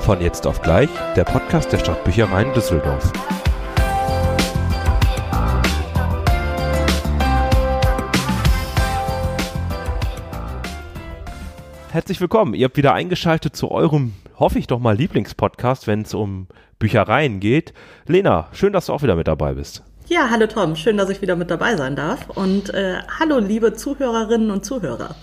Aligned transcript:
Von 0.00 0.20
jetzt 0.22 0.46
auf 0.46 0.62
gleich, 0.62 0.88
der 1.14 1.24
Podcast 1.24 1.70
der 1.72 1.78
Stadtbüchereien 1.78 2.52
Düsseldorf. 2.54 3.12
Herzlich 11.90 12.20
willkommen. 12.20 12.54
Ihr 12.54 12.64
habt 12.64 12.76
wieder 12.76 12.94
eingeschaltet 12.94 13.54
zu 13.54 13.70
eurem, 13.70 14.14
hoffe 14.38 14.58
ich 14.58 14.66
doch 14.66 14.78
mal, 14.80 14.96
Lieblingspodcast, 14.96 15.86
wenn 15.86 16.02
es 16.02 16.14
um 16.14 16.46
Büchereien 16.78 17.38
geht. 17.38 17.74
Lena, 18.06 18.48
schön, 18.52 18.72
dass 18.72 18.86
du 18.86 18.94
auch 18.94 19.02
wieder 19.02 19.16
mit 19.16 19.28
dabei 19.28 19.54
bist. 19.54 19.82
Ja, 20.08 20.28
hallo 20.30 20.46
Tom, 20.46 20.76
schön, 20.76 20.96
dass 20.96 21.10
ich 21.10 21.20
wieder 21.20 21.36
mit 21.36 21.50
dabei 21.50 21.76
sein 21.76 21.94
darf. 21.94 22.28
Und 22.30 22.72
äh, 22.74 22.96
hallo, 23.20 23.38
liebe 23.38 23.74
Zuhörerinnen 23.74 24.50
und 24.50 24.64
Zuhörer. 24.64 25.14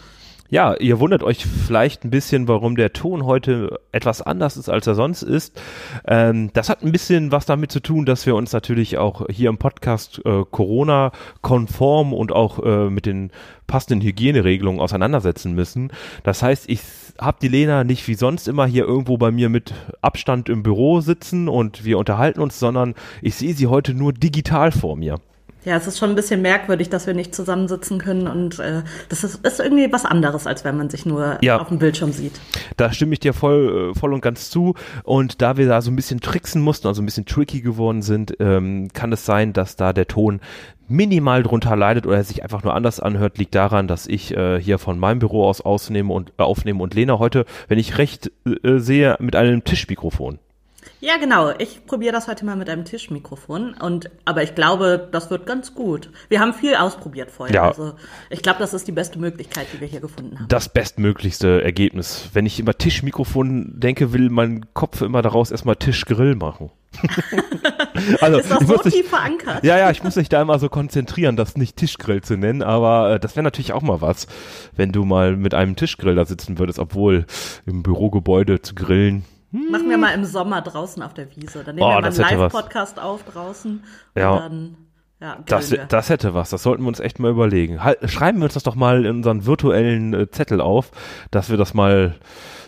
Ja, 0.50 0.76
ihr 0.76 1.02
wundert 1.02 1.24
euch 1.24 1.46
vielleicht 1.46 2.06
ein 2.06 2.10
bisschen, 2.10 2.48
warum 2.48 2.78
der 2.78 2.94
Ton 2.94 3.26
heute 3.26 3.82
etwas 3.92 4.22
anders 4.22 4.56
ist, 4.56 4.70
als 4.70 4.88
er 4.88 4.96
sonst 4.96 5.22
ist. 5.22 5.62
Ähm, 6.08 6.52
das 6.54 6.70
hat 6.70 6.84
ein 6.84 6.94
bisschen 6.94 7.34
was 7.34 7.46
damit 7.46 7.70
zu 7.70 7.82
tun, 7.82 8.06
dass 8.06 8.26
wir 8.26 8.34
uns 8.34 8.54
natürlich 8.54 8.98
auch 8.98 9.26
hier 9.30 9.50
im 9.50 9.58
Podcast 9.58 10.22
äh, 10.24 10.44
Corona-konform 10.50 12.14
und 12.14 12.32
auch 12.32 12.64
äh, 12.64 12.90
mit 12.90 13.06
den 13.06 13.32
passenden 13.68 14.02
Hygieneregelungen 14.02 14.80
auseinandersetzen 14.80 15.54
müssen. 15.54 15.92
Das 16.24 16.42
heißt, 16.42 16.70
ich 16.70 16.80
habe 17.20 17.40
die 17.42 17.50
Lena 17.50 17.84
nicht 17.84 18.08
wie 18.08 18.14
sonst 18.14 18.48
immer 18.48 18.66
hier 18.66 18.86
irgendwo 18.86 19.18
bei 19.18 19.32
mir 19.32 19.50
mit 19.50 19.74
Abstand 20.02 20.48
im 20.48 20.64
Büro 20.64 21.02
sitzen 21.02 21.50
und 21.50 21.84
wir 21.84 21.98
unterhalten 21.98 22.40
uns, 22.40 22.58
sondern 22.58 22.96
ich 23.22 23.36
sehe 23.36 23.54
sie 23.54 23.68
heute 23.68 23.94
nur 23.94 24.14
digital 24.14 24.72
vor 24.72 24.96
mir. 24.96 25.20
Ja, 25.68 25.76
es 25.76 25.86
ist 25.86 25.98
schon 25.98 26.12
ein 26.12 26.16
bisschen 26.16 26.42
merkwürdig, 26.42 26.88
dass 26.88 27.08
wir 27.08 27.14
nicht 27.14 27.36
zusammensitzen 27.36 27.98
können 27.98 28.30
und 28.30 28.58
äh, 28.58 28.84
das 29.10 29.26
ist, 29.26 29.46
ist 29.46 29.60
irgendwie 29.60 29.92
was 29.92 30.06
anderes, 30.06 30.48
als 30.48 30.64
wenn 30.64 30.78
man 30.78 30.90
sich 30.90 31.06
nur 31.06 31.40
ja, 31.42 31.60
auf 31.60 31.68
dem 31.68 31.78
Bildschirm 31.78 32.14
sieht. 32.14 32.40
Da 32.78 32.94
stimme 32.94 33.12
ich 33.12 33.20
dir 33.20 33.34
voll, 33.34 33.92
äh, 33.92 34.00
voll 34.00 34.14
und 34.14 34.22
ganz 34.22 34.50
zu. 34.50 34.76
Und 35.04 35.42
da 35.42 35.58
wir 35.58 35.68
da 35.68 35.82
so 35.82 35.92
ein 35.92 35.98
bisschen 35.98 36.22
tricksen 36.22 36.62
mussten, 36.62 36.88
also 36.88 37.02
ein 37.02 37.06
bisschen 37.06 37.26
tricky 37.26 37.60
geworden 37.60 38.02
sind, 38.02 38.38
ähm, 38.40 38.88
kann 38.94 39.12
es 39.12 39.26
sein, 39.26 39.52
dass 39.52 39.76
da 39.76 39.92
der 39.92 40.08
Ton 40.08 40.40
minimal 40.88 41.44
drunter 41.44 41.76
leidet 41.76 42.08
oder 42.08 42.24
sich 42.24 42.44
einfach 42.44 42.64
nur 42.64 42.74
anders 42.74 43.02
anhört, 43.02 43.38
liegt 43.38 43.54
daran, 43.54 43.90
dass 43.90 44.08
ich 44.08 44.38
äh, 44.38 44.62
hier 44.62 44.80
von 44.80 44.98
meinem 44.98 45.20
Büro 45.20 45.44
aus 45.44 45.60
ausnehme 45.60 46.14
und 46.14 46.32
äh, 46.38 46.44
aufnehme 46.44 46.82
und 46.82 46.94
Lena 46.94 47.20
heute, 47.20 47.44
wenn 47.68 47.78
ich 47.78 47.98
recht 47.98 48.32
äh, 48.46 48.78
sehe, 48.78 49.18
mit 49.20 49.36
einem 49.36 49.66
Tischmikrofon. 49.66 50.40
Ja, 51.00 51.18
genau. 51.18 51.52
Ich 51.60 51.86
probiere 51.86 52.12
das 52.12 52.28
heute 52.28 52.44
mal 52.44 52.56
mit 52.56 52.70
einem 52.70 52.84
Tischmikrofon. 52.84 53.76
Und, 53.76 54.10
aber 54.26 54.42
ich 54.42 54.56
glaube, 54.56 55.08
das 55.12 55.30
wird 55.30 55.46
ganz 55.46 55.76
gut. 55.76 56.10
Wir 56.30 56.40
haben 56.40 56.54
viel 56.54 56.76
ausprobiert 56.76 57.30
vorher. 57.30 57.56
Ja. 57.56 57.68
Also 57.68 57.94
ich 58.30 58.42
glaube, 58.42 58.60
das 58.60 58.74
ist 58.74 58.88
die 58.88 58.92
beste 58.92 59.20
Möglichkeit, 59.20 59.68
die 59.74 59.80
wir 59.80 59.88
hier 59.88 60.00
gefunden 60.00 60.40
haben. 60.40 60.48
Das 60.48 60.70
bestmöglichste 60.70 61.62
Ergebnis. 61.62 62.30
Wenn 62.34 62.46
ich 62.46 62.60
immer 62.60 62.74
Tischmikrofon 62.74 63.80
denke, 63.80 64.12
will 64.12 64.30
mein 64.30 64.66
Kopf 64.74 65.02
immer 65.02 65.22
daraus 65.22 65.52
erstmal 65.52 65.76
Tischgrill 65.76 66.36
machen. 66.36 66.72
also, 68.22 68.40
ist 68.40 68.50
das 68.50 68.66
so 68.66 68.78
tief 68.78 68.94
nicht, 68.94 69.06
verankert? 69.08 69.64
Ja, 69.64 69.78
ja, 69.78 69.92
ich 69.92 70.04
muss 70.04 70.16
mich 70.16 70.30
da 70.30 70.42
immer 70.42 70.58
so 70.58 70.68
konzentrieren, 70.68 71.36
das 71.36 71.58
nicht 71.58 71.78
Tischgrill 71.78 72.22
zu 72.22 72.38
nennen, 72.38 72.64
aber 72.64 73.12
äh, 73.12 73.20
das 73.20 73.36
wäre 73.36 73.44
natürlich 73.44 73.74
auch 73.74 73.84
mal 73.84 74.02
was, 74.02 74.26
wenn 74.76 74.92
du 74.94 75.06
mal 75.06 75.36
mit 75.36 75.54
einem 75.54 75.76
Tischgrill 75.76 76.16
da 76.16 76.26
sitzen 76.26 76.58
würdest, 76.58 76.80
obwohl 76.80 77.26
im 77.68 77.84
Bürogebäude 77.84 78.62
zu 78.62 78.74
grillen 78.74 79.26
Machen 79.52 79.90
wir 79.90 79.98
mal 79.98 80.14
im 80.14 80.26
Sommer 80.26 80.62
draußen 80.62 81.02
auf 81.02 81.14
der 81.14 81.34
Wiese. 81.36 81.64
Dann 81.64 81.76
nehmen 81.76 81.88
oh, 81.88 81.90
wir 81.90 82.02
mal 82.02 82.08
einen 82.08 82.40
Live-Podcast 82.40 83.00
auf 83.00 83.24
draußen. 83.24 83.84
Ja. 84.16 84.40
Dann, 84.40 84.78
ja 85.22 85.40
das, 85.46 85.74
das 85.88 86.10
hätte 86.10 86.34
was. 86.34 86.50
Das 86.50 86.64
sollten 86.64 86.84
wir 86.84 86.90
uns 86.90 87.00
echt 87.00 87.20
mal 87.20 87.32
überlegen. 87.32 87.84
Halt, 87.84 88.10
schreiben 88.10 88.40
wir 88.40 88.46
uns 88.46 88.56
das 88.56 88.64
doch 88.64 88.76
mal 88.76 89.06
in 89.06 89.18
unseren 89.18 89.46
virtuellen 89.46 90.14
äh, 90.14 90.30
Zettel 90.30 90.60
auf, 90.60 90.92
dass 91.32 91.50
wir 91.50 91.58
das 91.58 91.74
mal 91.74 92.16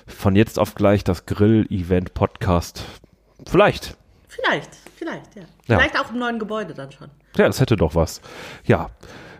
von 0.07 0.35
jetzt 0.35 0.57
auf 0.57 0.75
gleich 0.75 1.03
das 1.03 1.25
Grill-Event-Podcast 1.25 2.83
vielleicht. 3.45 3.97
Vielleicht, 4.27 4.69
vielleicht, 4.95 5.35
ja. 5.35 5.43
ja. 5.67 5.77
Vielleicht 5.77 5.99
auch 5.99 6.11
im 6.11 6.19
neuen 6.19 6.39
Gebäude 6.39 6.73
dann 6.73 6.91
schon. 6.91 7.09
Ja, 7.35 7.47
das 7.47 7.59
hätte 7.59 7.75
doch 7.75 7.93
was. 7.93 8.21
Ja. 8.63 8.89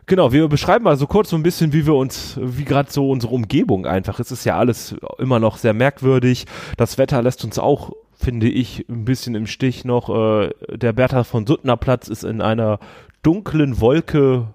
Genau, 0.09 0.31
wir 0.31 0.47
beschreiben 0.47 0.86
mal 0.86 0.97
so 0.97 1.06
kurz 1.06 1.30
so 1.30 1.36
ein 1.36 1.44
bisschen, 1.44 1.72
wie 1.72 1.86
wir 1.86 1.94
uns, 1.94 2.36
wie 2.42 2.66
gerade 2.66 2.92
so 2.92 3.12
unsere 3.12 3.31
Umgebung 3.31 3.86
einfach. 3.86 4.20
Es 4.20 4.31
ist 4.31 4.44
ja 4.44 4.58
alles 4.58 4.96
immer 5.20 5.40
noch 5.40 5.58
sehr 5.58 5.75
merkwürdig. 5.75 6.47
Das 6.78 6.97
Wetter 6.97 7.22
lässt 7.22 7.46
uns 7.46 7.59
auch, 7.59 7.92
finde 8.18 8.50
ich, 8.50 8.90
ein 8.90 9.06
bisschen 9.06 9.36
im 9.36 9.46
Stich 9.46 9.86
noch. 9.86 10.09
Äh, 10.09 10.50
der 10.75 10.94
Bertha 10.94 11.24
von 11.24 11.46
Suttner 11.46 11.78
Platz 11.78 12.08
ist 12.08 12.24
in 12.24 12.42
einer 12.42 12.80
dunklen 13.22 13.81
Wolke 13.81 14.47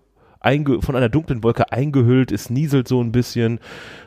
von 0.80 0.96
einer 0.96 1.08
dunklen 1.08 1.42
Wolke 1.44 1.72
eingehüllt, 1.72 2.32
es 2.32 2.50
nieselt 2.50 2.88
so 2.88 3.00
ein 3.00 3.12
bisschen. 3.12 3.60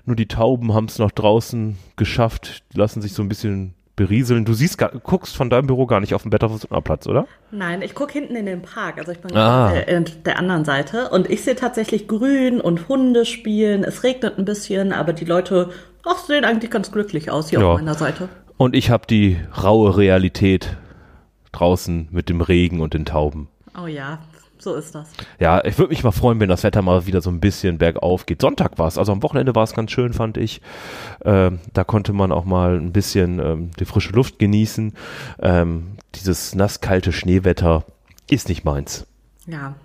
Nur 0.06 0.18
die 0.18 0.28
Tauben 0.28 0.74
haben 0.74 0.86
es 0.86 1.00
noch 1.00 1.12
draußen 1.12 1.78
geschafft, 1.96 2.62
lassen 2.74 3.02
sich 3.02 3.14
so 3.14 3.24
ein 3.24 3.30
bisschen 3.30 3.74
berieseln. 3.98 4.46
Du 4.46 4.54
siehst, 4.54 4.78
guckst 5.04 5.36
von 5.36 5.50
deinem 5.50 5.68
Büro 5.68 5.86
gar 5.86 6.00
nicht 6.00 6.14
auf 6.14 6.24
den 6.24 6.32
Platz, 6.32 7.06
oder? 7.06 7.28
Nein, 7.52 7.82
ich 7.82 7.94
gucke 7.94 8.14
hinten 8.14 8.38
in 8.38 8.46
den 8.46 8.62
Park. 8.62 8.98
Also 8.98 9.12
ich 9.12 9.20
bin 9.20 9.36
ah. 9.36 9.68
auf 9.68 9.74
der, 9.74 10.00
der, 10.02 10.40
anderen 10.40 10.64
Seite 10.64 11.10
und 11.10 11.30
ich 11.30 11.44
sehe 11.44 11.56
tatsächlich 11.56 12.08
Grün 12.08 12.62
und 12.62 12.88
Hunde 12.88 13.26
spielen. 13.26 13.84
Es 13.84 14.04
regnet 14.04 14.38
ein 14.38 14.46
bisschen, 14.46 14.94
aber 14.94 15.12
die 15.12 15.26
Leute 15.26 15.72
ach, 16.06 16.20
sehen 16.20 16.46
eigentlich 16.46 16.72
ganz 16.72 16.92
glücklich 16.92 17.30
aus 17.30 17.50
hier 17.50 17.60
ja. 17.60 17.66
auf 17.66 17.80
meiner 17.80 17.96
Seite. 17.96 18.30
Und 18.56 18.76
ich 18.76 18.90
habe 18.90 19.06
die 19.06 19.38
raue 19.62 19.98
Realität 19.98 20.78
draußen 21.52 22.08
mit 22.12 22.30
dem 22.30 22.42
Regen 22.42 22.80
und 22.80 22.94
den 22.94 23.06
Tauben. 23.06 23.50
Oh 23.82 23.88
ja, 23.88 24.20
so 24.68 24.76
ist 24.76 24.94
das. 24.96 25.10
Ja, 25.40 25.64
ich 25.64 25.78
würde 25.78 25.90
mich 25.92 26.04
mal 26.04 26.12
freuen, 26.12 26.40
wenn 26.42 26.50
das 26.50 26.64
Wetter 26.64 26.82
mal 26.82 27.06
wieder 27.06 27.22
so 27.22 27.30
ein 27.30 27.40
bisschen 27.40 27.78
bergauf 27.78 28.26
geht. 28.26 28.42
Sonntag 28.42 28.78
war 28.78 28.88
es, 28.88 28.98
also 28.98 29.14
am 29.14 29.24
Wochenende 29.24 29.56
war 29.56 29.64
es 29.64 29.74
ganz 29.74 29.92
schön, 29.92 30.12
fand 30.12 30.36
ich. 30.36 30.62
Ähm, 31.24 31.60
da 31.74 31.86
konnte 31.86 32.12
man 32.12 32.34
auch 32.34 32.44
mal 32.44 32.78
ein 32.78 32.92
bisschen 32.92 33.40
ähm, 33.40 33.72
die 33.80 33.86
frische 33.86 34.12
Luft 34.12 34.40
genießen. 34.40 34.94
Ähm, 35.40 35.98
dieses 36.16 36.54
nasskalte 36.54 37.14
Schneewetter 37.14 37.86
ist 38.30 38.50
nicht 38.50 38.66
meins. 38.66 39.08
Ja, 39.46 39.76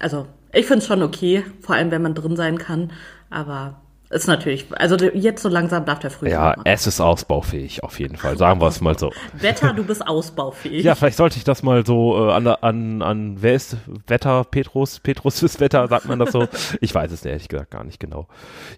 also 0.00 0.26
ich 0.52 0.66
finde 0.66 0.80
es 0.80 0.86
schon 0.88 1.02
okay, 1.02 1.44
vor 1.60 1.76
allem 1.76 1.92
wenn 1.92 2.02
man 2.02 2.14
drin 2.14 2.34
sein 2.34 2.58
kann, 2.58 2.90
aber 3.30 3.80
ist 4.10 4.26
natürlich, 4.26 4.66
also 4.72 4.96
jetzt 4.96 5.40
so 5.42 5.48
langsam 5.48 5.84
darf 5.84 6.00
der 6.00 6.10
Frühling. 6.10 6.34
Ja, 6.34 6.56
es 6.64 6.86
ist 6.88 7.00
ausbaufähig, 7.00 7.84
auf 7.84 8.00
jeden 8.00 8.16
Fall. 8.16 8.36
Sagen 8.36 8.60
wir 8.60 8.66
es 8.66 8.80
mal 8.80 8.98
so. 8.98 9.12
Wetter, 9.34 9.72
du 9.72 9.84
bist 9.84 10.06
ausbaufähig. 10.06 10.84
Ja, 10.84 10.96
vielleicht 10.96 11.16
sollte 11.16 11.38
ich 11.38 11.44
das 11.44 11.62
mal 11.62 11.86
so 11.86 12.28
äh, 12.28 12.32
an, 12.32 12.46
an, 12.48 13.02
an, 13.02 13.36
wer 13.40 13.54
ist 13.54 13.76
Wetter? 14.08 14.44
Petrus? 14.44 14.98
Petrus 14.98 15.42
ist 15.42 15.60
Wetter, 15.60 15.86
sagt 15.86 16.06
man 16.06 16.18
das 16.18 16.32
so? 16.32 16.46
Ich 16.80 16.94
weiß 16.94 17.12
es 17.12 17.24
ehrlich 17.24 17.48
gesagt 17.48 17.70
gar 17.70 17.84
nicht 17.84 18.00
genau. 18.00 18.26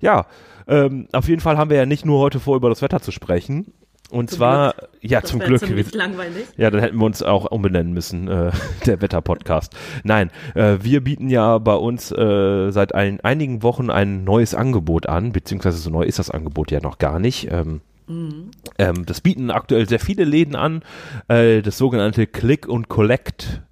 Ja, 0.00 0.26
ähm, 0.66 1.08
auf 1.12 1.28
jeden 1.28 1.40
Fall 1.40 1.56
haben 1.56 1.70
wir 1.70 1.78
ja 1.78 1.86
nicht 1.86 2.04
nur 2.04 2.18
heute 2.20 2.38
vor, 2.38 2.56
über 2.56 2.68
das 2.68 2.82
Wetter 2.82 3.00
zu 3.00 3.10
sprechen, 3.10 3.72
und 4.12 4.30
zum 4.30 4.38
zwar, 4.38 4.74
Glück. 4.74 4.90
ja, 5.00 5.20
das 5.20 5.30
zum 5.30 5.40
Glück. 5.40 5.94
langweilig. 5.94 6.44
Ja, 6.56 6.70
dann 6.70 6.80
hätten 6.80 6.98
wir 6.98 7.06
uns 7.06 7.22
auch 7.22 7.50
umbenennen 7.50 7.92
müssen, 7.92 8.28
äh, 8.28 8.50
der 8.86 9.00
Wetter-Podcast. 9.00 9.74
Nein, 10.04 10.30
äh, 10.54 10.78
wir 10.82 11.02
bieten 11.02 11.28
ja 11.28 11.58
bei 11.58 11.74
uns 11.74 12.12
äh, 12.12 12.70
seit 12.70 12.94
ein, 12.94 13.20
einigen 13.20 13.62
Wochen 13.62 13.90
ein 13.90 14.24
neues 14.24 14.54
Angebot 14.54 15.08
an, 15.08 15.32
beziehungsweise 15.32 15.78
so 15.78 15.90
neu 15.90 16.02
ist 16.02 16.18
das 16.18 16.30
Angebot 16.30 16.70
ja 16.70 16.80
noch 16.80 16.98
gar 16.98 17.18
nicht. 17.18 17.50
Ähm, 17.50 17.80
mhm. 18.06 18.50
ähm, 18.78 19.06
das 19.06 19.22
bieten 19.22 19.50
aktuell 19.50 19.88
sehr 19.88 20.00
viele 20.00 20.24
Läden 20.24 20.56
an, 20.56 20.82
äh, 21.28 21.62
das 21.62 21.78
sogenannte 21.78 22.26
Click 22.26 22.68
und 22.68 22.88
Collect. 22.88 23.62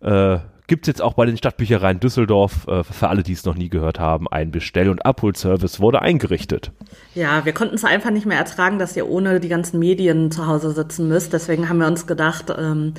Äh, 0.00 0.38
gibt 0.66 0.84
es 0.84 0.88
jetzt 0.88 1.02
auch 1.02 1.14
bei 1.14 1.26
den 1.26 1.36
Stadtbüchereien 1.36 2.00
Düsseldorf, 2.00 2.66
äh, 2.68 2.82
für 2.84 3.08
alle, 3.08 3.22
die 3.22 3.32
es 3.32 3.44
noch 3.44 3.54
nie 3.54 3.68
gehört 3.68 3.98
haben, 3.98 4.28
ein 4.28 4.50
Bestell- 4.50 4.88
und 4.88 5.04
Abholservice 5.04 5.80
wurde 5.80 6.02
eingerichtet. 6.02 6.72
Ja, 7.14 7.44
wir 7.44 7.52
konnten 7.52 7.74
es 7.74 7.84
einfach 7.84 8.10
nicht 8.10 8.26
mehr 8.26 8.38
ertragen, 8.38 8.78
dass 8.78 8.96
ihr 8.96 9.08
ohne 9.08 9.40
die 9.40 9.48
ganzen 9.48 9.78
Medien 9.78 10.30
zu 10.30 10.46
Hause 10.46 10.70
sitzen 10.70 11.08
müsst. 11.08 11.32
Deswegen 11.32 11.68
haben 11.68 11.78
wir 11.78 11.86
uns 11.86 12.06
gedacht, 12.06 12.52
ähm, 12.56 12.94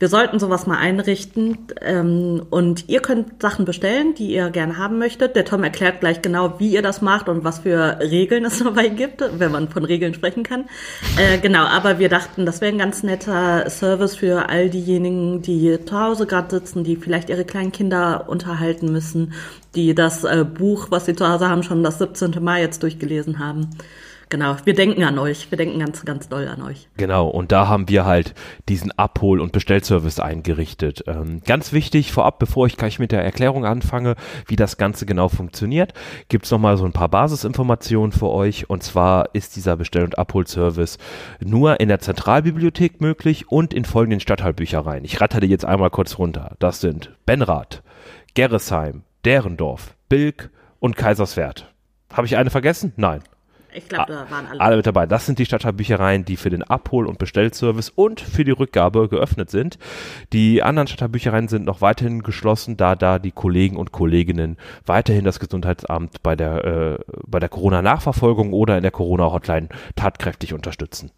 wir 0.00 0.08
sollten 0.08 0.38
sowas 0.38 0.66
mal 0.66 0.78
einrichten 0.78 1.58
ähm, 1.80 2.42
und 2.50 2.88
ihr 2.88 3.00
könnt 3.00 3.42
Sachen 3.42 3.64
bestellen, 3.64 4.14
die 4.14 4.32
ihr 4.32 4.50
gerne 4.50 4.78
haben 4.78 4.98
möchtet. 4.98 5.34
Der 5.34 5.44
Tom 5.44 5.64
erklärt 5.64 6.00
gleich 6.00 6.22
genau, 6.22 6.60
wie 6.60 6.70
ihr 6.70 6.82
das 6.82 7.02
macht 7.02 7.28
und 7.28 7.42
was 7.42 7.60
für 7.60 7.98
Regeln 8.00 8.44
es 8.46 8.60
dabei 8.60 8.88
gibt, 8.88 9.24
wenn 9.38 9.50
man 9.50 9.68
von 9.68 9.84
Regeln 9.84 10.14
sprechen 10.14 10.44
kann. 10.44 10.66
Äh, 11.16 11.38
genau, 11.38 11.64
aber 11.64 11.98
wir 11.98 12.08
dachten, 12.08 12.46
das 12.46 12.60
wäre 12.60 12.72
ein 12.72 12.78
ganz 12.78 13.02
netter 13.02 13.68
Service 13.68 14.14
für 14.14 14.48
all 14.48 14.70
diejenigen, 14.70 15.42
die 15.42 15.84
zu 15.84 15.98
Hause 15.98 16.26
gerade 16.26 16.50
sitzen, 16.50 16.84
die 16.84 16.96
vielleicht 16.96 17.28
ihre 17.28 17.44
kleinen 17.44 17.72
Kinder 17.72 18.26
unterhalten 18.28 18.92
müssen, 18.92 19.32
die 19.74 19.96
das 19.96 20.22
äh, 20.22 20.44
Buch, 20.44 20.88
was 20.90 21.06
sie 21.06 21.16
zu 21.16 21.28
Hause 21.28 21.48
haben, 21.48 21.64
schon 21.64 21.82
das 21.82 21.98
17. 21.98 22.36
Mai 22.40 22.60
jetzt 22.60 22.84
durchgelesen 22.84 23.40
haben. 23.40 23.70
Genau, 24.30 24.56
wir 24.64 24.74
denken 24.74 25.02
an 25.04 25.18
euch. 25.18 25.50
Wir 25.50 25.56
denken 25.56 25.78
ganz, 25.78 26.04
ganz 26.04 26.28
doll 26.28 26.48
an 26.48 26.62
euch. 26.62 26.88
Genau, 26.96 27.28
und 27.28 27.50
da 27.50 27.66
haben 27.68 27.88
wir 27.88 28.04
halt 28.04 28.34
diesen 28.68 28.92
Abhol- 28.92 29.40
und 29.40 29.52
Bestellservice 29.52 30.20
eingerichtet. 30.20 31.04
Ähm, 31.06 31.40
ganz 31.46 31.72
wichtig, 31.72 32.12
vorab, 32.12 32.38
bevor 32.38 32.66
ich 32.66 32.76
gleich 32.76 32.98
mit 32.98 33.12
der 33.12 33.24
Erklärung 33.24 33.64
anfange, 33.64 34.16
wie 34.46 34.56
das 34.56 34.76
Ganze 34.76 35.06
genau 35.06 35.28
funktioniert, 35.28 35.94
gibt's 36.28 36.50
noch 36.50 36.58
mal 36.58 36.76
so 36.76 36.84
ein 36.84 36.92
paar 36.92 37.08
Basisinformationen 37.08 38.12
für 38.12 38.28
euch. 38.28 38.68
Und 38.68 38.82
zwar 38.82 39.34
ist 39.34 39.56
dieser 39.56 39.76
Bestell- 39.76 40.04
und 40.04 40.18
Abholservice 40.18 40.98
nur 41.40 41.80
in 41.80 41.88
der 41.88 42.00
Zentralbibliothek 42.00 43.00
möglich 43.00 43.50
und 43.50 43.72
in 43.72 43.84
folgenden 43.84 44.20
Stadtteilbüchereien. 44.20 45.04
Ich 45.04 45.20
ratter 45.20 45.40
die 45.40 45.48
jetzt 45.48 45.64
einmal 45.64 45.90
kurz 45.90 46.18
runter. 46.18 46.56
Das 46.58 46.80
sind 46.80 47.12
Benrath, 47.24 47.82
Gerresheim, 48.34 49.02
Derendorf, 49.24 49.94
Bilk 50.08 50.50
und 50.80 50.96
Kaiserswerth. 50.96 51.72
Habe 52.12 52.26
ich 52.26 52.36
eine 52.36 52.50
vergessen? 52.50 52.92
Nein. 52.96 53.20
Ich 53.74 53.88
glaube, 53.88 54.12
da 54.12 54.30
waren 54.30 54.46
alle. 54.46 54.60
Alle 54.60 54.76
mit 54.76 54.86
dabei. 54.86 55.06
Das 55.06 55.26
sind 55.26 55.38
die 55.38 55.46
Stadtteilbüchereien, 55.46 56.24
die 56.24 56.36
für 56.36 56.50
den 56.50 56.62
Abhol- 56.62 57.06
und 57.06 57.18
Bestellservice 57.18 57.90
und 57.90 58.20
für 58.20 58.44
die 58.44 58.50
Rückgabe 58.50 59.08
geöffnet 59.08 59.50
sind. 59.50 59.78
Die 60.32 60.62
anderen 60.62 60.88
Stadtteilbüchereien 60.88 61.48
sind 61.48 61.64
noch 61.66 61.80
weiterhin 61.80 62.22
geschlossen, 62.22 62.76
da 62.76 62.94
da 62.94 63.18
die 63.18 63.32
Kollegen 63.32 63.76
und 63.76 63.92
Kolleginnen 63.92 64.56
weiterhin 64.86 65.24
das 65.24 65.40
Gesundheitsamt 65.40 66.22
bei 66.22 66.36
der, 66.36 66.64
äh, 66.64 66.98
bei 67.26 67.38
der 67.38 67.48
Corona-Nachverfolgung 67.48 68.52
oder 68.52 68.76
in 68.76 68.82
der 68.82 68.92
Corona-Hotline 68.92 69.68
tatkräftig 69.96 70.54
unterstützen. 70.54 71.10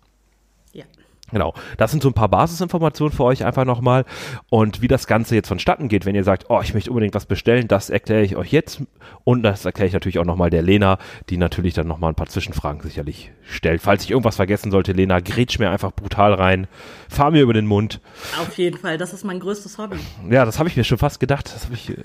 Genau, 1.33 1.55
das 1.77 1.91
sind 1.91 2.03
so 2.03 2.09
ein 2.09 2.15
paar 2.15 2.29
Basisinformationen 2.29 3.15
für 3.15 3.25
euch 3.25 3.45
einfach 3.45 3.65
nochmal. 3.65 4.05
Und 4.49 4.83
wie 4.83 4.89
das 4.89 5.07
Ganze 5.07 5.35
jetzt 5.35 5.49
vonstatten 5.49 5.89
geht, 5.89 6.07
wenn 6.07 6.15
ihr 6.15 6.25
sagt, 6.25 6.47
oh, 6.49 6.61
ich 6.63 6.75
möchte 6.75 6.91
unbedingt 6.91 7.15
was 7.15 7.27
bestellen, 7.27 7.69
das 7.69 7.91
erkläre 7.91 8.23
ich 8.23 8.37
euch 8.37 8.53
jetzt. 8.53 8.83
Und 9.25 9.43
das 9.43 9.65
erkläre 9.65 9.89
ich 9.89 9.93
natürlich 9.93 10.19
auch 10.19 10.25
nochmal 10.25 10.51
der 10.51 10.63
Lena, 10.63 10.99
die 11.29 11.37
natürlich 11.37 11.75
dann 11.75 11.87
nochmal 11.87 12.13
ein 12.13 12.17
paar 12.17 12.29
Zwischenfragen 12.29 12.81
sicherlich 12.83 13.33
stellt. 13.43 13.83
Falls 13.83 14.05
ich 14.05 14.11
irgendwas 14.11 14.37
vergessen 14.37 14.71
sollte, 14.71 14.93
Lena, 14.93 15.21
grätsch 15.21 15.59
mir 15.59 15.71
einfach 15.71 15.93
brutal 15.93 16.35
rein, 16.35 16.67
fahr 17.09 17.31
mir 17.31 17.43
über 17.43 17.53
den 17.53 17.67
Mund. 17.67 18.01
Auf 18.41 18.57
jeden 18.59 18.79
Fall, 18.79 18.99
das 18.99 19.13
ist 19.13 19.25
mein 19.25 19.41
größtes 19.41 19.79
Hobby. 19.79 19.97
Ja, 20.31 20.45
das 20.45 20.59
habe 20.59 20.69
ich 20.69 20.77
mir 20.77 20.85
schon 20.85 20.99
fast 20.99 21.21
gedacht. 21.21 21.53
Das 21.55 21.69
ich, 21.73 21.97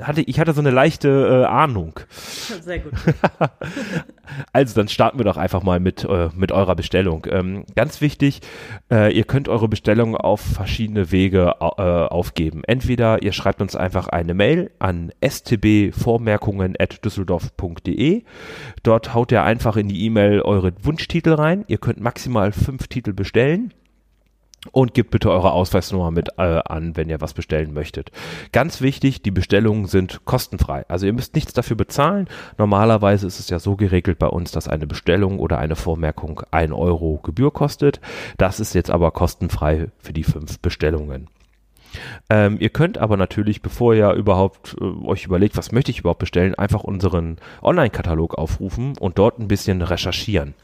hatte, 0.00 0.22
ich 0.22 0.40
hatte 0.40 0.52
so 0.52 0.60
eine 0.60 0.70
leichte 0.70 1.44
äh, 1.44 1.46
Ahnung. 1.46 2.00
Sehr 2.08 2.78
gut. 2.78 2.92
also 4.52 4.74
dann 4.74 4.88
starten 4.88 5.18
wir 5.18 5.24
doch 5.24 5.36
einfach 5.36 5.62
mal 5.62 5.80
mit, 5.80 6.04
äh, 6.04 6.28
mit 6.34 6.52
eurer 6.52 6.76
Bestellung. 6.76 7.26
Ähm, 7.30 7.64
ganz 7.74 8.00
wichtig, 8.00 8.40
äh, 8.90 9.12
ihr 9.12 9.24
könnt 9.24 9.48
eure 9.48 9.68
Bestellung 9.68 10.16
auf 10.16 10.40
verschiedene 10.40 11.10
Wege 11.10 11.54
äh, 11.60 11.64
aufgeben. 11.64 12.62
Entweder 12.66 13.22
ihr 13.22 13.32
schreibt 13.32 13.60
uns 13.62 13.76
einfach 13.76 14.08
eine 14.08 14.34
Mail 14.34 14.70
an 14.78 15.12
stbvormerkungen.düsseldorf.de. 15.24 18.22
Dort 18.82 19.14
haut 19.14 19.32
ihr 19.32 19.42
einfach 19.42 19.76
in 19.76 19.88
die 19.88 20.04
E-Mail 20.04 20.42
eure 20.42 20.72
Wunschtitel 20.82 21.32
rein. 21.34 21.64
Ihr 21.68 21.78
könnt 21.78 22.00
maximal 22.00 22.52
fünf 22.52 22.88
Titel 22.88 23.12
bestellen 23.12 23.72
und 24.72 24.94
gebt 24.94 25.10
bitte 25.10 25.30
eure 25.30 25.52
Ausweisnummer 25.52 26.10
mit 26.10 26.30
äh, 26.38 26.60
an, 26.64 26.96
wenn 26.96 27.08
ihr 27.08 27.20
was 27.20 27.34
bestellen 27.34 27.72
möchtet. 27.72 28.10
Ganz 28.52 28.80
wichtig, 28.80 29.22
die 29.22 29.30
Bestellungen 29.30 29.86
sind 29.86 30.24
kostenfrei. 30.24 30.84
Also 30.88 31.06
ihr 31.06 31.12
müsst 31.12 31.34
nichts 31.34 31.52
dafür 31.52 31.76
bezahlen. 31.76 32.28
Normalerweise 32.58 33.26
ist 33.26 33.40
es 33.40 33.50
ja 33.50 33.58
so 33.58 33.76
geregelt 33.76 34.18
bei 34.18 34.28
uns, 34.28 34.52
dass 34.52 34.68
eine 34.68 34.86
Bestellung 34.86 35.38
oder 35.38 35.58
eine 35.58 35.76
Vormerkung 35.76 36.42
ein 36.50 36.72
Euro 36.72 37.20
Gebühr 37.22 37.52
kostet. 37.52 38.00
Das 38.38 38.60
ist 38.60 38.74
jetzt 38.74 38.90
aber 38.90 39.10
kostenfrei 39.10 39.88
für 39.98 40.12
die 40.12 40.24
fünf 40.24 40.58
Bestellungen. 40.60 41.28
Ähm, 42.28 42.56
ihr 42.58 42.70
könnt 42.70 42.98
aber 42.98 43.16
natürlich, 43.16 43.62
bevor 43.62 43.94
ihr 43.94 44.12
überhaupt 44.12 44.76
äh, 44.80 44.84
euch 45.06 45.24
überlegt, 45.24 45.56
was 45.56 45.72
möchte 45.72 45.90
ich 45.90 46.00
überhaupt 46.00 46.18
bestellen, 46.18 46.54
einfach 46.54 46.82
unseren 46.82 47.36
Online-Katalog 47.62 48.34
aufrufen 48.34 48.96
und 48.98 49.18
dort 49.18 49.38
ein 49.38 49.48
bisschen 49.48 49.82
recherchieren. 49.82 50.54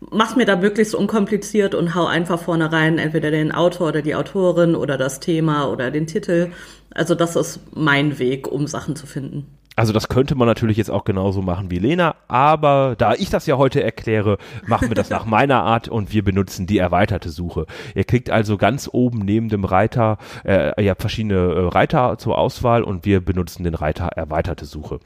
mach's 0.00 0.36
mir 0.36 0.44
da 0.44 0.54
möglichst 0.54 0.94
unkompliziert 0.94 1.74
und 1.74 1.94
hau 1.94 2.04
einfach 2.04 2.38
vorne 2.38 2.70
rein, 2.70 2.98
entweder 2.98 3.30
den 3.30 3.52
Autor 3.52 3.88
oder 3.88 4.02
die 4.02 4.14
Autorin 4.14 4.74
oder 4.74 4.98
das 4.98 5.18
Thema 5.18 5.70
oder 5.70 5.90
den 5.90 6.06
Titel. 6.06 6.52
Also 6.90 7.14
das 7.14 7.36
ist 7.36 7.60
mein 7.74 8.18
Weg, 8.18 8.46
um 8.46 8.66
Sachen 8.66 8.96
zu 8.96 9.06
finden. 9.06 9.46
Also 9.80 9.94
das 9.94 10.10
könnte 10.10 10.34
man 10.34 10.46
natürlich 10.46 10.76
jetzt 10.76 10.90
auch 10.90 11.04
genauso 11.04 11.40
machen 11.40 11.70
wie 11.70 11.78
Lena, 11.78 12.14
aber 12.28 12.96
da 12.98 13.14
ich 13.14 13.30
das 13.30 13.46
ja 13.46 13.56
heute 13.56 13.82
erkläre, 13.82 14.36
machen 14.66 14.90
wir 14.90 14.94
das 14.94 15.08
nach 15.08 15.24
meiner 15.36 15.62
Art 15.62 15.88
und 15.88 16.12
wir 16.12 16.22
benutzen 16.22 16.66
die 16.66 16.76
erweiterte 16.76 17.30
Suche. 17.30 17.64
Ihr 17.94 18.04
kriegt 18.04 18.28
also 18.28 18.58
ganz 18.58 18.90
oben 18.92 19.20
neben 19.20 19.48
dem 19.48 19.64
Reiter, 19.64 20.18
äh, 20.44 20.84
ihr 20.84 20.90
habt 20.90 21.00
verschiedene 21.00 21.34
äh, 21.34 21.68
Reiter 21.68 22.18
zur 22.18 22.36
Auswahl 22.36 22.82
und 22.82 23.06
wir 23.06 23.24
benutzen 23.24 23.64
den 23.64 23.72
Reiter 23.72 24.08
erweiterte 24.08 24.66
Suche. 24.66 25.00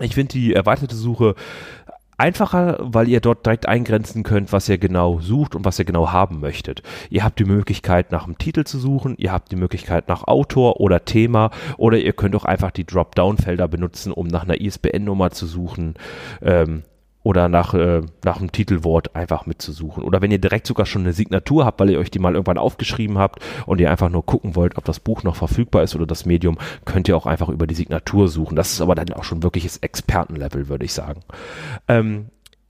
Ich 0.00 0.14
finde 0.14 0.32
die 0.32 0.54
erweiterte 0.54 0.94
Suche 0.94 1.34
einfacher, 2.18 2.78
weil 2.80 3.08
ihr 3.08 3.20
dort 3.20 3.44
direkt 3.44 3.68
eingrenzen 3.68 4.22
könnt, 4.22 4.52
was 4.52 4.68
ihr 4.68 4.78
genau 4.78 5.20
sucht 5.20 5.54
und 5.54 5.64
was 5.64 5.78
ihr 5.78 5.84
genau 5.84 6.12
haben 6.12 6.40
möchtet. 6.40 6.82
Ihr 7.10 7.24
habt 7.24 7.38
die 7.38 7.44
Möglichkeit, 7.44 8.12
nach 8.12 8.24
dem 8.24 8.38
Titel 8.38 8.64
zu 8.64 8.78
suchen, 8.78 9.14
ihr 9.18 9.32
habt 9.32 9.52
die 9.52 9.56
Möglichkeit 9.56 10.08
nach 10.08 10.24
Autor 10.24 10.80
oder 10.80 11.04
Thema 11.04 11.50
oder 11.76 11.98
ihr 11.98 12.12
könnt 12.12 12.34
auch 12.34 12.44
einfach 12.44 12.70
die 12.70 12.86
Dropdown-Felder 12.86 13.68
benutzen, 13.68 14.12
um 14.12 14.26
nach 14.26 14.44
einer 14.44 14.60
ISBN-Nummer 14.60 15.30
zu 15.30 15.46
suchen. 15.46 15.94
Ähm, 16.42 16.82
oder 17.26 17.48
nach, 17.48 17.74
äh, 17.74 18.02
nach 18.24 18.38
einem 18.38 18.52
Titelwort 18.52 19.16
einfach 19.16 19.46
mitzusuchen. 19.46 20.04
Oder 20.04 20.22
wenn 20.22 20.30
ihr 20.30 20.38
direkt 20.38 20.64
sogar 20.64 20.86
schon 20.86 21.02
eine 21.02 21.12
Signatur 21.12 21.64
habt, 21.64 21.80
weil 21.80 21.90
ihr 21.90 21.98
euch 21.98 22.12
die 22.12 22.20
mal 22.20 22.34
irgendwann 22.34 22.56
aufgeschrieben 22.56 23.18
habt 23.18 23.40
und 23.66 23.80
ihr 23.80 23.90
einfach 23.90 24.10
nur 24.10 24.24
gucken 24.24 24.54
wollt, 24.54 24.78
ob 24.78 24.84
das 24.84 25.00
Buch 25.00 25.24
noch 25.24 25.34
verfügbar 25.34 25.82
ist 25.82 25.96
oder 25.96 26.06
das 26.06 26.24
Medium, 26.24 26.56
könnt 26.84 27.08
ihr 27.08 27.16
auch 27.16 27.26
einfach 27.26 27.48
über 27.48 27.66
die 27.66 27.74
Signatur 27.74 28.28
suchen. 28.28 28.54
Das 28.54 28.70
ist 28.70 28.80
aber 28.80 28.94
dann 28.94 29.12
auch 29.12 29.24
schon 29.24 29.42
wirkliches 29.42 29.78
Expertenlevel, 29.78 30.68
würde 30.68 30.84
ich 30.84 30.92
sagen. 30.92 31.22
Ähm, 31.88 32.26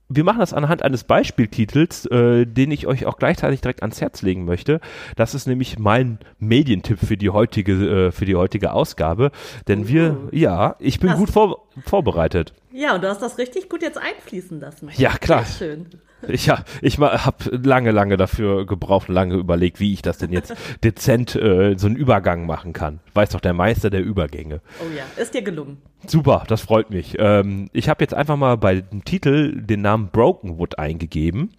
wir 0.08 0.24
machen 0.24 0.38
das 0.38 0.52
anhand 0.52 0.82
eines 0.82 1.04
Beispieltitels, 1.04 2.06
äh, 2.06 2.46
den 2.46 2.70
ich 2.70 2.86
euch 2.86 3.06
auch 3.06 3.16
gleichzeitig 3.16 3.60
direkt 3.60 3.82
ans 3.82 4.00
Herz 4.00 4.22
legen 4.22 4.44
möchte. 4.44 4.80
Das 5.16 5.34
ist 5.34 5.46
nämlich 5.46 5.78
mein 5.78 6.18
Medientipp 6.38 6.98
für 6.98 7.16
die 7.16 7.30
heutige, 7.30 8.06
äh, 8.06 8.12
für 8.12 8.24
die 8.24 8.36
heutige 8.36 8.72
Ausgabe. 8.72 9.32
Denn 9.66 9.88
wir, 9.88 10.28
ja, 10.32 10.76
ich 10.78 11.00
bin 11.00 11.10
hast, 11.10 11.18
gut 11.18 11.30
vor, 11.30 11.66
vorbereitet. 11.84 12.52
Ja, 12.72 12.94
und 12.94 13.02
du 13.02 13.08
hast 13.08 13.22
das 13.22 13.38
richtig 13.38 13.68
gut 13.68 13.82
jetzt 13.82 13.98
einfließen 13.98 14.60
lassen. 14.60 14.90
Ja, 14.96 15.16
klar. 15.16 15.44
Sehr 15.44 15.68
schön. 15.68 15.86
Ich, 16.28 16.46
ja, 16.46 16.64
ich 16.80 16.98
habe 16.98 17.56
lange, 17.62 17.90
lange 17.90 18.16
dafür 18.16 18.66
gebraucht, 18.66 19.08
lange 19.08 19.34
überlegt, 19.34 19.80
wie 19.80 19.92
ich 19.92 20.02
das 20.02 20.18
denn 20.18 20.32
jetzt 20.32 20.54
dezent 20.84 21.36
äh, 21.36 21.74
so 21.76 21.86
einen 21.86 21.96
Übergang 21.96 22.46
machen 22.46 22.72
kann. 22.72 23.00
Weiß 23.14 23.30
doch 23.30 23.40
der 23.40 23.52
Meister 23.52 23.90
der 23.90 24.02
Übergänge. 24.02 24.60
Oh 24.80 24.96
ja, 24.96 25.04
ist 25.22 25.34
dir 25.34 25.42
gelungen. 25.42 25.78
Super, 26.06 26.44
das 26.48 26.62
freut 26.62 26.90
mich. 26.90 27.16
Ähm, 27.18 27.68
ich 27.72 27.88
habe 27.88 28.02
jetzt 28.02 28.14
einfach 28.14 28.36
mal 28.36 28.56
bei 28.56 28.80
dem 28.80 29.04
Titel 29.04 29.60
den 29.60 29.82
Namen 29.82 30.08
Brokenwood 30.08 30.78
eingegeben. 30.78 31.50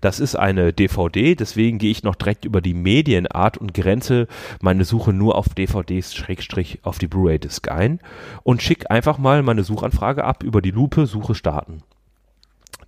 Das 0.00 0.20
ist 0.20 0.34
eine 0.34 0.72
DVD, 0.72 1.34
deswegen 1.34 1.78
gehe 1.78 1.90
ich 1.90 2.02
noch 2.02 2.14
direkt 2.14 2.44
über 2.44 2.60
die 2.60 2.74
Medienart 2.74 3.58
und 3.58 3.74
grenze 3.74 4.26
meine 4.60 4.84
Suche 4.84 5.12
nur 5.12 5.36
auf 5.36 5.50
DVDs 5.50 6.14
Schrägstrich 6.14 6.80
auf 6.82 6.98
die 6.98 7.06
Blu-ray-Disc 7.06 7.68
ein 7.70 8.00
und 8.42 8.62
schicke 8.62 8.90
einfach 8.90 9.18
mal 9.18 9.42
meine 9.42 9.62
Suchanfrage 9.62 10.24
ab 10.24 10.42
über 10.42 10.62
die 10.62 10.72
Lupe 10.72 11.06
Suche 11.06 11.34
starten. 11.34 11.82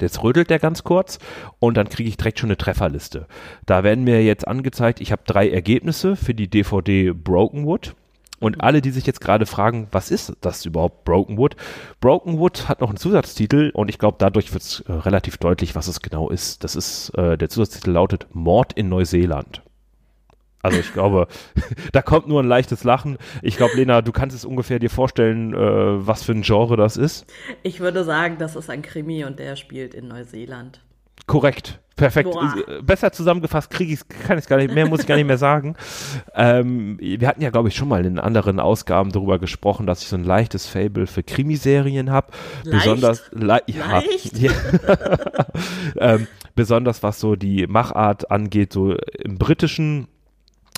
Jetzt 0.02 0.22
rödelt 0.22 0.50
der 0.50 0.58
ganz 0.58 0.84
kurz 0.84 1.18
und 1.58 1.76
dann 1.76 1.88
kriege 1.88 2.08
ich 2.08 2.16
direkt 2.16 2.38
schon 2.38 2.48
eine 2.48 2.56
Trefferliste. 2.56 3.26
Da 3.66 3.84
werden 3.84 4.04
mir 4.04 4.22
jetzt 4.22 4.46
angezeigt, 4.46 5.00
ich 5.00 5.12
habe 5.12 5.22
drei 5.26 5.50
Ergebnisse 5.50 6.16
für 6.16 6.34
die 6.34 6.48
DVD 6.48 7.12
Brokenwood. 7.12 7.94
Und 8.40 8.62
alle, 8.62 8.80
die 8.80 8.90
sich 8.90 9.06
jetzt 9.06 9.20
gerade 9.20 9.44
fragen, 9.44 9.88
was 9.92 10.10
ist 10.10 10.32
das 10.40 10.64
überhaupt, 10.64 11.04
Brokenwood? 11.04 11.56
Brokenwood 12.00 12.70
hat 12.70 12.80
noch 12.80 12.88
einen 12.88 12.96
Zusatztitel 12.96 13.70
und 13.74 13.90
ich 13.90 13.98
glaube, 13.98 14.16
dadurch 14.18 14.54
wird 14.54 14.62
es 14.62 14.80
äh, 14.80 14.92
relativ 14.92 15.36
deutlich, 15.36 15.74
was 15.74 15.88
es 15.88 16.00
genau 16.00 16.30
ist. 16.30 16.64
Das 16.64 16.74
ist, 16.74 17.10
äh, 17.10 17.36
der 17.36 17.50
Zusatztitel 17.50 17.90
lautet 17.90 18.28
Mord 18.32 18.72
in 18.72 18.88
Neuseeland. 18.88 19.60
Also 20.62 20.78
ich 20.78 20.92
glaube, 20.92 21.26
da 21.92 22.02
kommt 22.02 22.28
nur 22.28 22.42
ein 22.42 22.48
leichtes 22.48 22.84
Lachen. 22.84 23.18
Ich 23.42 23.56
glaube, 23.56 23.76
Lena, 23.76 24.02
du 24.02 24.12
kannst 24.12 24.36
es 24.36 24.44
ungefähr 24.44 24.78
dir 24.78 24.90
vorstellen, 24.90 25.54
äh, 25.54 26.06
was 26.06 26.22
für 26.22 26.32
ein 26.32 26.42
Genre 26.42 26.76
das 26.76 26.96
ist. 26.96 27.26
Ich 27.62 27.80
würde 27.80 28.04
sagen, 28.04 28.36
das 28.38 28.56
ist 28.56 28.68
ein 28.70 28.82
Krimi 28.82 29.24
und 29.24 29.38
der 29.38 29.56
spielt 29.56 29.94
in 29.94 30.08
Neuseeland. 30.08 30.80
Korrekt. 31.26 31.80
Perfekt. 31.96 32.30
Boah. 32.30 32.54
Besser 32.82 33.12
zusammengefasst 33.12 33.70
kriege 33.70 33.92
ich 33.92 34.08
kann 34.08 34.38
ich 34.38 34.46
gar 34.46 34.56
nicht 34.56 34.72
mehr, 34.72 34.88
muss 34.88 35.00
ich 35.00 35.06
gar 35.06 35.16
nicht 35.16 35.26
mehr 35.26 35.36
sagen. 35.36 35.76
Ähm, 36.34 36.96
wir 36.98 37.28
hatten 37.28 37.42
ja, 37.42 37.50
glaube 37.50 37.68
ich, 37.68 37.76
schon 37.76 37.88
mal 37.88 38.06
in 38.06 38.18
anderen 38.18 38.58
Ausgaben 38.58 39.12
darüber 39.12 39.38
gesprochen, 39.38 39.86
dass 39.86 40.00
ich 40.00 40.08
so 40.08 40.16
ein 40.16 40.24
leichtes 40.24 40.66
Fable 40.66 41.06
für 41.06 41.22
Krimiserien 41.22 42.10
habe. 42.10 42.28
Besonders 42.64 43.30
le 43.32 43.60
ja, 43.66 43.90
leicht. 43.90 44.38
Ja. 44.38 44.50
ähm, 46.14 46.26
besonders 46.54 47.02
was 47.02 47.20
so 47.20 47.36
die 47.36 47.66
Machart 47.66 48.30
angeht, 48.30 48.72
so 48.72 48.96
im 49.22 49.36
britischen 49.36 50.08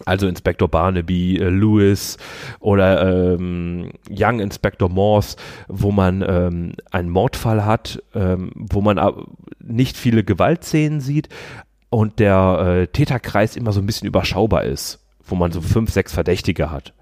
also 0.04 0.26
Inspector 0.26 0.68
Barnaby, 0.68 1.36
äh, 1.36 1.48
Lewis 1.48 2.18
oder 2.60 3.34
ähm, 3.34 3.90
Young 4.10 4.40
Inspector 4.40 4.88
Morse, 4.88 5.36
wo 5.68 5.90
man 5.92 6.24
ähm, 6.26 6.74
einen 6.90 7.10
Mordfall 7.10 7.64
hat, 7.64 8.02
ähm, 8.14 8.52
wo 8.54 8.80
man 8.80 9.00
nicht 9.60 9.96
viele 9.96 10.24
Gewaltszenen 10.24 11.00
sieht 11.00 11.28
und 11.90 12.18
der 12.18 12.82
äh, 12.82 12.86
Täterkreis 12.86 13.56
immer 13.56 13.72
so 13.72 13.80
ein 13.80 13.86
bisschen 13.86 14.08
überschaubar 14.08 14.64
ist, 14.64 15.04
wo 15.24 15.34
man 15.34 15.52
so 15.52 15.60
fünf, 15.60 15.90
sechs 15.90 16.12
Verdächtige 16.12 16.70
hat. 16.70 16.94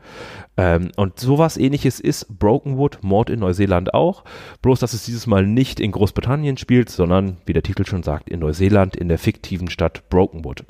Ähm, 0.56 0.90
und 0.96 1.18
sowas 1.18 1.56
ähnliches 1.56 2.00
ist 2.00 2.38
Brokenwood, 2.38 2.98
Mord 3.02 3.30
in 3.30 3.40
Neuseeland 3.40 3.94
auch. 3.94 4.24
Bloß, 4.62 4.80
dass 4.80 4.92
es 4.92 5.04
dieses 5.04 5.26
Mal 5.26 5.46
nicht 5.46 5.80
in 5.80 5.92
Großbritannien 5.92 6.56
spielt, 6.56 6.90
sondern, 6.90 7.36
wie 7.46 7.52
der 7.52 7.62
Titel 7.62 7.86
schon 7.86 8.02
sagt, 8.02 8.28
in 8.28 8.40
Neuseeland, 8.40 8.96
in 8.96 9.08
der 9.08 9.18
fiktiven 9.18 9.70
Stadt 9.70 10.08
Brokenwood. 10.10 10.64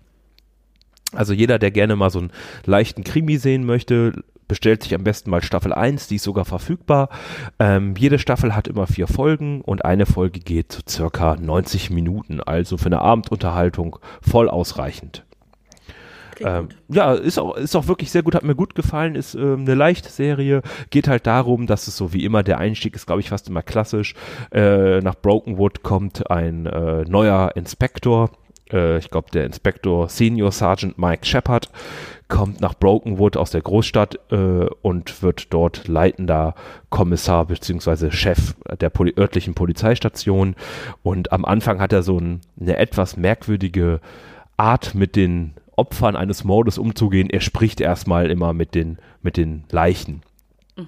Also 1.13 1.33
jeder, 1.33 1.59
der 1.59 1.71
gerne 1.71 1.97
mal 1.97 2.11
so 2.11 2.21
einen 2.21 2.33
leichten 2.67 3.05
Krimi 3.05 3.37
sehen 3.37 3.65
möchte, 3.65 4.23
bestellt 4.51 4.83
sich 4.83 4.95
am 4.97 5.05
besten 5.05 5.31
mal 5.31 5.43
Staffel 5.43 5.73
1, 5.73 6.09
die 6.09 6.17
ist 6.17 6.25
sogar 6.25 6.45
verfügbar. 6.45 7.09
Ähm, 7.61 7.95
jede 7.97 8.19
Staffel 8.19 8.55
hat 8.57 8.67
immer 8.67 8.89
vier 8.89 9.07
Folgen 9.07 9.61
und 9.61 9.85
eine 9.85 10.07
Folge 10.07 10.41
geht 10.41 10.73
zu 10.73 10.81
circa 10.89 11.37
90 11.37 11.91
Minuten, 11.91 12.41
also 12.41 12.77
für 12.77 12.87
eine 12.87 13.01
Abendunterhaltung 13.01 13.99
voll 14.21 14.49
ausreichend. 14.49 15.25
Ähm, 16.43 16.69
ja, 16.89 17.13
ist 17.13 17.39
auch, 17.39 17.57
ist 17.57 17.77
auch 17.77 17.87
wirklich 17.87 18.11
sehr 18.11 18.23
gut, 18.23 18.35
hat 18.35 18.45
mir 18.45 18.55
gut 18.55 18.75
gefallen, 18.75 19.15
ist 19.15 19.35
ähm, 19.35 19.61
eine 19.61 19.75
leichte 19.75 20.09
Serie, 20.09 20.63
geht 20.91 21.07
halt 21.07 21.27
darum, 21.27 21.67
dass 21.67 21.87
es 21.87 21.97
so 21.97 22.13
wie 22.13 22.25
immer, 22.25 22.43
der 22.43 22.59
Einstieg 22.59 22.97
ist, 22.97 23.07
glaube 23.07 23.21
ich, 23.21 23.29
fast 23.29 23.49
immer 23.49 23.63
klassisch. 23.63 24.15
Äh, 24.51 25.01
nach 25.01 25.15
Brokenwood 25.15 25.83
kommt 25.83 26.31
ein 26.31 26.67
äh, 26.67 27.03
neuer 27.03 27.53
Inspektor, 27.57 28.31
äh, 28.73 28.99
ich 28.99 29.11
glaube, 29.11 29.31
der 29.33 29.45
Inspektor 29.45 30.09
Senior 30.09 30.53
Sergeant 30.53 30.99
Mike 30.99 31.27
Shepard 31.27 31.71
kommt 32.29 32.61
nach 32.61 32.75
Brokenwood 32.75 33.37
aus 33.37 33.51
der 33.51 33.61
Großstadt 33.61 34.19
äh, 34.31 34.67
und 34.83 35.23
wird 35.23 35.53
dort 35.53 35.89
leitender 35.89 36.55
Kommissar 36.89 37.47
bzw. 37.47 38.11
Chef 38.11 38.55
der 38.81 38.89
Poli 38.89 39.13
örtlichen 39.19 39.55
Polizeistation. 39.55 40.55
Und 41.03 41.33
am 41.33 41.45
Anfang 41.45 41.81
hat 41.81 41.93
er 41.93 42.03
so 42.03 42.19
ein, 42.19 42.41
eine 42.59 42.77
etwas 42.77 43.17
merkwürdige 43.17 44.01
Art 44.57 44.95
mit 44.95 45.17
den 45.17 45.55
Opfern 45.77 46.17
eines 46.17 46.45
Mordes 46.45 46.79
umzugehen. 46.79 47.31
Er 47.31 47.41
spricht 47.41 47.81
erstmal 47.81 48.31
immer 48.31 48.53
mit 48.53 48.75
den, 48.75 48.99
mit 49.23 49.37
den 49.37 49.65
Leichen. 49.71 50.23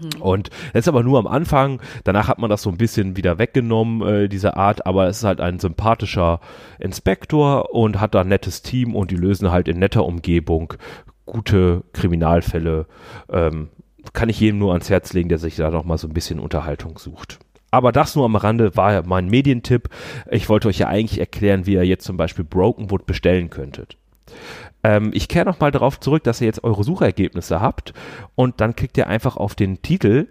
Mhm. 0.01 0.23
Und 0.23 0.51
das 0.73 0.81
ist 0.81 0.89
aber 0.89 1.03
nur 1.03 1.19
am 1.19 1.27
Anfang. 1.27 1.81
Danach 2.05 2.29
hat 2.29 2.39
man 2.39 2.51
das 2.51 2.63
so 2.63 2.71
ein 2.71 2.77
bisschen 2.77 3.17
wieder 3.17 3.39
weggenommen, 3.39 4.07
äh, 4.07 4.29
diese 4.29 4.57
Art. 4.57 4.87
Aber 4.87 5.07
es 5.07 5.19
ist 5.19 5.25
halt 5.25 5.41
ein 5.41 5.59
sympathischer 5.59 6.41
Inspektor 6.79 7.75
und 7.75 8.01
hat 8.01 8.15
da 8.15 8.23
ein 8.23 8.29
nettes 8.29 8.63
Team 8.63 8.95
und 8.95 9.11
die 9.11 9.17
lösen 9.17 9.51
halt 9.51 9.69
in 9.69 9.79
netter 9.79 10.05
Umgebung 10.05 10.75
gute 11.27 11.85
Kriminalfälle. 11.93 12.87
Ähm, 13.31 13.69
kann 14.13 14.29
ich 14.29 14.41
jedem 14.41 14.59
nur 14.59 14.73
ans 14.73 14.91
Herz 14.91 15.13
legen, 15.13 15.29
der 15.29 15.39
sich 15.39 15.57
da 15.57 15.71
noch 15.71 15.85
mal 15.85 15.99
so 15.99 16.09
ein 16.09 16.15
bisschen 16.15 16.41
Unterhaltung 16.41 16.99
sucht. 16.99 17.39
Aber 17.71 17.91
das 17.91 18.15
nur 18.15 18.27
am 18.27 18.37
Rande 18.37 18.77
war 18.77 19.03
mein 19.07 19.29
Medientipp. 19.29 19.89
Ich 20.31 20.49
wollte 20.49 20.69
euch 20.69 20.79
ja 20.79 20.89
eigentlich 20.89 21.19
erklären, 21.19 21.67
wie 21.67 21.73
ihr 21.73 21.87
jetzt 21.87 22.05
zum 22.05 22.19
Beispiel 22.19 22.45
Brokenwood 22.45 23.07
bestellen 23.07 23.49
könntet. 23.49 23.97
Ähm, 24.85 25.11
ich 25.15 25.29
kehre 25.29 25.47
nochmal 25.47 25.71
darauf 25.71 26.01
zurück, 26.01 26.25
dass 26.25 26.41
ihr 26.41 26.47
jetzt 26.47 26.65
eure 26.65 26.85
Suchergebnisse 26.85 27.61
habt 27.61 27.93
und 28.35 28.61
dann 28.61 28.77
klickt 28.77 28.97
ihr 28.99 29.07
einfach 29.07 29.37
auf 29.37 29.55
den 29.55 29.83
Titel 29.83 30.29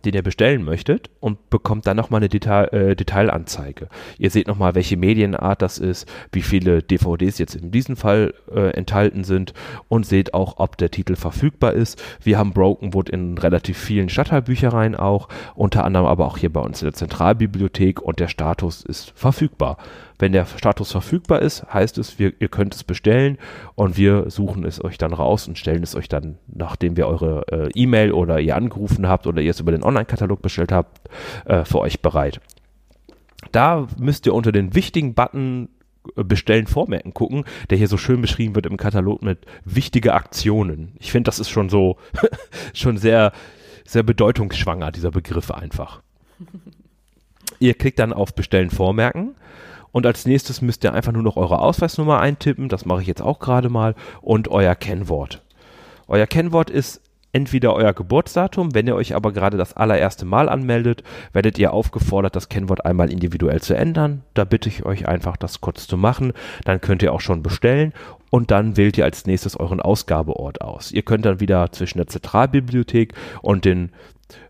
den 0.00 0.14
ihr 0.14 0.22
bestellen 0.22 0.64
möchtet 0.64 1.10
und 1.20 1.50
bekommt 1.50 1.86
dann 1.86 1.96
nochmal 1.96 2.20
eine 2.20 2.28
Detail, 2.28 2.64
äh, 2.72 2.96
Detailanzeige. 2.96 3.88
Ihr 4.18 4.30
seht 4.30 4.46
nochmal, 4.46 4.74
welche 4.74 4.96
Medienart 4.96 5.62
das 5.62 5.78
ist, 5.78 6.10
wie 6.32 6.42
viele 6.42 6.82
DVDs 6.82 7.38
jetzt 7.38 7.54
in 7.54 7.70
diesem 7.70 7.96
Fall 7.96 8.34
äh, 8.52 8.70
enthalten 8.70 9.24
sind 9.24 9.52
und 9.88 10.06
seht 10.06 10.34
auch, 10.34 10.54
ob 10.58 10.78
der 10.78 10.90
Titel 10.90 11.16
verfügbar 11.16 11.74
ist. 11.74 12.02
Wir 12.22 12.38
haben 12.38 12.52
Brokenwood 12.52 13.10
in 13.10 13.36
relativ 13.38 13.78
vielen 13.78 14.08
Stadtteilbüchereien 14.08 14.96
auch, 14.96 15.28
unter 15.54 15.84
anderem 15.84 16.06
aber 16.06 16.26
auch 16.26 16.38
hier 16.38 16.52
bei 16.52 16.60
uns 16.60 16.82
in 16.82 16.86
der 16.86 16.94
Zentralbibliothek 16.94 18.00
und 18.00 18.20
der 18.20 18.28
Status 18.28 18.82
ist 18.82 19.12
verfügbar. 19.14 19.76
Wenn 20.22 20.30
der 20.30 20.46
Status 20.46 20.92
verfügbar 20.92 21.42
ist, 21.42 21.64
heißt 21.74 21.98
es, 21.98 22.20
wir, 22.20 22.32
ihr 22.38 22.46
könnt 22.46 22.76
es 22.76 22.84
bestellen 22.84 23.38
und 23.74 23.96
wir 23.96 24.30
suchen 24.30 24.64
es 24.64 24.82
euch 24.84 24.96
dann 24.96 25.12
raus 25.12 25.48
und 25.48 25.58
stellen 25.58 25.82
es 25.82 25.96
euch 25.96 26.08
dann, 26.08 26.38
nachdem 26.46 26.96
wir 26.96 27.08
eure 27.08 27.44
äh, 27.50 27.70
E-Mail 27.74 28.12
oder 28.12 28.38
ihr 28.38 28.54
angerufen 28.54 29.08
habt 29.08 29.26
oder 29.26 29.42
ihr 29.42 29.50
es 29.50 29.58
über 29.58 29.72
den 29.72 29.82
Online-Katalog 29.82 30.40
bestellt 30.40 30.70
habt, 30.70 31.10
äh, 31.46 31.64
für 31.64 31.80
euch 31.80 32.02
bereit. 32.02 32.40
Da 33.50 33.88
müsst 33.98 34.24
ihr 34.26 34.34
unter 34.34 34.52
den 34.52 34.76
wichtigen 34.76 35.14
Button 35.14 35.70
äh, 36.14 36.22
bestellen 36.22 36.68
vormerken 36.68 37.14
gucken, 37.14 37.42
der 37.70 37.78
hier 37.78 37.88
so 37.88 37.96
schön 37.96 38.20
beschrieben 38.20 38.54
wird 38.54 38.66
im 38.66 38.76
Katalog 38.76 39.22
mit 39.22 39.40
wichtige 39.64 40.14
Aktionen. 40.14 40.92
Ich 41.00 41.10
finde, 41.10 41.26
das 41.26 41.40
ist 41.40 41.50
schon 41.50 41.68
so, 41.68 41.96
schon 42.74 42.96
sehr, 42.96 43.32
sehr 43.84 44.04
bedeutungsschwanger, 44.04 44.92
dieser 44.92 45.10
Begriff 45.10 45.50
einfach. 45.50 46.00
Ihr 47.58 47.74
klickt 47.74 47.98
dann 47.98 48.12
auf 48.12 48.36
Bestellen 48.36 48.70
vormerken 48.70 49.34
und 49.92 50.06
als 50.06 50.26
nächstes 50.26 50.62
müsst 50.62 50.84
ihr 50.84 50.94
einfach 50.94 51.12
nur 51.12 51.22
noch 51.22 51.36
eure 51.36 51.60
Ausweisnummer 51.60 52.18
eintippen, 52.18 52.68
das 52.68 52.84
mache 52.86 53.02
ich 53.02 53.06
jetzt 53.06 53.22
auch 53.22 53.38
gerade 53.38 53.68
mal, 53.68 53.94
und 54.20 54.48
euer 54.48 54.74
Kennwort. 54.74 55.42
Euer 56.08 56.26
Kennwort 56.26 56.70
ist 56.70 57.00
entweder 57.32 57.74
euer 57.74 57.92
Geburtsdatum, 57.92 58.74
wenn 58.74 58.86
ihr 58.86 58.94
euch 58.94 59.14
aber 59.14 59.32
gerade 59.32 59.56
das 59.56 59.74
allererste 59.74 60.24
Mal 60.24 60.48
anmeldet, 60.48 61.02
werdet 61.32 61.58
ihr 61.58 61.72
aufgefordert, 61.72 62.36
das 62.36 62.48
Kennwort 62.48 62.84
einmal 62.84 63.10
individuell 63.10 63.60
zu 63.60 63.74
ändern. 63.74 64.22
Da 64.34 64.44
bitte 64.44 64.68
ich 64.68 64.84
euch 64.84 65.08
einfach, 65.08 65.36
das 65.36 65.60
kurz 65.60 65.86
zu 65.86 65.96
machen. 65.96 66.32
Dann 66.64 66.80
könnt 66.80 67.02
ihr 67.02 67.12
auch 67.12 67.20
schon 67.20 67.42
bestellen 67.42 67.92
und 68.30 68.50
dann 68.50 68.76
wählt 68.76 68.98
ihr 68.98 69.04
als 69.04 69.26
nächstes 69.26 69.56
euren 69.56 69.80
Ausgabeort 69.80 70.60
aus. 70.60 70.92
Ihr 70.92 71.02
könnt 71.02 71.24
dann 71.24 71.40
wieder 71.40 71.72
zwischen 71.72 71.98
der 71.98 72.06
Zentralbibliothek 72.06 73.14
und 73.40 73.64
den 73.64 73.90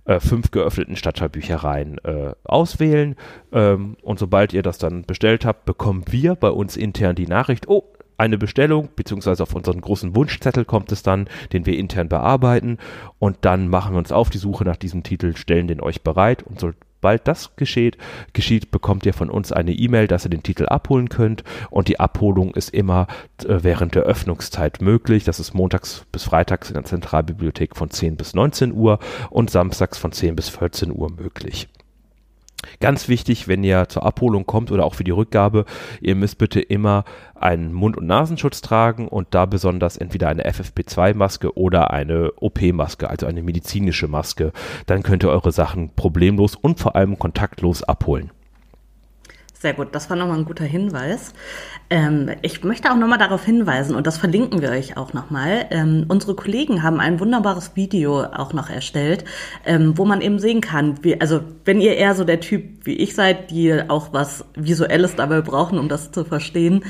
äh, 0.05 0.21
fünf 0.21 0.51
geöffneten 0.51 0.97
Stadtteilbüchereien 0.97 1.99
äh, 2.05 2.35
auswählen. 2.45 3.17
Ähm, 3.53 3.97
und 4.03 4.19
sobald 4.19 4.53
ihr 4.53 4.62
das 4.62 4.79
dann 4.79 5.05
bestellt 5.05 5.45
habt, 5.45 5.65
bekommen 5.65 6.05
wir 6.11 6.35
bei 6.35 6.51
uns 6.51 6.77
intern 6.77 7.15
die 7.15 7.27
Nachricht, 7.27 7.69
oh, 7.69 7.85
eine 8.19 8.39
Bestellung, 8.39 8.89
beziehungsweise 8.95 9.43
auf 9.43 9.55
unseren 9.55 9.81
großen 9.81 10.15
Wunschzettel 10.15 10.65
kommt 10.65 10.93
es 10.93 11.03
dann, 11.03 11.29
den 11.53 11.67
wir 11.67 11.77
intern 11.77 12.09
bearbeiten. 12.09 12.79
Und 13.19 13.39
dann 13.41 13.69
machen 13.69 13.95
wir 13.95 13.99
uns 13.99 14.12
auf 14.12 14.31
die 14.31 14.39
Suche 14.39 14.65
nach 14.65 14.77
diesem 14.77 15.03
Titel, 15.03 15.37
stellen 15.37 15.67
den 15.67 15.81
euch 15.81 16.03
bereit 16.03 16.43
und 16.43 16.61
so, 16.61 16.71
Sobald 17.02 17.26
das 17.26 17.56
geschieht, 17.56 17.99
geschieht, 18.32 18.71
bekommt 18.71 19.04
ihr 19.06 19.12
von 19.12 19.28
uns 19.28 19.50
eine 19.50 19.73
E-Mail, 19.73 20.06
dass 20.06 20.25
ihr 20.25 20.30
den 20.30 20.44
Titel 20.44 20.66
abholen 20.66 21.09
könnt. 21.09 21.42
Und 21.68 21.88
die 21.88 21.99
Abholung 21.99 22.54
ist 22.54 22.73
immer 22.73 23.09
äh, 23.40 23.59
während 23.62 23.97
der 23.97 24.04
Öffnungszeit 24.04 24.80
möglich. 24.80 25.25
Das 25.25 25.40
ist 25.40 25.52
montags 25.52 26.06
bis 26.12 26.23
freitags 26.23 26.68
in 26.68 26.75
der 26.75 26.85
Zentralbibliothek 26.85 27.75
von 27.76 27.90
10 27.90 28.14
bis 28.14 28.35
19 28.35 28.73
Uhr 28.73 29.00
und 29.30 29.50
samstags 29.50 29.99
von 29.99 30.12
10 30.12 30.37
bis 30.37 30.49
14 30.49 30.92
Uhr 30.92 31.11
möglich. 31.11 31.68
Ganz 32.81 33.09
wichtig, 33.09 33.49
wenn 33.49 33.64
ihr 33.64 33.88
zur 33.88 34.04
Abholung 34.04 34.47
kommt 34.47 34.71
oder 34.71 34.85
auch 34.85 34.95
für 34.95 35.04
die 35.04 35.11
Rückgabe, 35.11 35.64
ihr 36.00 36.14
müsst 36.14 36.38
bitte 36.38 36.61
immer 36.61 37.04
einen 37.35 37.73
Mund- 37.73 37.97
und 37.97 38.07
Nasenschutz 38.07 38.61
tragen 38.61 39.09
und 39.09 39.28
da 39.31 39.47
besonders 39.47 39.97
entweder 39.97 40.28
eine 40.28 40.49
FFP2-Maske 40.49 41.57
oder 41.57 41.90
eine 41.90 42.33
OP-Maske, 42.37 43.09
also 43.09 43.26
eine 43.26 43.42
medizinische 43.42 44.09
Maske. 44.09 44.52
Dann 44.87 45.02
könnt 45.02 45.25
ihr 45.25 45.31
eure 45.31 45.52
Sachen 45.52 45.90
problemlos 45.95 46.57
und 46.57 46.78
vor 46.81 46.97
allem 46.97 47.19
kontaktlos 47.19 47.83
abholen. 47.83 48.31
Sehr 49.62 49.75
gut, 49.75 49.90
das 49.92 50.11
war 50.11 50.16
nochmal 50.16 50.38
ein 50.38 50.45
guter 50.45 50.64
Hinweis. 50.64 51.35
Ähm, 51.88 52.31
ich 52.42 52.64
möchte 52.64 52.90
auch 52.90 52.97
nochmal 52.97 53.19
darauf 53.19 53.45
hinweisen, 53.45 53.95
und 53.95 54.09
das 54.09 54.19
verlinken 54.19 54.61
wir 54.61 54.71
euch 54.71 54.97
auch 54.97 55.12
nochmal. 55.12 55.66
Ähm, 55.71 56.04
unsere 56.09 56.35
Kollegen 56.35 56.83
haben 56.83 56.99
ein 56.99 57.21
wunderbares 57.21 57.76
Video 57.76 58.25
auch 58.25 58.52
noch 58.52 58.71
erstellt, 58.71 59.25
ähm, 59.64 59.97
wo 59.97 60.04
man 60.04 60.21
eben 60.21 60.40
sehen 60.40 60.62
kann, 60.62 61.04
wie, 61.04 61.21
also 61.21 61.42
wenn 61.64 61.81
ihr 61.81 61.97
eher 61.97 62.16
so 62.16 62.25
der 62.25 62.40
Typ 62.40 62.85
wie 62.85 62.95
ich 62.95 63.14
seid, 63.14 63.52
die 63.52 63.88
auch 63.88 64.12
was 64.12 64.45
Visuelles 64.57 65.14
dabei 65.14 65.42
brauchen, 65.42 65.78
um 65.78 65.88
das 65.88 66.11
zu 66.11 66.25
verstehen, 66.25 66.83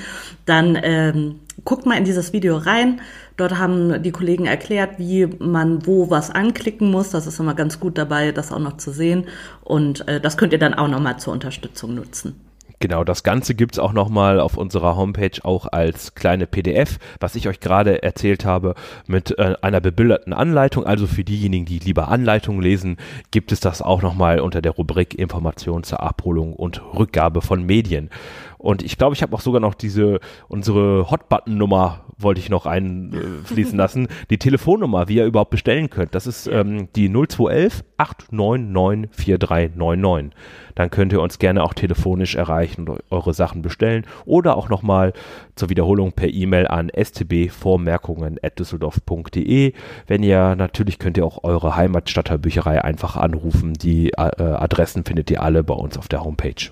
dann 0.46 0.78
ähm, 0.82 1.40
guckt 1.66 1.84
mal 1.84 1.98
in 1.98 2.04
dieses 2.04 2.32
Video 2.32 2.56
rein. 2.56 3.02
Dort 3.36 3.58
haben 3.58 4.02
die 4.02 4.12
Kollegen 4.12 4.46
erklärt, 4.46 4.98
wie 4.98 5.26
man 5.26 5.84
wo 5.84 6.08
was 6.08 6.30
anklicken 6.30 6.90
muss. 6.90 7.10
Das 7.10 7.26
ist 7.26 7.38
immer 7.38 7.52
ganz 7.52 7.80
gut 7.80 7.98
dabei, 7.98 8.32
das 8.32 8.50
auch 8.50 8.58
noch 8.58 8.78
zu 8.78 8.92
sehen. 8.92 9.26
Und 9.62 10.08
äh, 10.08 10.22
das 10.22 10.38
könnt 10.38 10.54
ihr 10.54 10.58
dann 10.58 10.72
auch 10.72 10.88
nochmal 10.88 11.18
zur 11.18 11.34
Unterstützung 11.34 11.94
nutzen. 11.94 12.34
Genau, 12.82 13.04
das 13.04 13.22
Ganze 13.22 13.54
gibt's 13.54 13.78
auch 13.78 13.92
nochmal 13.92 14.40
auf 14.40 14.56
unserer 14.56 14.96
Homepage 14.96 15.38
auch 15.44 15.68
als 15.70 16.16
kleine 16.16 16.48
PDF, 16.48 16.98
was 17.20 17.36
ich 17.36 17.46
euch 17.46 17.60
gerade 17.60 18.02
erzählt 18.02 18.44
habe, 18.44 18.74
mit 19.06 19.38
äh, 19.38 19.54
einer 19.62 19.80
bebilderten 19.80 20.32
Anleitung. 20.32 20.84
Also 20.84 21.06
für 21.06 21.22
diejenigen, 21.22 21.64
die 21.64 21.78
lieber 21.78 22.08
Anleitungen 22.08 22.60
lesen, 22.60 22.96
gibt 23.30 23.52
es 23.52 23.60
das 23.60 23.82
auch 23.82 24.02
nochmal 24.02 24.40
unter 24.40 24.60
der 24.60 24.72
Rubrik 24.72 25.14
Informationen 25.14 25.84
zur 25.84 26.02
Abholung 26.02 26.54
und 26.54 26.82
Rückgabe 26.92 27.40
von 27.40 27.64
Medien. 27.64 28.10
Und 28.58 28.82
ich 28.82 28.98
glaube, 28.98 29.14
ich 29.14 29.22
habe 29.22 29.32
auch 29.36 29.40
sogar 29.40 29.60
noch 29.60 29.74
diese, 29.74 30.18
unsere 30.48 31.08
Hotbutton-Nummer 31.08 32.00
wollte 32.18 32.40
ich 32.40 32.48
noch 32.48 32.66
einfließen 32.66 33.76
lassen. 33.78 34.08
Die 34.30 34.38
Telefonnummer, 34.38 35.06
wie 35.06 35.16
ihr 35.16 35.26
überhaupt 35.26 35.50
bestellen 35.50 35.88
könnt. 35.88 36.16
Das 36.16 36.26
ist 36.26 36.48
ähm, 36.48 36.88
die 36.96 37.08
0211 37.08 37.84
899 37.96 39.10
4399. 39.12 40.32
Dann 40.74 40.90
könnt 40.90 41.12
ihr 41.12 41.20
uns 41.20 41.38
gerne 41.38 41.62
auch 41.62 41.74
telefonisch 41.74 42.34
erreichen 42.34 42.88
und 42.88 43.04
eure 43.10 43.34
Sachen 43.34 43.62
bestellen 43.62 44.04
oder 44.24 44.56
auch 44.56 44.68
nochmal 44.68 45.12
zur 45.54 45.70
Wiederholung 45.70 46.10
per 46.12 46.28
E-Mail 46.28 46.66
an 46.66 46.90
stbvormerkungen.düsseldorf.de. 46.94 49.72
Wenn 50.06 50.22
ihr, 50.22 50.54
natürlich 50.56 50.98
könnt 50.98 51.16
ihr 51.16 51.24
auch 51.24 51.44
eure 51.44 51.76
Heimatstadtteilbücherei 51.76 52.82
einfach 52.82 53.16
anrufen. 53.16 53.74
Die 53.74 54.10
äh, 54.10 54.16
Adressen 54.16 55.04
findet 55.04 55.30
ihr 55.30 55.40
alle 55.42 55.62
bei 55.64 55.74
uns 55.74 55.98
auf 55.98 56.08
der 56.08 56.24
Homepage. 56.24 56.70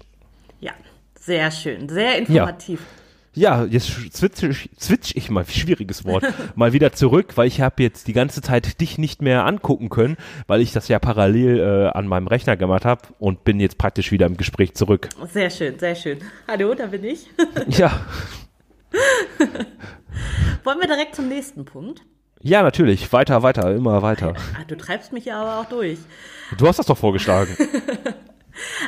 Ja, 0.61 0.73
sehr 1.19 1.50
schön, 1.50 1.88
sehr 1.88 2.19
informativ. 2.19 2.80
Ja. 2.80 3.00
Ja, 3.33 3.65
jetzt 3.65 3.87
switch 4.13 4.43
ich, 4.43 4.71
switch 4.81 5.15
ich 5.15 5.31
mal, 5.31 5.47
schwieriges 5.47 6.05
Wort, 6.05 6.25
mal 6.57 6.73
wieder 6.73 6.93
zurück, 6.93 7.37
weil 7.37 7.47
ich 7.47 7.61
habe 7.61 7.83
jetzt 7.83 8.09
die 8.09 8.13
ganze 8.13 8.43
Zeit 8.43 8.81
dich 8.81 8.99
nicht 8.99 9.23
mehr 9.23 9.47
angucken 9.47 9.89
können, 9.89 10.17
weil 10.49 10.61
ich 10.61 10.73
das 10.73 10.89
ja 10.89 10.99
parallel 10.99 11.61
äh, 11.61 11.97
an 11.97 12.09
meinem 12.09 12.27
Rechner 12.27 12.57
gemacht 12.57 12.85
habe 12.85 13.03
und 13.21 13.45
bin 13.45 13.61
jetzt 13.61 13.79
praktisch 13.79 14.11
wieder 14.11 14.27
im 14.27 14.37
Gespräch 14.37 14.75
zurück. 14.75 15.09
Sehr 15.33 15.49
schön, 15.51 15.79
sehr 15.79 15.95
schön. 15.95 16.19
Hallo, 16.49 16.75
da 16.75 16.87
bin 16.87 17.05
ich. 17.05 17.31
ja. 17.69 18.01
Wollen 20.65 20.81
wir 20.81 20.89
direkt 20.89 21.15
zum 21.15 21.29
nächsten 21.29 21.65
Punkt? 21.65 22.03
Ja, 22.43 22.63
natürlich. 22.63 23.13
Weiter, 23.13 23.43
weiter, 23.43 23.75
immer 23.75 24.03
weiter. 24.03 24.35
Ah, 24.59 24.65
du 24.67 24.77
treibst 24.77 25.13
mich 25.13 25.27
ja 25.27 25.41
aber 25.41 25.61
auch 25.61 25.69
durch. 25.69 25.99
Du 26.59 26.67
hast 26.67 26.79
das 26.79 26.87
doch 26.87 26.99
vorgeschlagen. 26.99 27.55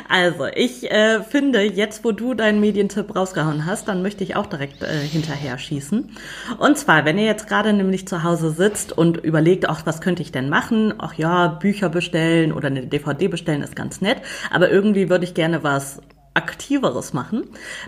Also, 0.09 0.45
ich 0.47 0.89
äh, 0.91 1.21
finde, 1.23 1.61
jetzt 1.61 2.03
wo 2.03 2.11
du 2.11 2.33
deinen 2.33 2.59
Medientipp 2.59 3.15
rausgehauen 3.15 3.65
hast, 3.65 3.87
dann 3.87 4.01
möchte 4.01 4.23
ich 4.23 4.35
auch 4.35 4.45
direkt 4.45 4.81
äh, 4.81 4.99
hinterher 4.99 5.57
schießen. 5.57 6.15
Und 6.57 6.77
zwar, 6.77 7.05
wenn 7.05 7.17
ihr 7.17 7.25
jetzt 7.25 7.47
gerade 7.47 7.73
nämlich 7.73 8.07
zu 8.07 8.23
Hause 8.23 8.51
sitzt 8.51 8.91
und 8.97 9.17
überlegt, 9.17 9.69
ach, 9.69 9.85
was 9.85 10.01
könnte 10.01 10.21
ich 10.21 10.31
denn 10.31 10.49
machen? 10.49 10.93
Ach 10.97 11.13
ja, 11.15 11.47
Bücher 11.47 11.89
bestellen 11.89 12.51
oder 12.51 12.67
eine 12.67 12.87
DVD 12.87 13.27
bestellen 13.27 13.61
ist 13.61 13.75
ganz 13.75 14.01
nett, 14.01 14.17
aber 14.51 14.69
irgendwie 14.69 15.09
würde 15.09 15.25
ich 15.25 15.33
gerne 15.33 15.63
was 15.63 16.01
aktiveres 16.33 17.13
machen, 17.13 17.43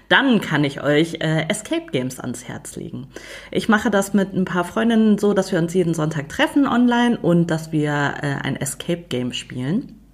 dann 0.10 0.42
kann 0.42 0.64
ich 0.64 0.84
euch 0.84 1.16
äh, 1.16 1.48
Escape 1.50 1.88
Games 1.92 2.20
ans 2.20 2.48
Herz 2.48 2.76
legen. 2.76 3.08
Ich 3.52 3.70
mache 3.70 3.90
das 3.90 4.14
mit 4.14 4.34
ein 4.34 4.46
paar 4.46 4.64
Freundinnen 4.64 5.18
so, 5.18 5.34
dass 5.34 5.52
wir 5.52 5.60
uns 5.60 5.74
jeden 5.74 5.94
Sonntag 5.94 6.30
treffen 6.30 6.68
online 6.68 7.18
und 7.18 7.48
dass 7.50 7.72
wir 7.72 7.92
äh, 8.22 8.36
ein 8.44 8.56
Escape 8.56 9.06
Game 9.10 9.34
spielen. 9.34 10.05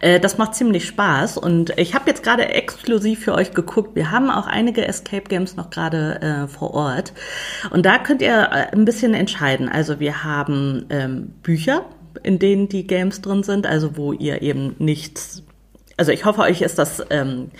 Äh, 0.00 0.20
das 0.20 0.38
macht 0.38 0.54
ziemlich 0.54 0.86
Spaß 0.86 1.38
und 1.38 1.72
ich 1.78 1.94
habe 1.94 2.08
jetzt 2.08 2.22
gerade 2.22 2.48
exklusiv 2.48 3.24
für 3.24 3.34
euch 3.34 3.52
geguckt. 3.52 3.94
Wir 3.94 4.10
haben 4.10 4.30
auch 4.30 4.46
einige 4.46 4.86
Escape 4.86 5.28
Games 5.28 5.56
noch 5.56 5.70
gerade 5.70 6.20
äh, 6.20 6.48
vor 6.48 6.74
Ort 6.74 7.12
und 7.70 7.84
da 7.86 7.98
könnt 7.98 8.22
ihr 8.22 8.48
äh, 8.50 8.72
ein 8.72 8.84
bisschen 8.84 9.14
entscheiden. 9.14 9.68
Also 9.68 10.00
wir 10.00 10.24
haben 10.24 10.86
ähm, 10.90 11.34
Bücher, 11.42 11.84
in 12.22 12.38
denen 12.38 12.68
die 12.68 12.86
Games 12.86 13.20
drin 13.20 13.42
sind, 13.42 13.66
also 13.66 13.96
wo 13.96 14.12
ihr 14.12 14.42
eben 14.42 14.74
nichts 14.78 15.42
also 15.98 16.12
ich 16.12 16.24
hoffe, 16.24 16.42
euch 16.42 16.62
ist 16.62 16.78
das 16.78 17.04
ähm, 17.10 17.50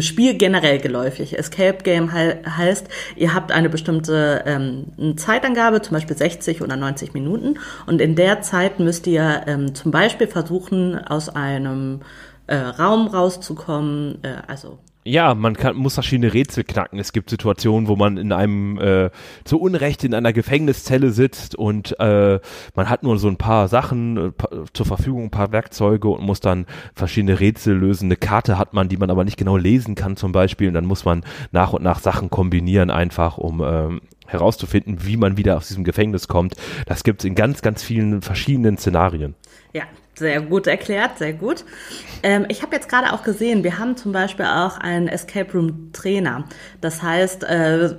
Spiel 0.00 0.34
generell 0.34 0.78
geläufig. 0.78 1.38
Escape 1.38 1.78
Game 1.82 2.12
he 2.12 2.34
heißt, 2.48 2.88
ihr 3.16 3.34
habt 3.34 3.52
eine 3.52 3.68
bestimmte 3.68 4.42
ähm, 4.46 5.16
Zeitangabe, 5.16 5.80
zum 5.80 5.94
Beispiel 5.94 6.16
60 6.16 6.62
oder 6.62 6.76
90 6.76 7.14
Minuten, 7.14 7.58
und 7.86 8.00
in 8.00 8.14
der 8.14 8.42
Zeit 8.42 8.78
müsst 8.78 9.06
ihr 9.06 9.44
ähm, 9.46 9.74
zum 9.74 9.90
Beispiel 9.90 10.26
versuchen, 10.26 10.98
aus 10.98 11.28
einem 11.28 12.00
äh, 12.46 12.56
Raum 12.56 13.08
rauszukommen, 13.08 14.18
äh, 14.22 14.36
also 14.46 14.78
ja, 15.08 15.34
man 15.34 15.56
kann, 15.56 15.76
muss 15.76 15.94
verschiedene 15.94 16.34
Rätsel 16.34 16.64
knacken. 16.64 16.98
Es 16.98 17.12
gibt 17.12 17.30
Situationen, 17.30 17.88
wo 17.88 17.96
man 17.96 18.18
in 18.18 18.30
einem 18.30 18.78
äh, 18.78 19.10
zu 19.44 19.58
Unrecht 19.58 20.04
in 20.04 20.14
einer 20.14 20.32
Gefängniszelle 20.32 21.10
sitzt 21.10 21.54
und 21.54 21.98
äh, 21.98 22.38
man 22.74 22.90
hat 22.90 23.02
nur 23.02 23.18
so 23.18 23.28
ein 23.28 23.38
paar 23.38 23.68
Sachen 23.68 24.16
äh, 24.16 24.32
zur 24.74 24.86
Verfügung, 24.86 25.24
ein 25.24 25.30
paar 25.30 25.50
Werkzeuge 25.50 26.08
und 26.08 26.22
muss 26.22 26.40
dann 26.40 26.66
verschiedene 26.94 27.40
Rätsel 27.40 27.76
lösen. 27.76 28.06
Eine 28.06 28.16
Karte 28.16 28.58
hat 28.58 28.74
man, 28.74 28.88
die 28.88 28.98
man 28.98 29.10
aber 29.10 29.24
nicht 29.24 29.38
genau 29.38 29.56
lesen 29.56 29.94
kann 29.94 30.16
zum 30.16 30.32
Beispiel 30.32 30.68
und 30.68 30.74
dann 30.74 30.86
muss 30.86 31.06
man 31.06 31.24
nach 31.52 31.72
und 31.72 31.82
nach 31.82 32.00
Sachen 32.00 32.28
kombinieren 32.28 32.90
einfach, 32.90 33.38
um 33.38 33.62
ähm, 33.64 34.00
herauszufinden, 34.26 35.06
wie 35.06 35.16
man 35.16 35.38
wieder 35.38 35.56
aus 35.56 35.68
diesem 35.68 35.84
Gefängnis 35.84 36.28
kommt. 36.28 36.54
Das 36.84 37.02
gibt 37.02 37.22
es 37.22 37.24
in 37.24 37.34
ganz, 37.34 37.62
ganz 37.62 37.82
vielen 37.82 38.20
verschiedenen 38.20 38.76
Szenarien. 38.76 39.34
Ja, 39.72 39.84
sehr 40.18 40.40
gut 40.40 40.66
erklärt, 40.66 41.18
sehr 41.18 41.32
gut. 41.32 41.64
Ähm, 42.22 42.46
ich 42.48 42.62
habe 42.62 42.74
jetzt 42.74 42.88
gerade 42.88 43.12
auch 43.12 43.22
gesehen, 43.22 43.64
wir 43.64 43.78
haben 43.78 43.96
zum 43.96 44.12
Beispiel 44.12 44.46
auch 44.46 44.78
einen 44.78 45.08
Escape 45.08 45.52
Room 45.52 45.92
Trainer. 45.92 46.44
Das 46.80 47.02
heißt, 47.02 47.44
äh, 47.44 47.94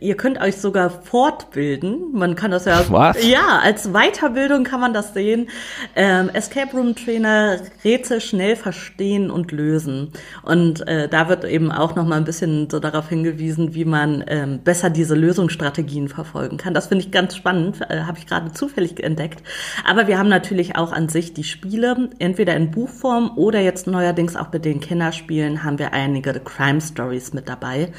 ihr 0.00 0.16
könnt 0.16 0.40
euch 0.40 0.56
sogar 0.56 0.90
fortbilden. 0.90 2.12
Man 2.12 2.34
kann 2.34 2.50
das 2.50 2.64
ja. 2.66 2.84
Was? 2.88 3.24
Ja, 3.26 3.60
als 3.62 3.92
Weiterbildung 3.92 4.64
kann 4.64 4.80
man 4.80 4.92
das 4.92 5.14
sehen. 5.14 5.48
Ähm, 5.94 6.28
Escape 6.32 6.76
Room 6.76 6.94
Trainer 6.94 7.58
Rätsel 7.84 8.20
schnell 8.20 8.56
verstehen 8.56 9.30
und 9.30 9.52
lösen. 9.52 10.12
Und 10.42 10.86
äh, 10.86 11.08
da 11.08 11.28
wird 11.28 11.44
eben 11.44 11.72
auch 11.72 11.94
noch 11.94 12.06
mal 12.06 12.16
ein 12.16 12.24
bisschen 12.24 12.68
so 12.70 12.78
darauf 12.78 13.08
hingewiesen, 13.08 13.74
wie 13.74 13.84
man 13.84 14.24
ähm, 14.28 14.60
besser 14.62 14.90
diese 14.90 15.14
Lösungsstrategien 15.14 16.08
verfolgen 16.08 16.56
kann. 16.56 16.74
Das 16.74 16.88
finde 16.88 17.04
ich 17.04 17.10
ganz 17.10 17.34
spannend. 17.34 17.80
Äh, 17.88 18.02
habe 18.02 18.18
ich 18.18 18.26
gerade 18.26 18.52
zufällig 18.52 19.02
entdeckt. 19.02 19.42
Aber 19.84 20.06
wir 20.06 20.18
haben 20.18 20.28
natürlich 20.28 20.76
auch 20.76 20.92
an 20.92 21.08
sich 21.08 21.32
die 21.32 21.44
Spiele, 21.46 22.10
entweder 22.18 22.54
in 22.56 22.70
Buchform 22.70 23.32
oder 23.36 23.60
jetzt 23.60 23.86
neuerdings 23.86 24.36
auch 24.36 24.48
bei 24.48 24.58
den 24.58 24.80
Kinderspielen 24.80 25.64
haben 25.64 25.78
wir 25.78 25.92
einige 25.92 26.32
Crime 26.40 26.80
Stories 26.80 27.32
mit 27.32 27.48
dabei. 27.48 27.92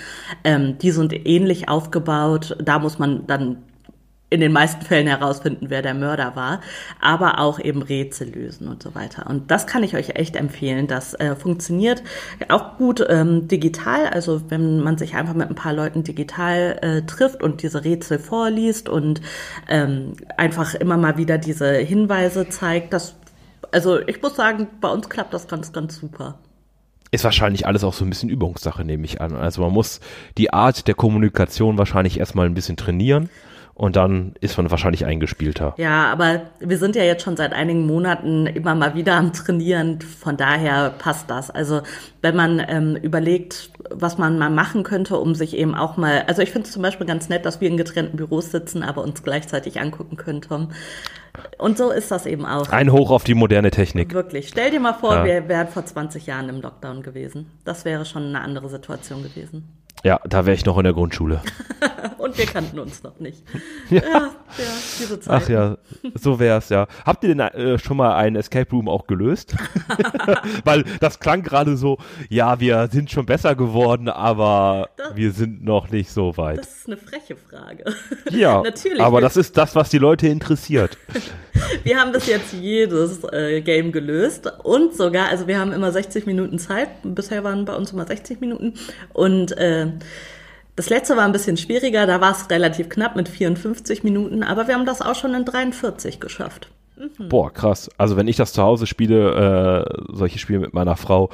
Ähm, 0.43 0.77
die 0.77 0.91
sind 0.91 1.13
ähnlich 1.27 1.69
aufgebaut. 1.69 2.57
Da 2.63 2.79
muss 2.79 2.99
man 2.99 3.25
dann 3.27 3.63
in 4.29 4.41
den 4.41 4.51
meisten 4.51 4.81
Fällen 4.83 5.07
herausfinden, 5.07 5.69
wer 5.69 5.81
der 5.81 5.93
Mörder 5.93 6.35
war, 6.35 6.59
aber 6.99 7.39
auch 7.39 7.59
eben 7.59 7.81
Rätsel 7.81 8.29
lösen 8.29 8.67
und 8.67 8.83
so 8.83 8.93
weiter. 8.93 9.25
Und 9.29 9.51
das 9.51 9.67
kann 9.67 9.83
ich 9.83 9.95
euch 9.95 10.15
echt 10.15 10.35
empfehlen. 10.35 10.87
Das 10.87 11.13
äh, 11.13 11.35
funktioniert 11.35 12.03
auch 12.49 12.77
gut 12.77 13.05
ähm, 13.07 13.47
digital. 13.47 14.07
Also 14.07 14.41
wenn 14.49 14.81
man 14.81 14.97
sich 14.97 15.15
einfach 15.15 15.33
mit 15.33 15.47
ein 15.49 15.55
paar 15.55 15.71
Leuten 15.71 16.03
digital 16.03 16.77
äh, 16.81 17.01
trifft 17.03 17.41
und 17.41 17.63
diese 17.63 17.85
Rätsel 17.85 18.19
vorliest 18.19 18.89
und 18.89 19.21
ähm, 19.69 20.13
einfach 20.35 20.75
immer 20.75 20.97
mal 20.97 21.15
wieder 21.15 21.37
diese 21.37 21.75
Hinweise 21.75 22.49
zeigt, 22.49 22.91
das 22.91 23.15
also 23.77 23.99
ich 24.07 24.23
muss 24.23 24.35
sagen, 24.35 24.67
bei 24.81 24.89
uns 24.89 25.07
klappt 25.07 25.35
das 25.35 25.47
ganz, 25.47 25.71
ganz 25.71 25.97
super. 25.97 26.39
Ist 27.11 27.23
wahrscheinlich 27.23 27.67
alles 27.67 27.83
auch 27.83 27.93
so 27.93 28.03
ein 28.05 28.09
bisschen 28.09 28.27
Übungssache, 28.27 28.83
nehme 28.83 29.05
ich 29.05 29.21
an. 29.21 29.35
Also 29.35 29.61
man 29.61 29.71
muss 29.71 29.99
die 30.35 30.51
Art 30.51 30.87
der 30.87 30.95
Kommunikation 30.95 31.77
wahrscheinlich 31.77 32.19
erstmal 32.19 32.47
ein 32.47 32.55
bisschen 32.55 32.75
trainieren 32.75 33.29
und 33.77 33.95
dann 33.95 34.33
ist 34.41 34.57
man 34.57 34.71
wahrscheinlich 34.71 35.05
eingespielter. 35.05 35.75
Ja, 35.77 36.11
aber 36.11 36.41
wir 36.59 36.79
sind 36.79 36.95
ja 36.95 37.03
jetzt 37.03 37.23
schon 37.23 37.37
seit 37.37 37.53
einigen 37.53 37.85
Monaten 37.85 38.47
immer 38.47 38.73
mal 38.73 38.95
wieder 38.95 39.13
am 39.13 39.33
Trainieren, 39.33 40.01
von 40.01 40.35
daher 40.35 40.89
passt 40.89 41.29
das. 41.29 41.51
Also 41.51 41.81
wenn 42.23 42.35
man 42.35 42.59
ähm, 42.67 42.95
überlegt, 42.95 43.69
was 43.91 44.17
man 44.17 44.39
mal 44.39 44.49
machen 44.49 44.81
könnte, 44.81 45.17
um 45.17 45.35
sich 45.35 45.55
eben 45.55 45.75
auch 45.75 45.95
mal, 45.95 46.23
also 46.25 46.41
ich 46.41 46.49
finde 46.49 46.65
es 46.65 46.73
zum 46.73 46.81
Beispiel 46.81 47.05
ganz 47.05 47.29
nett, 47.29 47.45
dass 47.45 47.61
wir 47.61 47.69
in 47.69 47.77
getrennten 47.77 48.17
Büros 48.17 48.49
sitzen, 48.49 48.81
aber 48.81 49.03
uns 49.03 49.21
gleichzeitig 49.21 49.79
angucken 49.79 50.17
können, 50.17 50.41
Tom. 50.41 50.69
Und 51.59 51.77
so 51.77 51.91
ist 51.91 52.09
das 52.09 52.25
eben 52.25 52.47
auch. 52.47 52.69
Ein 52.69 52.91
Hoch 52.91 53.11
auf 53.11 53.25
die 53.25 53.35
moderne 53.35 53.69
Technik. 53.69 54.11
Wirklich. 54.11 54.47
Stell 54.47 54.71
dir 54.71 54.79
mal 54.79 54.93
vor, 54.93 55.17
ja. 55.17 55.25
wir 55.25 55.47
wären 55.47 55.67
vor 55.67 55.85
20 55.85 56.25
Jahren 56.25 56.49
im 56.49 56.61
Lockdown 56.61 57.03
gewesen. 57.03 57.51
Das 57.63 57.85
wäre 57.85 58.05
schon 58.05 58.23
eine 58.23 58.41
andere 58.41 58.69
Situation 58.69 59.21
gewesen. 59.21 59.76
Ja, 60.03 60.19
da 60.25 60.45
wäre 60.45 60.55
ich 60.55 60.65
noch 60.65 60.77
in 60.77 60.83
der 60.83 60.93
Grundschule. 60.93 61.41
Und 62.17 62.37
wir 62.37 62.45
kannten 62.45 62.79
uns 62.79 63.03
noch 63.03 63.19
nicht. 63.19 63.43
ja. 63.89 64.31
Ja, 64.57 64.65
diese 64.99 65.19
Zeit. 65.19 65.43
Ach 65.43 65.49
ja, 65.49 65.77
so 66.15 66.39
wär's 66.39 66.69
ja. 66.69 66.87
Habt 67.05 67.23
ihr 67.23 67.35
denn 67.35 67.39
äh, 67.39 67.77
schon 67.79 67.97
mal 67.97 68.15
einen 68.15 68.35
Escape 68.35 68.69
Room 68.71 68.87
auch 68.87 69.07
gelöst? 69.07 69.55
Weil 70.63 70.83
das 70.99 71.19
klang 71.19 71.43
gerade 71.43 71.77
so, 71.77 71.97
ja, 72.29 72.59
wir 72.59 72.89
sind 72.91 73.11
schon 73.11 73.25
besser 73.25 73.55
geworden, 73.55 74.09
aber 74.09 74.89
das, 74.97 75.15
wir 75.15 75.31
sind 75.31 75.63
noch 75.63 75.89
nicht 75.89 76.09
so 76.11 76.37
weit. 76.37 76.59
Das 76.59 76.77
ist 76.77 76.87
eine 76.87 76.97
freche 76.97 77.35
Frage. 77.35 77.83
Ja, 78.29 78.61
natürlich. 78.63 79.01
Aber 79.01 79.21
das 79.21 79.37
ist 79.37 79.57
das, 79.57 79.75
was 79.75 79.89
die 79.89 79.97
Leute 79.97 80.27
interessiert. 80.27 80.97
wir 81.83 81.99
haben 81.99 82.11
bis 82.11 82.27
jetzt 82.27 82.53
jedes 82.53 83.23
äh, 83.31 83.61
Game 83.61 83.91
gelöst 83.91 84.51
und 84.63 84.95
sogar, 84.95 85.29
also 85.29 85.47
wir 85.47 85.59
haben 85.59 85.71
immer 85.71 85.91
60 85.91 86.25
Minuten 86.25 86.59
Zeit. 86.59 86.89
Bisher 87.03 87.43
waren 87.43 87.65
bei 87.65 87.75
uns 87.75 87.91
immer 87.91 88.05
60 88.05 88.41
Minuten 88.41 88.73
und 89.13 89.57
äh, 89.57 89.87
das 90.77 90.89
letzte 90.89 91.17
war 91.17 91.25
ein 91.25 91.31
bisschen 91.31 91.57
schwieriger, 91.57 92.05
da 92.05 92.21
war 92.21 92.31
es 92.31 92.49
relativ 92.49 92.87
knapp 92.87 93.15
mit 93.15 93.27
54 93.27 94.03
Minuten, 94.03 94.43
aber 94.43 94.67
wir 94.67 94.75
haben 94.75 94.85
das 94.85 95.01
auch 95.01 95.15
schon 95.15 95.33
in 95.33 95.43
43 95.43 96.19
geschafft. 96.19 96.69
Mhm. 96.95 97.29
Boah, 97.29 97.51
krass. 97.51 97.89
Also 97.97 98.15
wenn 98.15 98.27
ich 98.27 98.35
das 98.35 98.53
zu 98.53 98.61
Hause 98.61 98.85
spiele, 98.85 99.85
äh, 99.85 100.03
solche 100.13 100.37
Spiele 100.37 100.59
mit 100.59 100.75
meiner 100.75 100.95
Frau, 100.95 101.31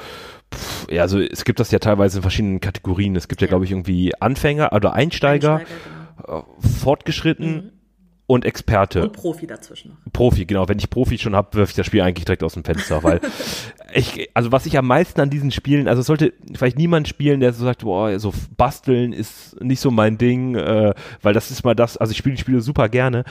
pff, 0.54 0.88
ja, 0.90 1.02
also 1.02 1.20
es 1.20 1.44
gibt 1.44 1.60
das 1.60 1.72
ja 1.72 1.80
teilweise 1.80 2.20
in 2.20 2.22
verschiedenen 2.22 2.62
Kategorien. 2.62 3.18
Es 3.18 3.28
gibt 3.28 3.42
ja, 3.42 3.48
ja 3.48 3.50
glaube 3.50 3.66
ich, 3.66 3.72
irgendwie 3.72 4.14
Anfänger 4.20 4.72
oder 4.74 4.94
Einsteiger, 4.94 5.58
Einsteiger 5.58 5.80
genau. 6.26 6.40
äh, 6.40 6.68
fortgeschritten. 6.82 7.56
Mhm 7.56 7.83
und 8.26 8.46
Experte. 8.46 9.04
Und 9.04 9.14
Profi 9.14 9.48
dazwischen. 9.48 9.98
Profi, 10.14 10.46
genau. 10.46 10.68
Wenn 10.70 10.80
ich 10.80 10.90
Profi 10.90 11.18
schon 11.18 11.36
habe, 11.36 11.58
wirf 11.58 11.72
ich 11.72 11.76
das 11.76 11.86
Spiel 11.86 12.02
eigentlich 12.02 12.26
direkt 12.26 12.44
aus 12.44 12.54
dem 12.54 12.64
Fenster, 12.64 13.04
weil 13.04 13.20
ich, 13.94 14.30
also 14.34 14.52
was 14.52 14.66
ich 14.66 14.78
am 14.78 14.88
meisten 14.88 15.20
an 15.20 15.30
diesen 15.30 15.52
Spielen, 15.52 15.88
also 15.88 16.00
es 16.00 16.08
sollte 16.08 16.34
vielleicht 16.54 16.78
niemand 16.78 17.08
spielen, 17.08 17.42
der 17.42 17.54
so 17.54 17.66
sagt, 17.66 17.84
boah, 17.84 18.18
so 18.20 18.34
basteln 18.56 19.12
ist 19.12 19.62
nicht 19.62 19.82
so 19.82 19.92
mein 19.92 20.18
Ding, 20.18 20.56
äh, 20.56 20.94
weil 21.22 21.34
das 21.34 21.52
ist 21.52 21.64
mal 21.64 21.76
das, 21.76 21.98
also 21.98 22.12
ich 22.12 22.18
spiele 22.18 22.36
die 22.36 22.42
Spiele 22.42 22.62
super 22.62 22.88
gerne, 22.88 23.26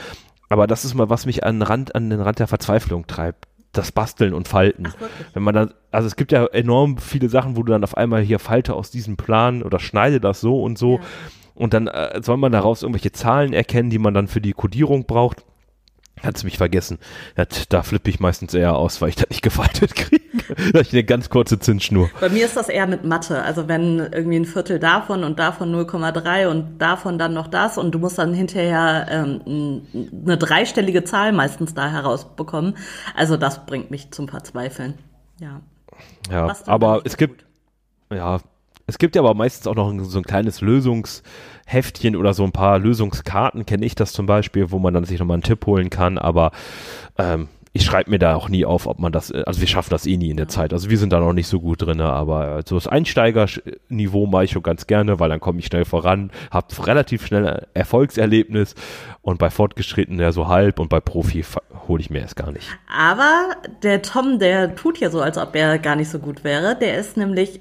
aber 0.49 0.67
das 0.67 0.85
ist 0.85 0.93
mal, 0.93 1.09
was 1.09 1.25
mich 1.25 1.43
an, 1.43 1.61
Rand, 1.61 1.95
an 1.95 2.09
den 2.09 2.21
Rand 2.21 2.39
der 2.39 2.47
Verzweiflung 2.47 3.07
treibt. 3.07 3.47
Das 3.71 3.91
Basteln 3.91 4.35
und 4.35 4.47
Falten. 4.47 4.89
Ach, 4.89 5.09
Wenn 5.33 5.41
man 5.41 5.55
dann, 5.55 5.73
also 5.89 6.05
es 6.05 6.15
gibt 6.15 6.31
ja 6.31 6.45
enorm 6.45 6.99
viele 6.99 7.27
Sachen, 7.27 7.57
wo 7.57 7.63
du 7.63 7.71
dann 7.71 7.83
auf 7.83 7.97
einmal 7.97 8.21
hier 8.21 8.37
falte 8.37 8.75
aus 8.75 8.91
diesem 8.91 9.17
Plan 9.17 9.63
oder 9.63 9.79
schneide 9.79 10.19
das 10.19 10.41
so 10.41 10.61
und 10.61 10.77
so. 10.77 10.97
Ja 10.97 11.03
und 11.55 11.73
dann 11.73 11.87
äh, 11.87 12.21
soll 12.23 12.37
man 12.37 12.51
daraus 12.51 12.81
irgendwelche 12.81 13.11
Zahlen 13.11 13.53
erkennen, 13.53 13.89
die 13.89 13.99
man 13.99 14.13
dann 14.13 14.27
für 14.27 14.41
die 14.41 14.53
Codierung 14.53 15.05
braucht. 15.05 15.43
Hat 16.21 16.37
sie 16.37 16.45
mich 16.45 16.57
vergessen. 16.57 16.99
Ja, 17.35 17.45
da 17.69 17.83
flippe 17.83 18.09
ich 18.09 18.19
meistens 18.19 18.53
eher 18.53 18.75
aus, 18.75 19.01
weil 19.01 19.09
ich 19.09 19.15
das 19.15 19.29
nicht 19.29 19.41
gefaltet 19.41 19.95
kriege. 19.95 20.23
da 20.71 20.79
ich 20.79 20.93
eine 20.93 21.03
ganz 21.03 21.29
kurze 21.29 21.59
Zinsschnur. 21.59 22.09
Bei 22.21 22.29
mir 22.29 22.45
ist 22.45 22.55
das 22.55 22.69
eher 22.69 22.87
mit 22.87 23.03
Mathe. 23.03 23.41
Also 23.41 23.67
wenn 23.67 23.99
irgendwie 23.99 24.37
ein 24.37 24.45
Viertel 24.45 24.79
davon 24.79 25.23
und 25.23 25.39
davon 25.39 25.73
0,3 25.75 26.47
und 26.47 26.77
davon 26.77 27.17
dann 27.17 27.33
noch 27.33 27.47
das 27.47 27.77
und 27.77 27.91
du 27.91 27.99
musst 27.99 28.19
dann 28.19 28.33
hinterher 28.33 29.07
ähm, 29.09 29.81
eine 30.23 30.37
dreistellige 30.37 31.03
Zahl 31.03 31.33
meistens 31.33 31.73
da 31.73 31.89
herausbekommen. 31.89 32.77
Also 33.15 33.35
das 33.35 33.65
bringt 33.65 33.91
mich 33.91 34.11
zum 34.11 34.29
Verzweifeln. 34.29 34.93
Ja. 35.41 35.61
Ja, 36.31 36.55
aber 36.67 37.01
es 37.03 37.17
gibt, 37.17 37.45
ja, 38.11 38.39
es 38.85 38.97
gibt 38.97 39.15
ja 39.15 39.21
aber 39.21 39.33
meistens 39.33 39.67
auch 39.67 39.75
noch 39.75 39.93
so 40.03 40.17
ein 40.17 40.23
kleines 40.23 40.61
Lösungsheftchen 40.61 42.15
oder 42.15 42.33
so 42.33 42.43
ein 42.43 42.51
paar 42.51 42.79
Lösungskarten, 42.79 43.65
kenne 43.65 43.85
ich 43.85 43.95
das 43.95 44.11
zum 44.11 44.25
Beispiel, 44.25 44.71
wo 44.71 44.79
man 44.79 44.93
dann 44.93 45.05
sich 45.05 45.19
nochmal 45.19 45.35
einen 45.35 45.43
Tipp 45.43 45.65
holen 45.65 45.89
kann, 45.89 46.17
aber 46.17 46.51
ähm, 47.17 47.47
ich 47.75 47.85
schreibe 47.85 48.11
mir 48.11 48.19
da 48.19 48.35
auch 48.35 48.49
nie 48.49 48.65
auf, 48.65 48.85
ob 48.85 48.99
man 48.99 49.11
das, 49.11 49.31
also 49.31 49.59
wir 49.59 49.67
schaffen 49.67 49.89
das 49.89 50.05
eh 50.05 50.15
nie 50.15 50.29
in 50.29 50.37
der 50.37 50.47
Zeit. 50.47 50.73
Also 50.73 50.91
wir 50.91 50.97
sind 50.99 51.11
da 51.11 51.19
noch 51.19 51.33
nicht 51.33 51.47
so 51.47 51.59
gut 51.59 51.81
drin, 51.81 52.01
aber 52.01 52.61
so 52.67 52.75
das 52.75 52.87
Einsteigerniveau 52.87 54.27
mache 54.27 54.45
ich 54.45 54.51
schon 54.51 54.61
ganz 54.61 54.85
gerne, 54.85 55.19
weil 55.19 55.29
dann 55.29 55.39
komme 55.39 55.57
ich 55.57 55.65
schnell 55.65 55.83
voran, 55.83 56.29
habe 56.51 56.67
relativ 56.85 57.25
schnell 57.25 57.65
Erfolgserlebnis 57.73 58.75
und 59.23 59.39
bei 59.39 59.49
Fortgeschritten 59.49 60.19
ja 60.19 60.31
so 60.31 60.47
halb 60.47 60.79
und 60.79 60.89
bei 60.89 60.99
Profi 60.99 61.43
hole 61.87 61.99
ich 61.99 62.11
mir 62.11 62.19
erst 62.19 62.35
gar 62.35 62.51
nicht. 62.51 62.67
Aber 62.95 63.55
der 63.81 64.03
Tom, 64.03 64.37
der 64.37 64.75
tut 64.75 64.99
ja 64.99 65.09
so, 65.09 65.21
als 65.21 65.39
ob 65.39 65.55
er 65.55 65.79
gar 65.79 65.95
nicht 65.95 66.09
so 66.09 66.19
gut 66.19 66.43
wäre. 66.43 66.77
Der 66.79 66.99
ist 66.99 67.17
nämlich 67.17 67.59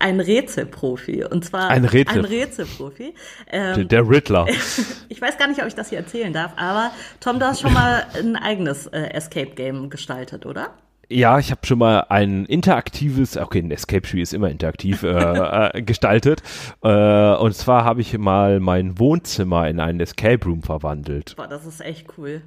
ein 0.00 0.20
Rätselprofi. 0.20 1.24
Und 1.24 1.44
zwar 1.44 1.68
ein, 1.68 1.84
Rätsel. 1.84 2.18
ein 2.18 2.24
Rätselprofi. 2.24 3.14
Ähm, 3.50 3.86
der 3.86 4.08
Riddler. 4.08 4.46
ich 5.08 5.20
weiß 5.20 5.38
gar 5.38 5.48
nicht, 5.48 5.60
ob 5.60 5.68
ich 5.68 5.74
das 5.74 5.90
hier 5.90 5.98
erzählen 5.98 6.32
darf, 6.32 6.52
aber 6.56 6.90
Tom, 7.20 7.38
du 7.38 7.46
hast 7.46 7.60
schon 7.60 7.72
mal 7.72 8.06
ein 8.14 8.36
eigenes 8.36 8.86
äh, 8.88 9.00
Escape-Game 9.12 9.90
gestaltet, 9.90 10.46
oder? 10.46 10.70
Ja, 11.12 11.40
ich 11.40 11.50
habe 11.50 11.66
schon 11.66 11.78
mal 11.78 12.06
ein 12.08 12.46
interaktives, 12.46 13.36
okay, 13.36 13.58
ein 13.58 13.72
Escape-Spiel 13.72 14.22
ist 14.22 14.32
immer 14.32 14.48
interaktiv, 14.48 15.02
äh, 15.02 15.08
äh, 15.78 15.82
gestaltet. 15.82 16.42
Äh, 16.82 17.34
und 17.34 17.54
zwar 17.54 17.84
habe 17.84 18.00
ich 18.00 18.16
mal 18.16 18.60
mein 18.60 18.98
Wohnzimmer 18.98 19.68
in 19.68 19.80
einen 19.80 19.98
Escape 19.98 20.44
Room 20.44 20.62
verwandelt. 20.62 21.34
Boah, 21.36 21.48
das 21.48 21.66
ist 21.66 21.80
echt 21.80 22.06
cool. 22.16 22.42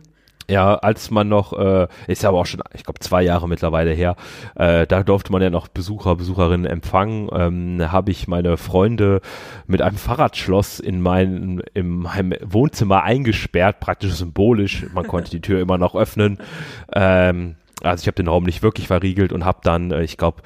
Ja, 0.49 0.75
als 0.75 1.09
man 1.09 1.29
noch, 1.29 1.53
äh, 1.53 1.87
ist 2.07 2.23
ja 2.23 2.29
aber 2.29 2.39
auch 2.39 2.45
schon, 2.45 2.61
ich 2.73 2.83
glaube, 2.83 2.99
zwei 2.99 3.23
Jahre 3.23 3.47
mittlerweile 3.47 3.91
her, 3.91 4.15
äh, 4.55 4.85
da 4.85 5.03
durfte 5.03 5.31
man 5.31 5.41
ja 5.41 5.49
noch 5.49 5.69
Besucher, 5.69 6.15
Besucherinnen 6.15 6.65
empfangen, 6.65 7.29
ähm, 7.33 7.91
habe 7.91 8.11
ich 8.11 8.27
meine 8.27 8.57
Freunde 8.57 9.21
mit 9.67 9.81
einem 9.81 9.97
Fahrradschloss 9.97 10.79
in 10.79 11.01
mein, 11.01 11.61
in 11.73 11.89
meinem 11.89 12.33
Wohnzimmer 12.43 13.03
eingesperrt, 13.03 13.79
praktisch 13.79 14.13
symbolisch, 14.13 14.85
man 14.93 15.07
konnte 15.07 15.31
die 15.31 15.41
Tür 15.41 15.61
immer 15.61 15.77
noch 15.77 15.95
öffnen. 15.95 16.39
Ähm, 16.93 17.55
also 17.81 18.01
ich 18.01 18.07
habe 18.07 18.15
den 18.15 18.27
Raum 18.27 18.43
nicht 18.43 18.63
wirklich 18.63 18.87
verriegelt 18.87 19.33
und 19.33 19.45
habe 19.45 19.59
dann, 19.63 19.91
äh, 19.91 20.03
ich 20.03 20.17
glaube, 20.17 20.41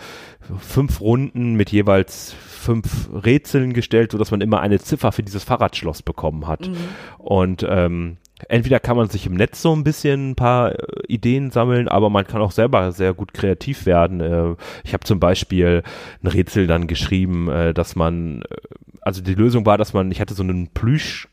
fünf 0.60 1.02
Runden 1.02 1.56
mit 1.56 1.72
jeweils 1.72 2.34
fünf 2.34 3.10
Rätseln 3.14 3.74
gestellt, 3.74 4.12
so 4.12 4.18
dass 4.18 4.32
man 4.32 4.42
immer 4.42 4.60
eine 4.60 4.80
Ziffer 4.80 5.12
für 5.12 5.24
dieses 5.24 5.44
Fahrradschloss 5.44 6.02
bekommen 6.02 6.48
hat. 6.48 6.68
Mhm. 6.68 6.76
Und 7.18 7.66
ähm, 7.68 8.18
entweder 8.50 8.80
kann 8.80 8.97
man 8.97 9.10
sich 9.10 9.26
im 9.26 9.34
Netz 9.34 9.62
so 9.62 9.76
ein 9.76 9.84
bisschen 9.84 10.32
ein 10.32 10.36
paar 10.36 10.73
äh, 10.73 10.78
Ideen 11.08 11.52
sammeln, 11.52 11.88
aber 11.88 12.10
man 12.10 12.28
kann 12.28 12.41
auch 12.41 12.52
selber 12.52 12.91
sehr 12.91 13.13
gut 13.13 13.34
kreativ 13.34 13.86
werden. 13.86 14.21
Äh, 14.21 14.56
ich 14.84 14.93
habe 14.93 15.06
zum 15.06 15.19
Beispiel 15.19 15.84
ein 16.23 16.28
Rätsel 16.28 16.67
dann 16.67 16.88
geschrieben, 16.88 17.50
äh, 17.50 17.73
dass 17.73 17.95
man, 17.95 18.41
äh, 18.43 18.56
also 19.02 19.21
die 19.21 19.36
Lösung 19.36 19.65
war, 19.65 19.78
dass 19.78 19.93
man, 19.93 20.12
ich 20.12 20.21
hatte 20.21 20.34
so 20.34 20.43
einen 20.43 20.67
Plüsch 20.69 21.28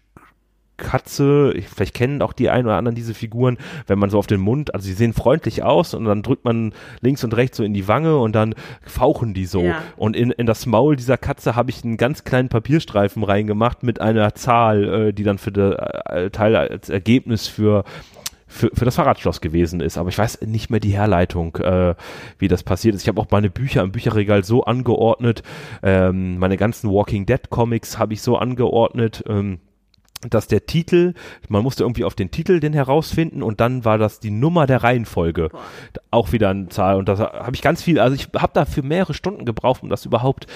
Katze, 0.76 1.52
ich, 1.54 1.68
vielleicht 1.68 1.94
kennen 1.94 2.22
auch 2.22 2.32
die 2.32 2.50
einen 2.50 2.66
oder 2.66 2.76
anderen 2.76 2.96
diese 2.96 3.14
Figuren, 3.14 3.58
wenn 3.86 3.98
man 3.98 4.10
so 4.10 4.18
auf 4.18 4.26
den 4.26 4.40
Mund, 4.40 4.74
also 4.74 4.86
sie 4.86 4.92
sehen 4.92 5.12
freundlich 5.12 5.62
aus 5.62 5.94
und 5.94 6.04
dann 6.04 6.22
drückt 6.22 6.44
man 6.44 6.72
links 7.00 7.22
und 7.22 7.36
rechts 7.36 7.56
so 7.56 7.64
in 7.64 7.74
die 7.74 7.86
Wange 7.86 8.18
und 8.18 8.34
dann 8.34 8.54
fauchen 8.82 9.34
die 9.34 9.46
so. 9.46 9.62
Ja. 9.62 9.82
Und 9.96 10.16
in, 10.16 10.30
in 10.30 10.46
das 10.46 10.66
Maul 10.66 10.96
dieser 10.96 11.16
Katze 11.16 11.54
habe 11.54 11.70
ich 11.70 11.84
einen 11.84 11.96
ganz 11.96 12.24
kleinen 12.24 12.48
Papierstreifen 12.48 13.22
reingemacht 13.22 13.82
mit 13.82 14.00
einer 14.00 14.34
Zahl, 14.34 15.08
äh, 15.08 15.12
die 15.12 15.22
dann 15.22 15.38
für 15.38 15.52
den 15.52 15.72
äh, 15.72 16.30
Teil 16.30 16.56
als 16.56 16.88
Ergebnis 16.88 17.46
für 17.46 17.84
für, 18.54 18.70
für 18.72 18.84
das 18.84 18.94
Fahrradschloss 18.94 19.40
gewesen 19.40 19.80
ist. 19.80 19.98
Aber 19.98 20.10
ich 20.10 20.18
weiß 20.18 20.42
nicht 20.42 20.70
mehr 20.70 20.78
die 20.78 20.92
Herleitung, 20.92 21.56
äh, 21.56 21.94
wie 22.38 22.46
das 22.46 22.62
passiert 22.62 22.94
ist. 22.94 23.02
Ich 23.02 23.08
habe 23.08 23.20
auch 23.20 23.30
meine 23.30 23.50
Bücher 23.50 23.82
im 23.82 23.90
Bücherregal 23.90 24.44
so 24.44 24.64
angeordnet, 24.64 25.42
ähm, 25.82 26.38
meine 26.38 26.56
ganzen 26.56 26.88
Walking 26.88 27.26
Dead 27.26 27.50
Comics 27.50 27.98
habe 27.98 28.14
ich 28.14 28.22
so 28.22 28.36
angeordnet. 28.36 29.24
Ähm, 29.26 29.58
dass 30.30 30.46
der 30.46 30.66
Titel, 30.66 31.14
man 31.48 31.62
musste 31.62 31.84
irgendwie 31.84 32.04
auf 32.04 32.14
den 32.14 32.30
Titel 32.30 32.60
den 32.60 32.72
herausfinden 32.72 33.42
und 33.42 33.60
dann 33.60 33.84
war 33.84 33.98
das 33.98 34.20
die 34.20 34.30
Nummer 34.30 34.66
der 34.66 34.82
Reihenfolge. 34.82 35.48
Boah. 35.50 35.60
Auch 36.10 36.32
wieder 36.32 36.50
eine 36.50 36.68
Zahl 36.68 36.96
und 36.96 37.08
das 37.08 37.18
habe 37.18 37.54
ich 37.54 37.62
ganz 37.62 37.82
viel, 37.82 37.98
also 37.98 38.14
ich 38.14 38.28
habe 38.36 38.52
dafür 38.54 38.84
mehrere 38.84 39.14
Stunden 39.14 39.44
gebraucht, 39.44 39.82
um 39.82 39.88
das 39.88 40.04
überhaupt 40.06 40.46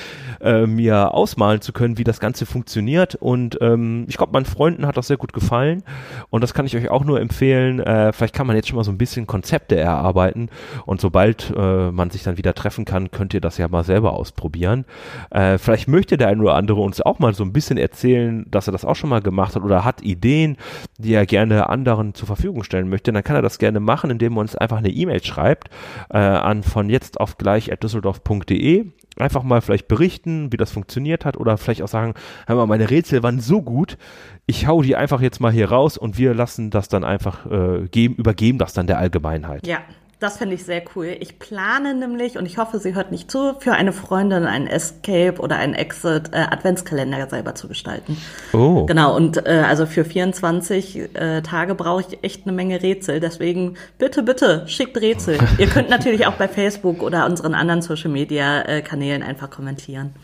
äh, 0.41 0.67
mir 0.67 1.15
ausmalen 1.15 1.61
zu 1.61 1.73
können, 1.73 1.99
wie 1.99 2.05
das 2.05 2.21
Ganze 2.21 2.47
funktioniert 2.47 3.17
und 3.17 3.59
ähm, 3.61 4.07
ich 4.09 4.17
glaube, 4.17 4.33
meinen 4.33 4.47
Freunden 4.47 4.87
hat 4.87 4.97
das 4.97 5.09
sehr 5.09 5.17
gut 5.17 5.33
gefallen 5.33 5.83
und 6.31 6.43
das 6.43 6.55
kann 6.55 6.67
ich 6.67 6.77
euch 6.77 6.89
auch 6.91 7.05
nur 7.05 7.21
empfehlen. 7.21 7.81
Äh, 7.81 8.13
vielleicht 8.13 8.35
kann 8.35 8.47
man 8.47 8.57
jetzt 8.57 8.69
schon 8.69 8.77
mal 8.77 8.85
so 8.85 8.93
ein 8.93 8.99
bisschen 8.99 9.27
Konzepte 9.27 9.77
erarbeiten 9.77 10.49
und 10.87 11.01
sobald 11.01 11.53
äh, 11.57 11.91
man 11.91 12.11
sich 12.11 12.23
dann 12.23 12.39
wieder 12.39 12.55
treffen 12.55 12.85
kann, 12.85 13.11
könnt 13.11 13.35
ihr 13.35 13.41
das 13.41 13.59
ja 13.59 13.69
mal 13.69 13.85
selber 13.85 14.13
ausprobieren. 14.13 14.85
Äh, 15.31 15.59
vielleicht 15.59 15.89
möchte 15.89 16.17
der 16.17 16.29
ein 16.29 16.41
oder 16.41 16.55
andere 16.55 16.81
uns 16.81 17.01
auch 17.01 17.19
mal 17.19 17.35
so 17.35 17.45
ein 17.45 17.53
bisschen 17.53 17.79
erzählen, 17.79 18.47
dass 18.51 18.69
er 18.69 18.73
das 18.73 18.85
auch 18.85 18.97
schon 18.97 19.11
mal 19.11 19.21
gemacht 19.21 19.55
hat 19.55 19.58
hat 19.59 19.65
oder 19.65 19.85
hat 19.85 20.03
Ideen, 20.03 20.57
die 20.99 21.15
er 21.15 21.27
gerne 21.27 21.69
anderen 21.69 22.15
zur 22.15 22.27
Verfügung 22.27 22.65
stellen 22.65 22.89
möchte, 22.89 23.13
dann 23.13 23.25
kann 23.25 23.37
er 23.37 23.43
das 23.43 23.59
gerne 23.59 23.81
machen, 23.81 24.11
indem 24.11 24.37
er 24.37 24.41
uns 24.41 24.57
einfach 24.57 24.79
eine 24.79 24.91
E-Mail 24.91 25.23
schreibt 25.23 25.71
äh, 26.11 26.19
an 26.19 26.63
von 26.63 26.89
jetzt 26.89 27.21
auf 27.21 27.39
gleich 27.39 27.73
at 27.73 27.83
düsseldorf.de 27.83 28.87
einfach 29.17 29.43
mal 29.43 29.61
vielleicht 29.61 29.89
berichten, 29.89 30.53
wie 30.53 30.57
das 30.57 30.71
funktioniert 30.71 31.25
hat 31.25 31.37
oder 31.37 31.57
vielleicht 31.57 31.83
auch 31.83 31.89
sagen, 31.89 32.15
hör 32.47 32.57
mal, 32.57 32.67
meine 32.67 32.91
Rätsel 32.91 33.23
waren 33.23 33.41
so 33.41 33.63
gut, 33.63 33.99
ich 34.47 34.67
hau 34.67 34.83
die 34.83 34.97
einfach 34.97 35.21
jetzt 35.21 35.41
mal 35.41 35.53
hier 35.53 35.71
raus 35.71 35.99
und 35.99 36.19
wir 36.19 36.35
lassen 36.35 36.71
das 36.71 36.89
dann 36.89 37.05
einfach 37.05 37.47
äh, 37.47 37.89
geben, 37.89 38.15
übergeben 38.15 38.59
das 38.59 38.73
dann 38.73 38.87
der 38.87 38.99
Allgemeinheit. 38.99 39.67
Ja, 39.67 39.79
das 40.21 40.39
finde 40.39 40.57
ich 40.57 40.65
sehr 40.65 40.83
cool. 40.97 41.17
Ich 41.21 41.39
plane 41.39 41.95
nämlich, 41.95 42.39
und 42.39 42.47
ich 42.47 42.59
hoffe, 42.59 42.81
sie 42.81 42.95
hört 42.95 43.13
nicht 43.13 43.31
zu, 43.31 43.55
für 43.61 43.73
eine 43.73 43.93
Freundin 43.93 44.47
einen 44.47 44.67
Escape 44.67 45.41
oder 45.41 45.57
einen 45.57 45.75
Exit 45.75 46.33
äh, 46.33 46.39
Adventskalender 46.51 47.29
selber 47.29 47.55
zu 47.55 47.69
gestalten. 47.69 48.17
Oh. 48.53 48.85
Genau, 48.87 49.15
und 49.15 49.47
äh, 49.47 49.63
also 49.67 49.87
für 49.87 50.05
24 50.05 51.15
äh, 51.15 51.43
Tage 51.43 51.77
brauche 51.77 52.01
ich 52.01 52.25
echt 52.25 52.47
eine 52.47 52.53
Menge 52.53 52.83
Rätsel. 52.83 53.21
Deswegen 53.21 53.75
bitte, 53.99 54.25
bitte, 54.25 54.67
schickt 54.67 55.01
Rätsel. 55.01 55.39
Ihr 55.59 55.69
könnt 55.69 55.89
natürlich 55.89 56.27
auch 56.27 56.35
bei 56.35 56.49
Facebook 56.49 57.03
oder 57.03 57.25
unseren 57.25 57.55
anderen 57.55 57.83
Social 57.83 58.11
Media 58.11 58.63
äh, 58.63 58.83
Kanälen 58.83 59.23
einfach 59.23 59.51
kommentieren. 59.51 60.15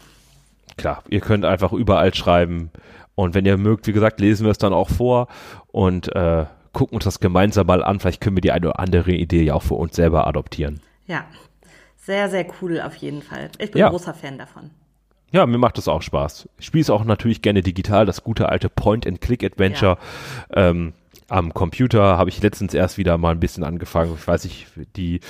Klar, 0.77 1.05
ihr 1.09 1.21
könnt 1.21 1.45
einfach 1.45 1.73
überall 1.73 2.13
schreiben. 2.15 2.71
Und 3.15 3.35
wenn 3.35 3.47
ihr 3.47 3.57
mögt, 3.57 3.87
wie 3.87 3.93
gesagt, 3.93 4.19
lesen 4.19 4.45
wir 4.45 4.51
es 4.51 4.59
dann 4.59 4.73
auch 4.73 4.91
vor. 4.91 5.29
Und 5.71 6.15
äh, 6.17 6.47
gucken 6.75 6.97
uns 6.97 7.05
das 7.05 7.21
gemeinsam 7.21 7.67
mal 7.67 7.83
an. 7.83 8.01
Vielleicht 8.01 8.21
können 8.21 8.37
wir 8.37 8.43
die 8.43 8.53
eine 8.53 8.69
oder 8.69 8.79
andere 8.79 9.13
Idee 9.13 9.43
ja 9.43 9.55
auch 9.55 9.63
für 9.63 9.75
uns 9.75 9.97
selber 9.97 10.27
adoptieren. 10.27 10.81
Ja, 11.07 11.25
sehr, 11.97 12.29
sehr 12.29 12.47
cool 12.61 12.81
auf 12.83 12.97
jeden 12.97 13.23
Fall. 13.23 13.51
Ich 13.59 13.71
bin 13.71 13.81
ja. 13.81 13.89
großer 13.89 14.13
Fan 14.13 14.37
davon. 14.37 14.71
Ja, 15.33 15.47
mir 15.47 15.59
macht 15.59 15.79
das 15.79 15.89
auch 15.89 16.03
Spaß. 16.03 16.49
Ich 16.59 16.67
spiele 16.67 16.83
es 16.83 16.91
auch 16.91 17.05
natürlich 17.05 17.43
gerne 17.43 17.63
digital, 17.63 18.07
das 18.07 18.23
gute 18.23 18.51
alte 18.51 18.69
Point-and-Click-Adventure. 18.69 19.99
Ja. 20.55 20.69
Ähm, 20.71 20.93
am 21.29 21.55
Computer 21.55 22.19
habe 22.19 22.31
ich 22.31 22.43
letztens 22.43 22.75
erst 22.75 22.99
wieder 22.99 23.17
mal 23.19 23.31
ein 23.31 23.41
bisschen 23.41 23.65
angefangen. 23.65 24.15
Ich 24.17 24.29
weiß 24.29 24.45
nicht, 24.45 24.67
die 24.97 25.21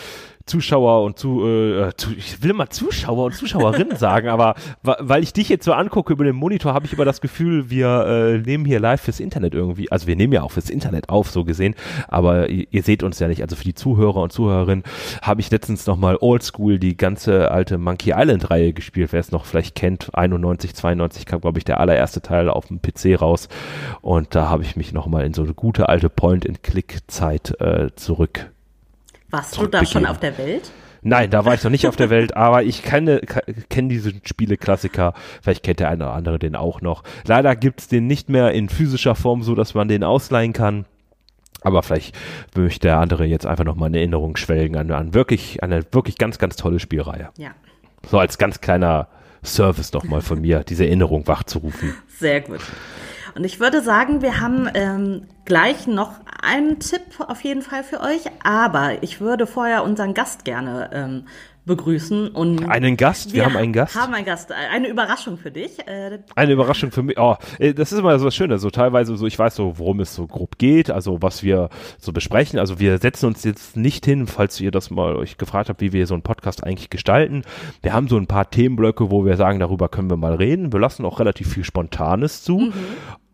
Zuschauer 0.46 1.04
und 1.04 1.18
zu, 1.18 1.46
äh, 1.46 1.92
zu, 1.96 2.10
ich 2.12 2.42
will 2.42 2.52
mal 2.52 2.68
Zuschauer 2.68 3.26
und 3.26 3.34
Zuschauerinnen 3.34 3.96
sagen, 3.98 4.28
aber 4.28 4.54
weil 4.82 5.22
ich 5.22 5.32
dich 5.32 5.48
jetzt 5.48 5.64
so 5.64 5.72
angucke 5.72 6.12
über 6.12 6.24
den 6.24 6.36
Monitor, 6.36 6.74
habe 6.74 6.86
ich 6.86 6.92
immer 6.92 7.04
das 7.04 7.20
Gefühl, 7.20 7.70
wir 7.70 8.06
äh, 8.06 8.38
nehmen 8.38 8.64
hier 8.64 8.80
live 8.80 9.00
fürs 9.00 9.20
Internet 9.20 9.54
irgendwie, 9.54 9.90
also 9.90 10.06
wir 10.06 10.16
nehmen 10.16 10.32
ja 10.32 10.42
auch 10.42 10.50
fürs 10.50 10.68
Internet 10.68 11.08
auf, 11.08 11.30
so 11.30 11.44
gesehen, 11.44 11.74
aber 12.08 12.50
ihr, 12.50 12.66
ihr 12.70 12.82
seht 12.82 13.02
uns 13.02 13.18
ja 13.18 13.28
nicht, 13.28 13.42
also 13.42 13.56
für 13.56 13.64
die 13.64 13.74
Zuhörer 13.74 14.20
und 14.20 14.32
Zuhörerinnen 14.32 14.84
habe 15.22 15.40
ich 15.40 15.50
letztens 15.50 15.86
nochmal 15.86 16.18
Oldschool 16.20 16.78
die 16.78 16.96
ganze 16.96 17.50
alte 17.50 17.78
Monkey 17.78 18.12
Island 18.14 18.50
Reihe 18.50 18.72
gespielt, 18.72 19.12
wer 19.12 19.20
es 19.20 19.32
noch 19.32 19.46
vielleicht 19.46 19.74
kennt, 19.74 20.10
91, 20.14 20.74
92 20.74 21.26
kam 21.26 21.40
glaube 21.40 21.58
ich 21.58 21.64
der 21.64 21.80
allererste 21.80 22.20
Teil 22.20 22.48
auf 22.48 22.66
dem 22.66 22.80
PC 22.80 23.20
raus. 23.20 23.48
Und 24.00 24.34
da 24.34 24.48
habe 24.48 24.62
ich 24.62 24.76
mich 24.76 24.92
nochmal 24.92 25.24
in 25.24 25.34
so 25.34 25.42
eine 25.42 25.54
gute 25.54 25.88
alte 25.88 26.08
Point-and-Click-Zeit 26.08 27.60
äh, 27.60 27.94
zurück 27.96 28.53
warst 29.34 29.56
du 29.56 29.66
da 29.66 29.84
schon 29.84 30.06
auf 30.06 30.18
der 30.18 30.38
Welt? 30.38 30.70
Nein, 31.02 31.28
da 31.30 31.44
war 31.44 31.54
ich 31.54 31.62
noch 31.62 31.70
nicht 31.70 31.86
auf 31.86 31.96
der 31.96 32.08
Welt, 32.08 32.34
aber 32.34 32.62
ich 32.62 32.82
kenne, 32.82 33.20
kenne 33.68 33.88
diese 33.88 34.12
Spiele-Klassiker. 34.24 35.12
Vielleicht 35.42 35.62
kennt 35.62 35.80
der 35.80 35.90
eine 35.90 36.04
oder 36.04 36.14
andere 36.14 36.38
den 36.38 36.56
auch 36.56 36.80
noch. 36.80 37.02
Leider 37.26 37.54
gibt's 37.56 37.88
den 37.88 38.06
nicht 38.06 38.30
mehr 38.30 38.52
in 38.52 38.70
physischer 38.70 39.14
Form, 39.14 39.42
so 39.42 39.54
dass 39.54 39.74
man 39.74 39.88
den 39.88 40.02
ausleihen 40.02 40.54
kann. 40.54 40.86
Aber 41.60 41.82
vielleicht 41.82 42.16
möchte 42.54 42.88
der 42.88 42.98
andere 42.98 43.26
jetzt 43.26 43.44
einfach 43.44 43.64
noch 43.64 43.74
mal 43.74 43.86
eine 43.86 43.98
Erinnerung 43.98 44.36
schwelgen 44.36 44.76
an, 44.76 44.90
an 44.90 45.14
wirklich, 45.14 45.62
eine 45.62 45.84
wirklich 45.92 46.16
ganz, 46.16 46.38
ganz 46.38 46.56
tolle 46.56 46.78
Spielreihe. 46.78 47.30
Ja. 47.36 47.50
So 48.08 48.18
als 48.18 48.38
ganz 48.38 48.60
kleiner 48.60 49.08
Service 49.42 49.90
doch 49.90 50.04
mal 50.04 50.22
von 50.22 50.40
mir, 50.40 50.60
diese 50.60 50.86
Erinnerung 50.86 51.26
wachzurufen. 51.26 51.94
Sehr 52.18 52.40
gut. 52.40 52.60
Und 53.34 53.44
ich 53.44 53.60
würde 53.60 53.82
sagen, 53.82 54.22
wir 54.22 54.40
haben 54.40 54.68
ähm, 54.74 55.22
gleich 55.44 55.86
noch 55.86 56.12
einen 56.44 56.78
Tipp 56.78 57.02
auf 57.18 57.42
jeden 57.42 57.62
Fall 57.62 57.84
für 57.84 58.00
euch, 58.00 58.22
aber 58.42 59.02
ich 59.02 59.20
würde 59.20 59.46
vorher 59.46 59.84
unseren 59.84 60.14
Gast 60.14 60.44
gerne 60.44 60.90
ähm, 60.92 61.24
begrüßen 61.66 62.28
und 62.28 62.68
einen 62.68 62.96
Gast. 62.96 63.32
Wir, 63.32 63.40
wir, 63.40 63.44
haben 63.46 63.56
einen 63.56 63.72
Gast. 63.72 63.94
Haben 63.94 64.14
einen 64.14 64.26
Gast. 64.26 64.52
Eine 64.52 64.88
Überraschung 64.88 65.38
für 65.38 65.50
dich. 65.50 65.78
Äh, 65.86 66.18
eine 66.34 66.52
Überraschung 66.52 66.90
für 66.90 67.02
mich. 67.02 67.18
Oh, 67.18 67.36
äh, 67.58 67.72
das 67.72 67.92
ist 67.92 67.98
immer 67.98 68.18
so 68.18 68.26
was 68.26 68.34
Schönes. 68.34 68.60
So 68.60 68.70
teilweise 68.70 69.16
so, 69.16 69.26
ich 69.26 69.38
weiß 69.38 69.56
so, 69.56 69.78
worum 69.78 70.00
es 70.00 70.14
so 70.14 70.26
grob 70.26 70.58
geht, 70.58 70.90
also 70.90 71.22
was 71.22 71.42
wir 71.42 71.70
so 71.98 72.12
besprechen. 72.12 72.58
Also 72.58 72.80
wir 72.80 72.98
setzen 72.98 73.26
uns 73.26 73.44
jetzt 73.44 73.76
nicht 73.76 74.04
hin, 74.04 74.26
falls 74.26 74.60
ihr 74.60 74.70
das 74.70 74.90
mal 74.90 75.16
euch 75.16 75.38
gefragt 75.38 75.68
habt, 75.70 75.80
wie 75.80 75.92
wir 75.92 76.06
so 76.06 76.14
einen 76.14 76.22
Podcast 76.22 76.64
eigentlich 76.64 76.90
gestalten. 76.90 77.42
Wir 77.82 77.94
haben 77.94 78.08
so 78.08 78.16
ein 78.18 78.26
paar 78.26 78.50
Themenblöcke, 78.50 79.10
wo 79.10 79.24
wir 79.24 79.36
sagen, 79.36 79.58
darüber 79.58 79.88
können 79.88 80.10
wir 80.10 80.16
mal 80.16 80.34
reden. 80.34 80.72
Wir 80.72 80.80
lassen 80.80 81.04
auch 81.04 81.18
relativ 81.18 81.52
viel 81.52 81.64
Spontanes 81.64 82.42
zu. 82.42 82.58
Mhm. 82.58 82.72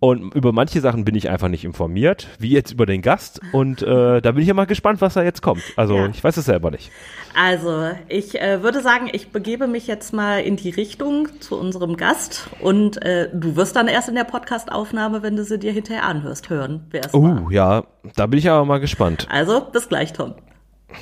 Und 0.01 0.35
über 0.35 0.53
manche 0.53 0.81
Sachen 0.81 1.05
bin 1.05 1.15
ich 1.15 1.29
einfach 1.29 1.49
nicht 1.49 1.63
informiert, 1.63 2.27
wie 2.39 2.49
jetzt 2.49 2.73
über 2.73 2.87
den 2.87 3.03
Gast. 3.03 3.39
Und 3.53 3.83
äh, 3.83 4.23
da 4.23 4.33
bin 4.33 4.41
ich 4.41 4.49
ja 4.49 4.55
mal 4.55 4.65
gespannt, 4.65 5.03
was 5.03 5.13
da 5.13 5.23
jetzt 5.23 5.43
kommt. 5.43 5.63
Also 5.77 5.95
ja. 5.95 6.07
ich 6.07 6.25
weiß 6.25 6.39
es 6.39 6.47
selber 6.47 6.71
nicht. 6.71 6.91
Also 7.35 7.91
ich 8.09 8.41
äh, 8.41 8.63
würde 8.63 8.81
sagen, 8.81 9.11
ich 9.13 9.31
begebe 9.31 9.67
mich 9.67 9.87
jetzt 9.87 10.15
mal 10.15 10.39
in 10.39 10.57
die 10.57 10.71
Richtung 10.71 11.29
zu 11.41 11.61
unserem 11.61 11.99
Gast. 11.99 12.49
Und 12.61 13.03
äh, 13.03 13.29
du 13.35 13.57
wirst 13.57 13.77
dann 13.77 13.89
erst 13.89 14.09
in 14.09 14.15
der 14.15 14.25
Podcast-Aufnahme, 14.25 15.23
wenn 15.23 15.37
du 15.37 15.45
sie 15.45 15.59
dir 15.59 15.73
hinterher 15.73 16.05
anhörst, 16.05 16.49
hören. 16.49 16.87
Oh, 17.13 17.23
war. 17.23 17.53
ja, 17.53 17.85
da 18.17 18.27
bin 18.27 18.39
ich 18.39 18.49
aber 18.49 18.65
mal 18.65 18.81
gespannt. 18.81 19.29
Also 19.31 19.61
bis 19.71 19.91
gleich, 19.91 20.15
Tom. 20.15 20.35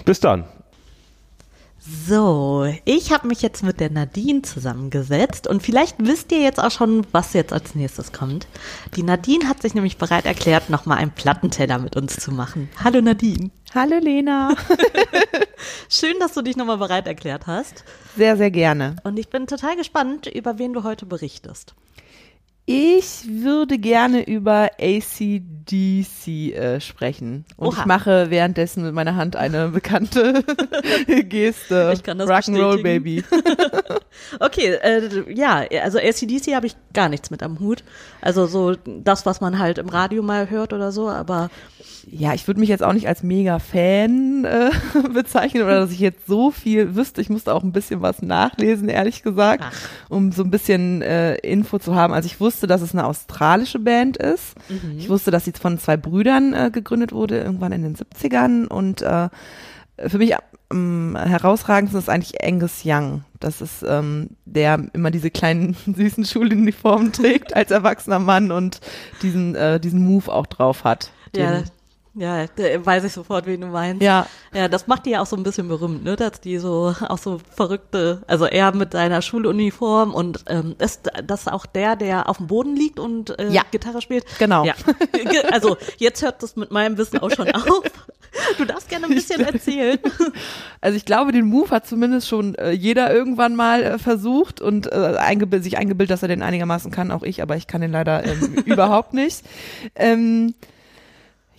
Bis 0.05 0.19
dann. 0.19 0.45
So, 1.90 2.70
ich 2.85 3.12
habe 3.12 3.29
mich 3.29 3.40
jetzt 3.40 3.62
mit 3.62 3.81
der 3.81 3.90
Nadine 3.90 4.42
zusammengesetzt 4.42 5.46
und 5.46 5.62
vielleicht 5.62 5.96
wisst 5.98 6.31
ihr 6.33 6.40
jetzt 6.40 6.62
auch 6.62 6.70
schon, 6.70 7.07
was 7.12 7.33
jetzt 7.33 7.53
als 7.53 7.74
nächstes 7.74 8.12
kommt. 8.12 8.46
Die 8.94 9.03
Nadine 9.03 9.48
hat 9.48 9.62
sich 9.62 9.72
nämlich 9.72 9.96
bereit 9.96 10.27
erklärt, 10.27 10.68
nochmal 10.68 10.98
einen 10.98 11.12
Plattenteller 11.12 11.79
mit 11.79 11.96
uns 11.96 12.16
zu 12.16 12.31
machen. 12.31 12.68
Hallo 12.85 13.01
Nadine. 13.01 13.51
Hallo 13.74 13.98
Lena. 13.98 14.55
Schön, 15.88 16.14
dass 16.20 16.35
du 16.35 16.42
dich 16.42 16.57
nochmal 16.57 16.77
bereit 16.77 17.07
erklärt 17.07 17.46
hast. 17.46 17.85
Sehr, 18.16 18.37
sehr 18.37 18.51
gerne. 18.51 18.96
Und 19.05 19.18
ich 19.18 19.29
bin 19.29 19.46
total 19.46 19.77
gespannt, 19.77 20.27
über 20.27 20.59
wen 20.59 20.74
du 20.74 20.83
heute 20.83 21.07
berichtest. 21.07 21.74
Ich 22.66 23.27
würde 23.27 23.79
gerne 23.79 24.29
über 24.29 24.72
ACDC 25.69 26.55
äh, 26.55 26.81
sprechen. 26.81 27.45
Und 27.57 27.69
Oha. 27.69 27.81
ich 27.81 27.87
mache 27.87 28.31
währenddessen 28.31 28.83
mit 28.83 28.95
meiner 28.95 29.17
Hand 29.17 29.37
eine 29.37 29.69
bekannte 29.73 30.45
Geste. 31.29 31.93
Ich 31.95 32.03
kann 32.03 32.19
das 32.19 32.29
Rock'n'Roll 32.29 32.83
Baby. 32.83 33.25
okay, 34.41 34.75
äh, 34.83 35.33
ja, 35.33 35.65
also 35.83 35.99
ACDC 35.99 36.55
habe 36.55 36.67
ich 36.67 36.77
gar 36.93 37.09
nichts 37.09 37.31
mit 37.31 37.43
am 37.43 37.61
Hut. 37.61 37.85
Also 38.21 38.47
so 38.47 38.75
das, 38.85 39.27
was 39.27 39.41
man 39.41 39.59
halt 39.59 39.79
im 39.79 39.89
Radio 39.89 40.23
mal 40.23 40.51
hört 40.51 40.73
oder 40.73 40.93
so, 40.93 41.09
aber 41.09 41.51
ja, 42.11 42.33
ich 42.33 42.47
würde 42.47 42.61
mich 42.61 42.69
jetzt 42.69 42.83
auch 42.83 42.93
nicht 42.93 43.07
als 43.09 43.23
mega 43.23 43.59
Fan 43.59 44.45
äh, 44.45 44.71
bezeichnen 45.13 45.63
oder 45.63 45.81
dass 45.81 45.93
ich 45.93 46.01
jetzt 46.01 46.27
so 46.27 46.51
viel 46.51 46.95
wüsste. 46.95 47.21
Ich 47.21 47.29
musste 47.29 47.53
auch 47.53 47.63
ein 47.63 47.73
bisschen 47.73 48.03
was 48.03 48.23
nachlesen, 48.23 48.89
ehrlich 48.89 49.23
gesagt, 49.23 49.65
Ach. 49.67 49.73
um 50.09 50.33
so 50.33 50.43
ein 50.43 50.51
bisschen 50.51 51.03
äh, 51.03 51.35
Info 51.37 51.79
zu 51.79 51.95
haben. 51.95 52.13
Also 52.13 52.27
ich 52.27 52.41
wusste, 52.41 52.67
dass 52.67 52.81
es 52.81 52.93
eine 52.93 53.07
australische 53.07 53.79
Band 53.79 54.17
ist. 54.17 54.55
Mhm. 54.69 54.99
Ich 54.99 55.09
wusste, 55.09 55.31
dass 55.31 55.45
sie 55.45 55.53
von 55.59 55.79
zwei 55.79 55.97
Brüdern 55.97 56.53
äh, 56.55 56.71
gegründet 56.73 57.12
wurde, 57.12 57.38
irgendwann 57.40 57.73
in 57.73 57.83
den 57.83 57.97
70ern. 57.97 58.66
Und 58.66 59.03
äh, 59.03 59.29
für 60.07 60.18
mich 60.18 60.35
am 60.71 61.16
herausragendsten 61.16 61.99
ist 61.99 62.09
eigentlich 62.09 62.44
Angus 62.44 62.83
Young. 62.85 63.25
Das 63.40 63.61
ist 63.61 63.85
ähm, 63.87 64.31
der 64.44 64.85
immer 64.92 65.11
diese 65.11 65.31
kleinen 65.31 65.77
süßen 65.87 66.25
Schuluniformen 66.25 67.12
trägt 67.12 67.55
als 67.55 67.71
erwachsener 67.71 68.18
Mann 68.18 68.51
und 68.51 68.81
diesen, 69.23 69.55
äh, 69.55 69.81
diesen 69.81 70.05
Move 70.05 70.33
auch 70.33 70.47
drauf 70.47 70.85
hat. 70.85 71.11
Ja, 71.35 71.62
ja, 72.19 72.47
weiß 72.85 73.05
ich 73.05 73.13
sofort, 73.13 73.47
wen 73.47 73.61
du 73.61 73.67
meinst. 73.69 74.03
Ja. 74.03 74.27
Ja, 74.55 74.69
das 74.69 74.87
macht 74.87 75.07
die 75.07 75.11
ja 75.11 75.21
auch 75.21 75.27
so 75.27 75.37
ein 75.37 75.43
bisschen 75.43 75.69
berühmt, 75.69 76.05
ne? 76.05 76.17
Dass 76.17 76.41
die 76.41 76.59
so 76.59 76.95
auch 77.09 77.19
so 77.19 77.41
verrückte, 77.55 78.23
also 78.27 78.47
er 78.47 78.75
mit 78.75 78.93
seiner 78.93 79.23
Schuluniform 79.23 80.15
und 80.15 80.45
ähm, 80.49 80.75
ist 80.79 81.11
das 81.25 81.49
auch 81.49 81.67
der, 81.67 81.97
der 81.97 82.29
auf 82.29 82.39
dem 82.39 82.47
Boden 82.47 82.75
liegt 82.77 82.99
und 82.99 83.39
äh, 83.39 83.51
ja. 83.51 83.63
Gitarre 83.71 84.03
spielt? 84.03 84.25
Genau. 84.39 84.65
Ja. 84.65 84.75
Also 85.51 85.77
jetzt 85.99 86.23
hört 86.23 86.43
das 86.43 86.57
mit 86.57 86.71
meinem 86.71 86.97
Wissen 86.99 87.19
auch 87.19 87.31
schon 87.31 87.51
auf. 87.51 87.83
Du 88.57 88.65
darfst 88.65 88.89
gerne 88.89 89.07
ein 89.07 89.15
bisschen 89.15 89.41
erzählen. 89.41 89.99
Also 90.81 90.97
ich 90.97 91.05
glaube, 91.05 91.33
den 91.33 91.47
Move 91.47 91.71
hat 91.71 91.89
zumindest 91.89 92.29
schon 92.29 92.55
äh, 92.55 92.71
jeder 92.71 93.13
irgendwann 93.13 93.57
mal 93.57 93.83
äh, 93.83 93.99
versucht 93.99 94.61
und 94.61 94.87
äh, 94.87 95.17
eingebild, 95.19 95.65
sich 95.65 95.77
eingebildet, 95.77 96.13
dass 96.13 96.23
er 96.23 96.29
den 96.29 96.41
einigermaßen 96.41 96.93
kann, 96.93 97.11
auch 97.11 97.25
ich, 97.25 97.43
aber 97.43 97.57
ich 97.57 97.67
kann 97.67 97.81
den 97.81 97.91
leider 97.91 98.25
ähm, 98.25 98.55
überhaupt 98.65 99.13
nicht. 99.13 99.45
Ähm, 99.97 100.55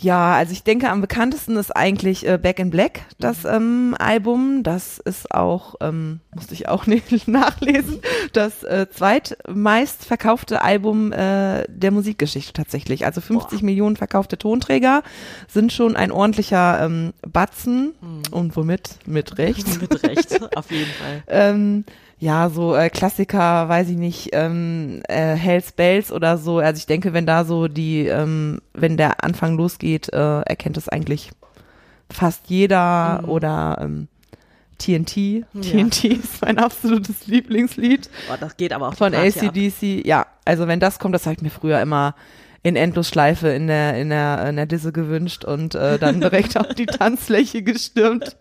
ja, 0.01 0.33
also 0.33 0.53
ich 0.53 0.63
denke, 0.63 0.89
am 0.89 1.01
bekanntesten 1.01 1.57
ist 1.57 1.75
eigentlich 1.75 2.25
äh, 2.25 2.37
Back 2.41 2.59
in 2.59 2.69
Black, 2.69 3.01
das 3.19 3.43
mhm. 3.43 3.49
ähm, 3.49 3.95
Album. 3.99 4.63
Das 4.63 4.97
ist 4.99 5.33
auch, 5.33 5.75
ähm, 5.81 6.21
musste 6.33 6.53
ich 6.53 6.69
auch 6.69 6.85
nicht 6.87 7.27
nachlesen, 7.27 7.99
das 8.31 8.63
äh, 8.63 8.87
zweitmeist 8.89 10.05
verkaufte 10.05 10.61
Album 10.61 11.11
äh, 11.11 11.65
der 11.67 11.91
Musikgeschichte 11.91 12.53
tatsächlich. 12.53 13.05
Also 13.05 13.19
50 13.19 13.59
Boah. 13.59 13.65
Millionen 13.65 13.97
verkaufte 13.97 14.37
Tonträger 14.37 15.03
sind 15.49 15.73
schon 15.73 15.97
ein 15.97 16.11
ordentlicher 16.11 16.81
ähm, 16.85 17.13
Batzen. 17.27 17.93
Mhm. 17.99 18.21
Und 18.31 18.55
womit? 18.55 18.99
Mit 19.05 19.37
Recht. 19.37 19.81
Mit 19.81 20.01
Recht, 20.03 20.39
auf 20.55 20.71
jeden 20.71 20.91
Fall. 20.91 21.23
ähm, 21.27 21.83
ja, 22.19 22.49
so 22.49 22.75
äh, 22.75 22.89
Klassiker, 22.89 23.69
weiß 23.69 23.89
ich 23.89 23.97
nicht, 23.97 24.29
ähm, 24.33 25.01
äh, 25.07 25.35
Hells 25.35 25.71
Bells 25.71 26.11
oder 26.11 26.37
so. 26.37 26.57
Also 26.59 26.77
ich 26.77 26.85
denke, 26.85 27.13
wenn 27.13 27.25
da 27.25 27.45
so 27.45 27.69
die, 27.69 28.07
ähm, 28.07 28.59
wenn 28.73 28.97
der 28.97 29.23
Anfang 29.23 29.55
losgeht, 29.55 30.11
äh, 30.11 30.41
erkennt 30.41 30.75
es 30.75 30.89
eigentlich 30.89 31.31
fast 32.11 32.49
jeder 32.49 33.21
mhm. 33.23 33.29
oder 33.29 33.77
ähm, 33.81 34.07
TNT. 34.79 35.15
Ja. 35.17 35.43
TNT 35.61 36.03
ist 36.23 36.41
mein 36.41 36.57
absolutes 36.57 37.27
Lieblingslied. 37.27 38.09
Boah, 38.27 38.37
das 38.37 38.57
geht 38.57 38.73
aber 38.73 38.89
auch 38.89 38.95
von 38.95 39.13
ACDC. 39.13 40.05
Ja, 40.05 40.25
also 40.43 40.67
wenn 40.67 40.81
das 40.81 40.99
kommt, 40.99 41.15
das 41.15 41.25
habe 41.25 41.35
ich 41.35 41.41
mir 41.41 41.49
früher 41.49 41.79
immer 41.79 42.15
in 42.61 42.75
Endlosschleife 42.75 43.47
in 43.49 43.67
der, 43.67 43.97
in 43.97 44.09
der, 44.09 44.49
in 44.49 44.57
der 44.57 44.65
Disse 44.65 44.91
gewünscht 44.91 45.45
und 45.45 45.75
äh, 45.75 45.97
dann 45.97 46.19
direkt 46.21 46.57
auf 46.57 46.73
die 46.73 46.85
Tanzfläche 46.85 47.61
gestürmt. 47.61 48.35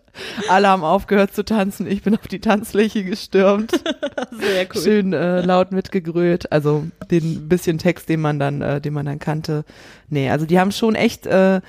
Alle 0.49 0.67
haben 0.67 0.83
aufgehört 0.83 1.33
zu 1.33 1.45
tanzen. 1.45 1.87
Ich 1.87 2.03
bin 2.03 2.15
auf 2.15 2.27
die 2.27 2.41
Tanzfläche 2.41 3.03
gestürmt. 3.05 3.71
Sehr 3.71 4.67
cool. 4.73 4.81
Schön 4.81 5.13
äh, 5.13 5.41
laut 5.41 5.71
mitgegrölt. 5.71 6.51
Also 6.51 6.85
den 7.09 7.47
bisschen 7.47 7.77
Text, 7.77 8.09
den 8.09 8.19
man 8.19 8.39
dann, 8.39 8.61
äh, 8.61 8.81
den 8.81 8.93
man 8.93 9.05
dann 9.05 9.19
kannte. 9.19 9.63
Nee, 10.09 10.29
also 10.29 10.45
die 10.45 10.59
haben 10.59 10.71
schon 10.71 10.95
echt 10.95 11.25
äh, 11.25 11.61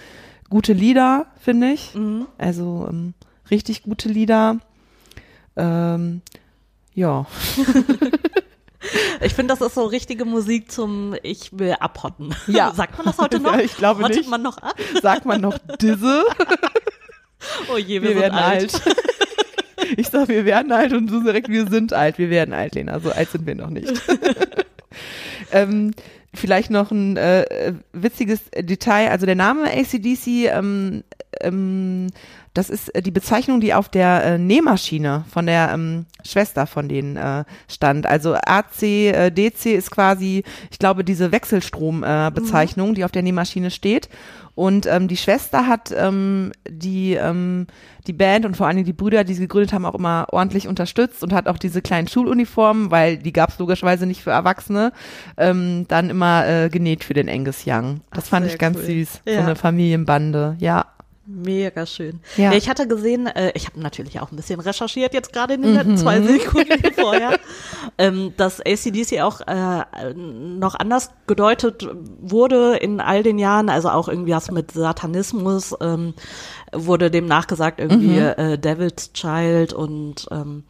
gute 0.49 0.73
Lieder, 0.73 1.27
finde 1.39 1.71
ich. 1.71 1.95
Mhm. 1.95 2.27
Also 2.37 2.89
ähm, 2.91 3.15
richtig 3.51 3.85
gute 3.85 4.09
Lieder. 4.09 4.59
Ähm, 5.57 6.23
ja. 6.95 7.27
Ich 9.21 9.35
finde, 9.35 9.55
das 9.55 9.61
ist 9.67 9.75
so 9.75 9.85
richtige 9.85 10.25
Musik 10.25 10.71
zum 10.73 11.15
Ich 11.23 11.59
will 11.59 11.75
abhotten. 11.79 12.35
Ja. 12.47 12.73
Sagt 12.75 12.97
man 12.97 13.07
das 13.07 13.19
heute 13.19 13.41
noch? 13.41 13.53
Ja, 13.53 13.61
ich 13.65 13.77
glaube 13.77 14.03
Hottet 14.03 14.19
nicht. 14.19 14.31
man 14.31 14.43
noch 14.43 14.59
ab? 14.59 14.75
Sagt 15.03 15.27
man 15.27 15.41
noch 15.41 15.59
Disse? 15.81 16.25
oh 17.73 17.77
je, 17.77 18.03
wir, 18.03 18.11
wir 18.11 18.17
werden 18.17 18.39
alt. 18.39 18.75
alt. 18.75 18.97
Ich 19.97 20.09
sag, 20.09 20.29
wir 20.29 20.45
werden 20.45 20.73
alt 20.73 20.93
und 20.93 21.09
du 21.09 21.23
direkt, 21.23 21.49
wir 21.49 21.69
sind 21.69 21.93
alt. 21.93 22.19
Wir 22.19 22.31
werden 22.31 22.55
alt, 22.55 22.75
Lena. 22.75 23.01
So 23.01 23.11
alt 23.11 23.31
sind 23.31 23.47
wir 23.47 23.55
noch 23.55 23.71
nicht. 23.71 23.93
ähm, 25.53 25.93
vielleicht 26.33 26.71
noch 26.71 26.91
ein 26.91 27.17
äh, 27.17 27.75
witziges 27.93 28.41
Detail. 28.57 29.11
Also 29.11 29.27
der 29.27 29.35
Name 29.35 29.65
ACDC 29.65 30.49
ähm, 30.49 31.03
ähm, 31.41 32.09
das 32.55 32.71
ist 32.71 32.95
äh, 32.95 33.03
die 33.03 33.11
Bezeichnung, 33.11 33.61
die 33.61 33.75
auf 33.75 33.89
der 33.89 34.25
äh, 34.25 34.39
Nähmaschine 34.39 35.25
von 35.33 35.47
der 35.47 35.71
ähm, 35.73 36.07
Schwester 36.25 36.67
von 36.67 36.89
denen 36.89 37.17
äh, 37.17 37.45
stand. 37.69 38.07
Also 38.07 38.35
AC, 38.35 38.83
äh, 38.83 39.31
DC 39.31 39.67
ist 39.67 39.91
quasi, 39.91 40.43
ich 40.71 40.79
glaube, 40.79 41.05
diese 41.05 41.33
Wechselstrom-Bezeichnung, 41.33 42.27
äh, 42.27 42.31
Bezeichnung, 42.33 42.95
die 42.95 43.05
auf 43.05 43.13
der 43.13 43.23
Nähmaschine 43.23 43.71
steht. 43.71 44.09
Und 44.57 44.85
ähm, 44.87 45.09
die 45.09 45.17
Schwester 45.17 45.69
hat 45.69 45.95
ähm, 45.97 46.53
die, 46.69 47.15
ähm, 47.15 47.69
die 48.07 48.13
Band 48.13 48.45
und 48.45 48.57
vor 48.57 48.67
allem 48.67 48.85
die 48.85 48.93
Brüder, 48.93 49.23
die 49.25 49.35
sie 49.35 49.43
gegründet 49.43 49.73
haben, 49.73 49.87
auch 49.87 49.95
immer 49.95 50.27
ordentlich 50.33 50.67
unterstützt 50.67 51.23
und 51.23 51.33
hat 51.33 51.47
auch 51.47 51.57
diese 51.57 51.81
kleinen 51.81 52.09
Schuluniformen, 52.09 52.91
weil 52.91 53.17
die 53.17 53.33
gab 53.33 53.51
es 53.51 53.59
logischerweise 53.59 54.07
nicht 54.07 54.23
für 54.23 54.33
Erwachsene, 54.33 54.93
ähm, 55.37 55.87
dann 55.89 56.11
immer 56.11 56.47
äh, 56.47 56.69
genäht 56.69 57.05
für 57.05 57.15
den 57.15 57.29
Angus 57.29 57.63
Young. 57.65 58.01
Das 58.13 58.25
Ach, 58.25 58.31
fand 58.31 58.47
ich 58.47 58.59
ganz 58.59 58.77
cool. 58.79 58.85
süß. 58.85 59.21
Ja. 59.25 59.35
So 59.35 59.41
eine 59.41 59.57
Familienbande, 59.57 60.57
ja. 60.59 60.85
Mega 61.33 61.87
schön. 61.87 62.21
Ja. 62.37 62.51
Ja. 62.51 62.57
ich 62.57 62.69
hatte 62.69 62.89
gesehen, 62.89 63.27
äh, 63.27 63.53
ich 63.55 63.67
habe 63.67 63.81
natürlich 63.81 64.21
auch 64.21 64.33
ein 64.33 64.37
bisschen 64.37 64.59
recherchiert, 64.61 65.15
jetzt 65.15 65.33
gerade 65.33 65.55
in 65.55 65.63
den 65.63 65.75
letzten 65.75 65.97
zwei 65.97 66.21
Sekunden 66.21 66.93
vorher, 66.95 67.39
ähm, 67.99 68.33
dass 68.37 68.61
ACDC 68.61 69.21
auch 69.21 69.41
äh, 69.47 70.15
noch 70.15 70.75
anders 70.75 71.11
gedeutet 71.27 71.89
wurde 72.21 72.77
in 72.77 73.01
all 73.01 73.23
den 73.23 73.39
Jahren, 73.39 73.69
also 73.69 73.91
auch 73.91 74.09
irgendwie 74.09 74.33
was 74.33 74.51
mit 74.51 74.73
Satanismus 74.73 75.75
ähm, 75.81 76.15
wurde 76.73 77.11
dem 77.11 77.27
nachgesagt, 77.27 77.79
irgendwie 77.81 78.19
äh, 78.19 78.59
Devil's 78.59 79.13
Child 79.13 79.73
und 79.73 80.27
ähm, 80.31 80.65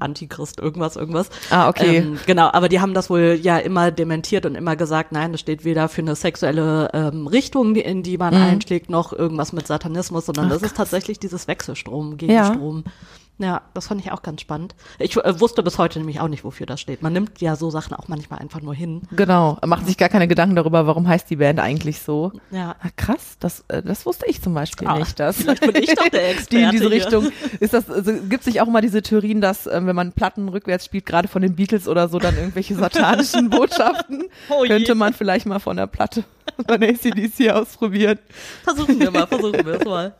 Antichrist, 0.00 0.60
irgendwas, 0.60 0.96
irgendwas. 0.96 1.30
Ah, 1.50 1.68
okay. 1.68 1.98
Ähm, 1.98 2.18
genau, 2.26 2.50
aber 2.52 2.68
die 2.68 2.80
haben 2.80 2.94
das 2.94 3.10
wohl 3.10 3.38
ja 3.40 3.58
immer 3.58 3.90
dementiert 3.90 4.46
und 4.46 4.54
immer 4.54 4.76
gesagt, 4.76 5.12
nein, 5.12 5.32
das 5.32 5.40
steht 5.40 5.64
weder 5.64 5.88
für 5.88 6.02
eine 6.02 6.14
sexuelle 6.14 6.90
ähm, 6.92 7.26
Richtung, 7.26 7.74
in 7.76 8.02
die 8.02 8.18
man 8.18 8.34
einschlägt, 8.34 8.90
noch 8.90 9.12
irgendwas 9.12 9.52
mit 9.52 9.66
Satanismus, 9.66 10.26
sondern 10.26 10.48
das 10.48 10.62
ist 10.62 10.76
tatsächlich 10.76 11.18
dieses 11.18 11.48
Wechselstrom, 11.48 12.16
Gegenstrom. 12.16 12.84
Ja. 12.84 12.92
Das 13.38 13.86
fand 13.88 14.00
ich 14.00 14.10
auch 14.12 14.22
ganz 14.22 14.40
spannend. 14.40 14.74
Ich 14.98 15.16
äh, 15.16 15.40
wusste 15.40 15.62
bis 15.62 15.76
heute 15.78 15.98
nämlich 15.98 16.20
auch 16.20 16.28
nicht, 16.28 16.42
wofür 16.44 16.64
das 16.66 16.80
steht. 16.80 17.02
Man 17.02 17.12
nimmt 17.12 17.40
ja 17.40 17.54
so 17.56 17.68
Sachen 17.70 17.94
auch 17.94 18.08
manchmal 18.08 18.38
einfach 18.38 18.62
nur 18.62 18.74
hin. 18.74 19.02
Genau, 19.12 19.58
macht 19.66 19.86
sich 19.86 19.98
gar 19.98 20.08
keine 20.08 20.26
Gedanken 20.26 20.56
darüber, 20.56 20.86
warum 20.86 21.06
heißt 21.06 21.28
die 21.28 21.36
Band 21.36 21.60
eigentlich 21.60 22.00
so. 22.00 22.32
Ja. 22.50 22.76
Ah, 22.80 22.88
krass, 22.96 23.36
das, 23.38 23.64
äh, 23.68 23.82
das 23.82 24.06
wusste 24.06 24.26
ich 24.26 24.40
zum 24.40 24.54
Beispiel 24.54 24.88
Ah, 24.88 24.98
nicht. 24.98 25.20
Dass 25.20 25.36
vielleicht 25.36 25.60
bin 25.60 25.76
ich 25.82 25.94
doch 25.94 26.08
der 26.08 26.20
Die 26.50 26.56
in 26.56 26.64
Experte 26.64 26.70
diese 26.72 26.84
hier. 26.84 26.90
Richtung. 26.90 27.32
Ist 27.60 27.74
das, 27.74 27.90
also, 27.90 28.12
gibt 28.28 28.42
sich 28.44 28.60
auch 28.62 28.68
immer 28.68 28.80
diese 28.80 29.02
Theorien, 29.02 29.40
dass 29.40 29.66
ähm, 29.66 29.86
wenn 29.86 29.96
man 29.96 30.12
Platten 30.12 30.48
rückwärts 30.48 30.86
spielt, 30.86 31.04
gerade 31.06 31.28
von 31.28 31.42
den 31.42 31.56
Beatles 31.56 31.88
oder 31.88 32.08
so, 32.08 32.18
dann 32.18 32.36
irgendwelche 32.36 32.74
satanischen 32.76 33.50
Botschaften, 33.50 34.24
Oh 34.48 34.62
könnte 34.66 34.94
man 34.94 35.12
vielleicht 35.12 35.44
mal 35.46 35.58
von 35.58 35.76
der 35.76 35.86
Platte 35.86 36.24
von 36.66 36.82
ACDC 36.82 37.50
ausprobieren. 37.50 38.18
Versuchen 38.64 38.98
wir 38.98 39.10
mal, 39.10 39.26
versuchen 39.26 39.64
wir 39.66 39.74
es 39.74 39.84
mal. 39.84 40.14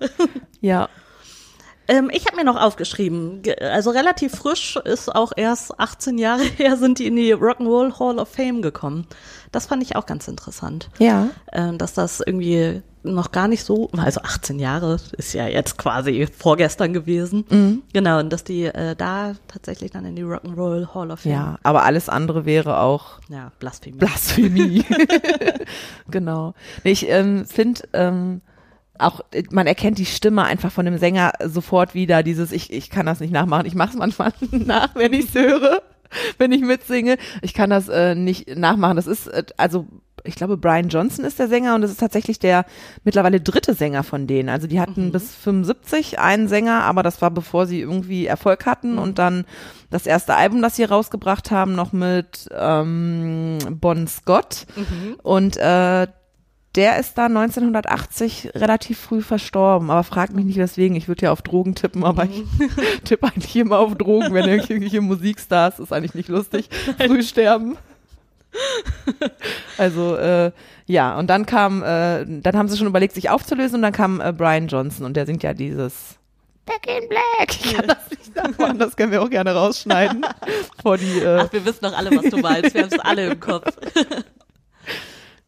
Ja. 0.61 0.89
Ähm, 1.88 2.11
ich 2.12 2.27
habe 2.27 2.37
mir 2.37 2.44
noch 2.44 2.61
aufgeschrieben, 2.61 3.42
ge- 3.42 3.59
also 3.61 3.90
relativ 3.90 4.33
frisch 4.35 4.77
ist 4.85 5.14
auch 5.14 5.33
erst 5.37 5.79
18 5.79 6.18
Jahre 6.18 6.42
her 6.57 6.77
sind 6.77 6.99
die 6.99 7.07
in 7.07 7.16
die 7.16 7.33
Rock'n'Roll 7.35 7.99
Hall 7.99 8.18
of 8.18 8.29
Fame 8.29 8.61
gekommen. 8.62 9.07
Das 9.53 9.66
fand 9.66 9.83
ich 9.83 9.94
auch 9.96 10.07
ganz 10.07 10.27
interessant, 10.29 10.88
Ja. 10.99 11.29
äh, 11.53 11.77
dass 11.77 11.94
das 11.94 12.20
irgendwie 12.20 12.83
noch 13.05 13.31
gar 13.31 13.46
nicht 13.46 13.62
so, 13.62 13.88
also 13.96 14.20
18 14.22 14.59
Jahre 14.59 14.96
ist 15.16 15.33
ja 15.33 15.46
jetzt 15.46 15.79
quasi 15.79 16.27
vorgestern 16.27 16.92
gewesen. 16.92 17.85
Genau, 17.92 18.18
und 18.18 18.33
dass 18.33 18.42
die 18.42 18.64
äh, 18.64 18.96
da 18.96 19.35
tatsächlich 19.46 19.92
dann 19.92 20.05
in 20.07 20.16
die 20.16 20.25
Rock'n'Roll 20.25 20.92
Hall 20.92 21.12
of 21.12 21.20
Fame. 21.20 21.31
Ja, 21.33 21.59
aber 21.62 21.85
alles 21.85 22.09
andere 22.09 22.44
wäre 22.46 22.81
auch 22.81 23.20
Ja, 23.29 23.53
Blasphemie. 23.61 23.99
Blasphemie. 23.99 24.85
genau. 26.11 26.55
Ich 26.85 27.09
ähm, 27.09 27.44
finde, 27.46 27.83
ähm, 27.92 28.40
auch 28.99 29.21
äh, 29.33 29.45
man 29.51 29.67
erkennt 29.67 29.99
die 29.99 30.07
Stimme 30.07 30.45
einfach 30.45 30.73
von 30.73 30.85
dem 30.85 30.99
Sänger 30.99 31.33
sofort 31.45 31.95
wieder. 31.95 32.23
Dieses, 32.23 32.53
ich, 32.53 32.73
ich 32.73 32.91
kann 32.91 33.07
das 33.07 33.21
nicht 33.21 33.33
nachmachen. 33.33 33.67
Ich 33.67 33.75
mache 33.75 33.91
es 33.91 33.97
manchmal 33.97 34.33
nach, 34.51 34.95
wenn 34.95 35.13
ich 35.13 35.27
es 35.27 35.35
höre, 35.35 35.83
wenn 36.39 36.53
ich 36.53 36.63
mitsinge. 36.63 37.17
Ich 37.43 37.55
kann 37.55 37.71
das 37.71 37.89
äh, 37.89 38.15
nicht 38.15 38.57
nachmachen. 38.57 38.97
Das 38.97 39.07
ist, 39.07 39.29
äh, 39.29 39.45
also 39.57 39.87
ich 40.27 40.35
glaube, 40.35 40.57
Brian 40.57 40.89
Johnson 40.89 41.25
ist 41.25 41.39
der 41.39 41.49
Sänger 41.49 41.75
und 41.75 41.83
das 41.83 41.91
ist 41.91 42.01
tatsächlich 42.01 42.39
der 42.39 42.65
mittlerweile 43.05 43.41
dritte 43.41 43.75
Sänger 43.75 44.03
von 44.03 44.27
denen. 44.27 44.49
Also 44.49 44.67
die 44.67 44.81
hatten 44.81 45.13
bis 45.13 45.35
75 45.35 46.19
einen 46.19 46.49
Sänger, 46.49 46.83
aber 46.83 47.03
das 47.03 47.23
war 47.23 47.31
bevor 47.31 47.67
sie 47.67 47.81
irgendwie 47.81 48.27
Erfolg 48.27 48.67
hatten 48.67 48.99
und 48.99 49.19
dann 49.19 49.45
das 49.91 50.07
erste 50.07 50.35
Album, 50.35 50.63
das 50.63 50.77
sie 50.77 50.85
rausgebracht 50.85 51.51
haben, 51.51 51.75
noch 51.75 51.93
mit 51.93 52.49
ähm, 52.53 53.59
Bon 53.71 54.07
Scott 54.09 54.67
und 55.23 55.57
äh, 55.57 56.09
der 56.77 56.99
ist 56.99 57.17
da 57.17 57.27
1980 57.27 58.51
relativ 58.55 58.99
früh 58.99 59.23
verstorben, 59.23 59.91
aber 59.91 60.05
fragt 60.05 60.35
mich 60.35 60.45
nicht 60.45 60.59
weswegen. 60.59 60.97
Ich 60.97 61.09
würde 61.09 61.23
ja 61.23 61.33
auf 61.33 61.41
Drogen 61.41 61.75
tippen, 61.75 62.05
aber 62.05 62.25
ich 62.25 62.45
tippe 63.05 63.27
eigentlich 63.27 63.57
immer 63.57 63.79
auf 63.79 63.95
Drogen, 63.95 64.35
wenn 64.35 64.49
irgendwelche 64.49 65.01
Musikstars, 65.01 65.79
ist 65.79 65.93
eigentlich 65.93 66.15
nicht 66.15 66.29
lustig, 66.29 66.69
früh 66.99 67.23
sterben. 67.23 67.79
Also 69.79 70.17
äh, 70.17 70.53
ja, 70.87 71.19
und 71.19 71.29
dann 71.29 71.47
kam, 71.47 71.83
äh, 71.83 72.25
dann 72.27 72.57
haben 72.57 72.69
sie 72.69 72.77
schon 72.77 72.87
überlegt, 72.87 73.15
sich 73.15 73.31
aufzulösen 73.31 73.77
und 73.77 73.83
dann 73.83 73.93
kam 73.93 74.21
äh, 74.21 74.33
Brian 74.33 74.69
Johnson 74.69 75.07
und 75.07 75.17
der 75.17 75.27
singt 75.27 75.43
ja 75.43 75.55
dieses 75.55 76.17
Back 76.65 76.87
in 76.87 77.09
Black. 77.09 77.49
Ich 77.49 77.75
kann 77.75 77.87
das 77.87 78.11
nicht 78.11 78.35
nachmachen, 78.35 78.79
das 78.79 78.97
können 78.97 79.12
wir 79.12 79.23
auch 79.23 79.31
gerne 79.31 79.55
rausschneiden. 79.55 80.25
vor 80.83 80.99
die, 80.99 81.21
äh, 81.21 81.41
Ach, 81.41 81.53
wir 81.53 81.65
wissen 81.65 81.81
doch 81.83 81.97
alle, 81.97 82.11
was 82.11 82.25
du 82.31 82.39
meinst. 82.39 82.75
Wir 82.75 82.83
haben 82.83 82.93
es 82.93 82.99
alle 82.99 83.31
im 83.31 83.41
Kopf. 83.41 83.67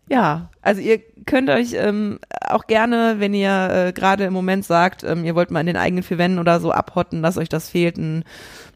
Ja, 0.08 0.50
also 0.62 0.80
ihr 0.80 1.02
könnt 1.28 1.50
euch 1.50 1.74
ähm, 1.74 2.18
auch 2.40 2.66
gerne, 2.66 3.16
wenn 3.18 3.34
ihr 3.34 3.70
äh, 3.88 3.92
gerade 3.92 4.24
im 4.24 4.32
Moment 4.32 4.64
sagt, 4.64 5.04
ähm, 5.04 5.24
ihr 5.24 5.34
wollt 5.34 5.50
mal 5.50 5.60
in 5.60 5.66
den 5.66 5.76
eigenen 5.76 6.02
vier 6.02 6.16
Wänden 6.16 6.38
oder 6.38 6.58
so 6.58 6.72
abhotten, 6.72 7.22
dass 7.22 7.36
euch 7.36 7.50
das 7.50 7.68
fehlt, 7.68 7.98
ein, 7.98 8.24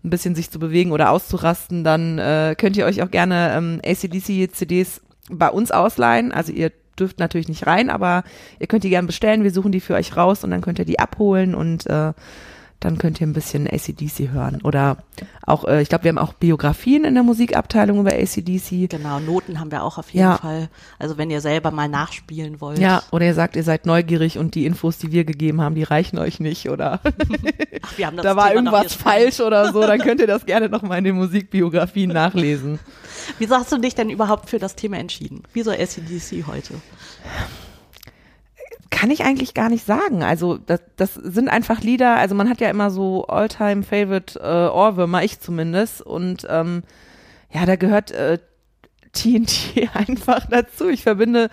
ein 0.05 0.11
bisschen 0.11 0.35
sich 0.35 0.51
zu 0.51 0.59
bewegen 0.59 0.93
oder 0.93 1.11
auszurasten, 1.11 1.83
dann 1.83 2.19
äh, 2.19 2.55
könnt 2.57 2.77
ihr 2.77 2.85
euch 2.85 3.03
auch 3.03 3.11
gerne 3.11 3.55
ähm, 3.57 3.81
ACDC-CDs 3.85 5.01
bei 5.31 5.49
uns 5.49 5.71
ausleihen. 5.71 6.31
Also 6.31 6.53
ihr 6.53 6.71
dürft 6.99 7.19
natürlich 7.19 7.49
nicht 7.49 7.67
rein, 7.67 7.88
aber 7.88 8.23
ihr 8.59 8.67
könnt 8.67 8.85
die 8.85 8.91
gerne 8.91 9.07
bestellen. 9.07 9.45
Wir 9.45 9.51
suchen 9.51 9.73
die 9.73 9.81
für 9.81 9.95
euch 9.95 10.15
raus 10.15 10.45
und 10.45 10.51
dann 10.51 10.61
könnt 10.61 10.79
ihr 10.79 10.85
die 10.85 10.99
abholen 10.99 11.55
und 11.55 11.87
äh, 11.87 12.12
dann 12.85 12.99
könnt 12.99 13.21
ihr 13.21 13.27
ein 13.27 13.33
bisschen 13.33 13.66
ACDC 13.66 14.31
hören. 14.33 14.61
Oder 14.62 14.97
auch, 15.47 15.64
äh, 15.64 15.83
ich 15.83 15.88
glaube, 15.88 16.05
wir 16.05 16.09
haben 16.11 16.18
auch 16.18 16.33
Biografien 16.33 17.05
in 17.05 17.14
der 17.14 17.23
Musikabteilung 17.23 18.01
über 18.01 18.12
ACDC. 18.12 18.88
Genau, 18.90 19.21
Noten 19.21 19.61
haben 19.61 19.71
wir 19.71 19.85
auch 19.85 19.99
auf 19.99 20.11
jeden 20.11 20.25
Ja. 20.25 20.37
Fall. 20.38 20.68
Also 20.99 21.16
wenn 21.18 21.31
ihr 21.31 21.40
selber 21.40 21.71
mal 21.71 21.88
nachspielen 21.88 22.61
wollt. 22.61 22.79
Ja, 22.79 23.03
oder 23.12 23.27
ihr 23.27 23.35
sagt, 23.35 23.57
ihr 23.57 23.62
seid 23.62 23.87
neugierig 23.87 24.38
und 24.38 24.55
die 24.55 24.66
Infos, 24.66 24.99
die 24.99 25.12
wir 25.12 25.25
gegeben 25.25 25.61
haben, 25.61 25.75
die 25.75 25.85
reichen 25.85 26.18
euch 26.18 26.40
nicht 26.40 26.68
oder 26.68 27.01
Ach, 27.83 27.99
wir 27.99 28.07
haben 28.07 28.16
das 28.16 28.25
da 28.25 28.37
war 28.37 28.49
Thema 28.49 28.57
irgendwas 28.57 28.95
falsch 28.95 29.40
oder 29.40 29.73
so, 29.73 29.81
dann 29.83 30.01
könnt 30.01 30.21
ihr 30.21 30.27
das 30.27 30.47
gerne 30.47 30.68
nochmal 30.68 30.99
in 30.99 31.05
den 31.05 31.16
Musikbiografien 31.16 32.11
nachlesen. 32.12 32.79
Wieso 33.38 33.55
hast 33.57 33.71
du 33.71 33.79
dich 33.79 33.95
denn 33.95 34.11
überhaupt 34.11 34.51
für 34.51 34.59
das 34.59 34.75
Thema 34.75 34.99
entschieden? 34.99 35.42
Wieso 35.53 35.71
ACDC 35.71 36.47
heute? 36.47 36.75
Kann 38.93 39.11
ich 39.11 39.25
eigentlich 39.25 39.55
gar 39.55 39.71
nicht 39.71 39.87
sagen. 39.87 40.23
Also 40.23 40.59
das, 40.59 40.81
das 40.97 41.15
sind 41.15 41.49
einfach 41.49 41.81
Lieder, 41.81 42.17
also 42.19 42.35
man 42.35 42.49
hat 42.49 42.61
ja 42.61 42.69
immer 42.69 42.91
so 42.91 43.27
All-Time-Favorite 43.27 44.39
äh, 44.39 44.69
Ohrwürmer, 44.69 45.25
ich 45.25 45.41
zumindest. 45.41 46.03
Und 46.03 46.47
ähm, 46.49 46.83
ja, 47.51 47.65
da 47.65 47.77
gehört 47.77 48.11
äh, 48.13 48.39
TNT 49.13 49.89
einfach 49.95 50.47
dazu. 50.47 50.89
Ich 50.91 51.03
verbinde 51.03 51.49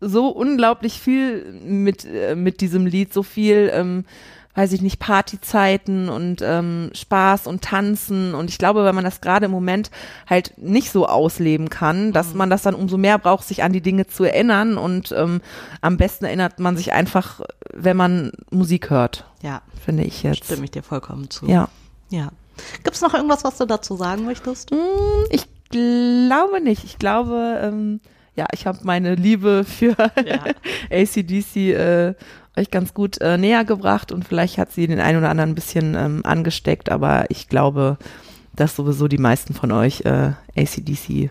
so 0.00 0.28
unglaublich 0.28 0.94
viel 0.94 1.52
mit, 1.64 2.04
äh, 2.04 2.34
mit 2.34 2.60
diesem 2.60 2.84
Lied, 2.84 3.14
so 3.14 3.22
viel, 3.22 3.70
ähm, 3.72 4.04
weiß 4.54 4.72
ich 4.72 4.82
nicht, 4.82 4.98
Partyzeiten 4.98 6.08
und 6.10 6.42
ähm, 6.42 6.90
Spaß 6.92 7.46
und 7.46 7.62
Tanzen. 7.62 8.34
Und 8.34 8.50
ich 8.50 8.58
glaube, 8.58 8.84
wenn 8.84 8.94
man 8.94 9.04
das 9.04 9.20
gerade 9.22 9.46
im 9.46 9.50
Moment 9.50 9.90
halt 10.28 10.52
nicht 10.58 10.90
so 10.92 11.06
ausleben 11.06 11.70
kann, 11.70 12.12
dass 12.12 12.34
man 12.34 12.50
das 12.50 12.62
dann 12.62 12.74
umso 12.74 12.98
mehr 12.98 13.18
braucht, 13.18 13.46
sich 13.48 13.62
an 13.62 13.72
die 13.72 13.80
Dinge 13.80 14.06
zu 14.06 14.24
erinnern. 14.24 14.76
Und 14.76 15.12
ähm, 15.16 15.40
am 15.80 15.96
besten 15.96 16.26
erinnert 16.26 16.58
man 16.58 16.76
sich 16.76 16.92
einfach, 16.92 17.40
wenn 17.72 17.96
man 17.96 18.32
Musik 18.50 18.90
hört, 18.90 19.24
Ja, 19.42 19.62
finde 19.84 20.04
ich 20.04 20.22
jetzt. 20.22 20.44
stimme 20.44 20.64
ich 20.64 20.70
dir 20.70 20.82
vollkommen 20.82 21.30
zu. 21.30 21.46
Ja. 21.46 21.68
ja. 22.10 22.28
Gibt 22.84 22.94
es 22.96 23.00
noch 23.00 23.14
irgendwas, 23.14 23.44
was 23.44 23.56
du 23.56 23.64
dazu 23.64 23.96
sagen 23.96 24.24
möchtest? 24.26 24.70
Hm, 24.70 24.78
Ich 25.30 25.46
glaube 25.70 26.60
nicht. 26.60 26.84
Ich 26.84 26.98
glaube, 26.98 27.58
ähm, 27.62 28.00
ja, 28.36 28.46
ich 28.52 28.66
habe 28.66 28.78
meine 28.82 29.14
Liebe 29.14 29.64
für 29.64 29.96
Ja. 30.26 30.44
ACDC 30.90 31.56
äh, 31.56 32.14
euch 32.56 32.70
ganz 32.70 32.94
gut 32.94 33.20
äh, 33.20 33.38
näher 33.38 33.64
gebracht 33.64 34.12
und 34.12 34.26
vielleicht 34.26 34.58
hat 34.58 34.72
sie 34.72 34.86
den 34.86 35.00
einen 35.00 35.18
oder 35.18 35.30
anderen 35.30 35.50
ein 35.50 35.54
bisschen 35.54 35.94
ähm, 35.94 36.20
angesteckt, 36.24 36.90
aber 36.90 37.26
ich 37.30 37.48
glaube, 37.48 37.96
dass 38.54 38.76
sowieso 38.76 39.08
die 39.08 39.18
meisten 39.18 39.54
von 39.54 39.72
euch 39.72 40.02
äh, 40.02 40.32
ACDC 40.56 41.30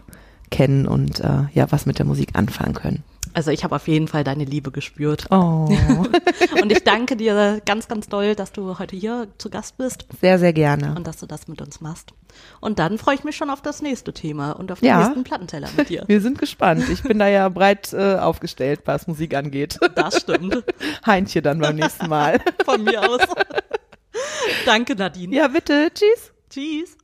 kennen 0.49 0.88
und 0.88 1.19
äh, 1.19 1.43
ja, 1.53 1.71
was 1.71 1.86
mit 1.86 1.99
der 1.99 2.05
Musik 2.05 2.29
anfangen 2.34 2.73
können. 2.73 3.03
Also 3.34 3.52
ich 3.52 3.63
habe 3.63 3.76
auf 3.76 3.88
jeden 3.88 4.08
Fall 4.08 4.24
deine 4.24 4.44
Liebe 4.44 4.72
gespürt. 4.72 5.26
Oh. 5.32 5.70
und 6.62 6.72
ich 6.72 6.84
danke 6.84 7.15
dir 7.15 7.62
ganz, 7.65 7.88
ganz 7.88 8.08
doll, 8.10 8.36
dass 8.36 8.52
du 8.52 8.78
heute 8.80 8.96
hier 8.96 9.28
zu 9.38 9.50
Gast 9.50 9.78
bist. 9.78 10.06
Sehr, 10.20 10.38
sehr 10.39 10.54
gerne. 10.54 10.96
Und 10.96 11.08
dass 11.08 11.17
du 11.17 11.26
das 11.26 11.48
mit 11.48 11.62
uns 11.62 11.82
machst. 11.82 12.13
Und 12.60 12.80
dann 12.80 12.98
freue 12.98 13.15
ich 13.15 13.24
mich 13.24 13.36
schon 13.36 13.50
auf 13.50 13.62
das 13.62 13.82
nächste 13.82 14.13
Thema 14.13 14.52
und 14.54 14.72
auf 14.72 14.80
den 14.80 14.88
Ja. 14.88 15.00
nächsten 15.00 15.24
Plattenteller 15.24 15.70
mit 15.78 15.89
dir. 15.89 16.04
Wir 16.08 16.22
sind 16.22 16.38
gespannt. 16.39 16.88
Ich 16.89 17.04
bin 17.04 17.20
da 17.20 17.28
ja 17.28 17.48
breit 17.50 17.94
äh, 17.94 18.15
aufgestellt, 18.15 18.82
was 18.86 19.08
Musik 19.08 19.36
angeht. 19.36 19.78
Das 19.96 20.22
stimmt. 20.22 20.63
Heintje 21.06 21.41
dann 21.41 21.60
beim 21.60 21.76
nächsten 21.76 22.08
Mal. 22.08 22.39
Von 22.65 22.84
mir 22.84 23.02
aus. 23.10 23.22
danke, 24.65 24.96
Nadine. 24.96 25.36
Ja, 25.36 25.48
bitte. 25.48 25.89
Tschüss. 25.94 26.32
Tschüss. 26.50 26.98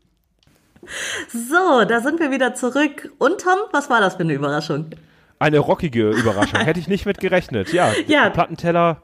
So, 1.31 1.83
da 1.85 1.99
sind 2.01 2.19
wir 2.19 2.31
wieder 2.31 2.53
zurück. 2.53 3.11
Und 3.17 3.41
Tom, 3.41 3.57
was 3.71 3.89
war 3.89 3.99
das 3.99 4.15
für 4.15 4.21
eine 4.21 4.33
Überraschung? 4.33 4.91
Eine 5.39 5.59
rockige 5.59 6.09
Überraschung. 6.09 6.59
Hätte 6.65 6.79
ich 6.79 6.87
nicht 6.87 7.05
mit 7.05 7.19
gerechnet. 7.19 7.71
Ja, 7.73 7.91
Ja. 8.07 8.23
der 8.23 8.29
Plattenteller 8.31 9.01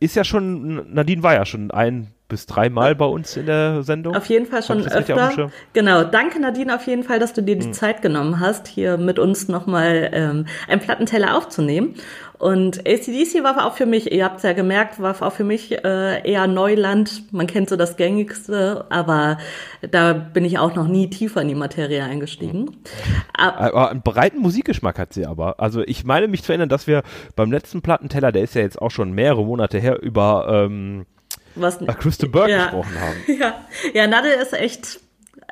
ist 0.00 0.16
ja 0.16 0.24
schon, 0.24 0.92
Nadine 0.92 1.22
war 1.22 1.34
ja 1.34 1.44
schon 1.46 1.70
ein 1.70 2.08
bis 2.32 2.46
dreimal 2.46 2.94
bei 2.94 3.04
uns 3.04 3.36
in 3.36 3.44
der 3.44 3.82
Sendung. 3.82 4.16
Auf 4.16 4.24
jeden 4.26 4.46
Fall 4.46 4.62
schon 4.62 4.84
öfter. 4.86 5.50
Genau, 5.74 6.02
danke 6.02 6.40
Nadine 6.40 6.74
auf 6.74 6.86
jeden 6.86 7.04
Fall, 7.04 7.18
dass 7.18 7.34
du 7.34 7.42
dir 7.42 7.56
die 7.56 7.72
Zeit 7.72 8.00
genommen 8.00 8.40
hast, 8.40 8.66
hier 8.68 8.96
mit 8.96 9.18
uns 9.18 9.48
nochmal 9.48 10.08
ähm, 10.14 10.46
einen 10.66 10.80
Plattenteller 10.80 11.36
aufzunehmen. 11.36 11.94
Und 12.42 12.80
ACDC 12.88 13.44
war 13.44 13.64
auch 13.64 13.74
für 13.76 13.86
mich, 13.86 14.10
ihr 14.10 14.24
habt 14.24 14.38
es 14.38 14.42
ja 14.42 14.52
gemerkt, 14.52 15.00
war 15.00 15.14
auch 15.22 15.32
für 15.32 15.44
mich 15.44 15.70
äh, 15.84 16.28
eher 16.28 16.48
Neuland. 16.48 17.32
Man 17.32 17.46
kennt 17.46 17.68
so 17.68 17.76
das 17.76 17.96
Gängigste, 17.96 18.84
aber 18.88 19.38
da 19.88 20.12
bin 20.12 20.44
ich 20.44 20.58
auch 20.58 20.74
noch 20.74 20.88
nie 20.88 21.08
tiefer 21.08 21.40
in 21.40 21.46
die 21.46 21.54
Materie 21.54 22.02
eingestiegen. 22.02 22.78
Ab, 23.32 23.60
Aber 23.60 23.90
einen 23.92 24.02
breiten 24.02 24.40
Musikgeschmack 24.40 24.98
hat 24.98 25.12
sie 25.12 25.24
aber. 25.24 25.60
Also 25.60 25.82
ich 25.86 26.02
meine 26.04 26.26
mich 26.26 26.42
zu 26.42 26.50
erinnern, 26.50 26.68
dass 26.68 26.88
wir 26.88 27.04
beim 27.36 27.52
letzten 27.52 27.80
Plattenteller, 27.80 28.32
der 28.32 28.42
ist 28.42 28.56
ja 28.56 28.62
jetzt 28.62 28.82
auch 28.82 28.90
schon 28.90 29.12
mehrere 29.12 29.44
Monate 29.44 29.78
her, 29.78 30.02
über 30.02 30.48
ähm, 30.66 31.06
was, 31.54 31.78
Crystal 31.78 32.28
Burke 32.28 32.50
Ja. 32.50 32.64
gesprochen 32.64 33.00
haben. 33.00 33.16
Ja, 33.38 33.54
ja 33.94 34.08
Nadel 34.08 34.32
ist 34.32 34.52
echt 34.52 34.98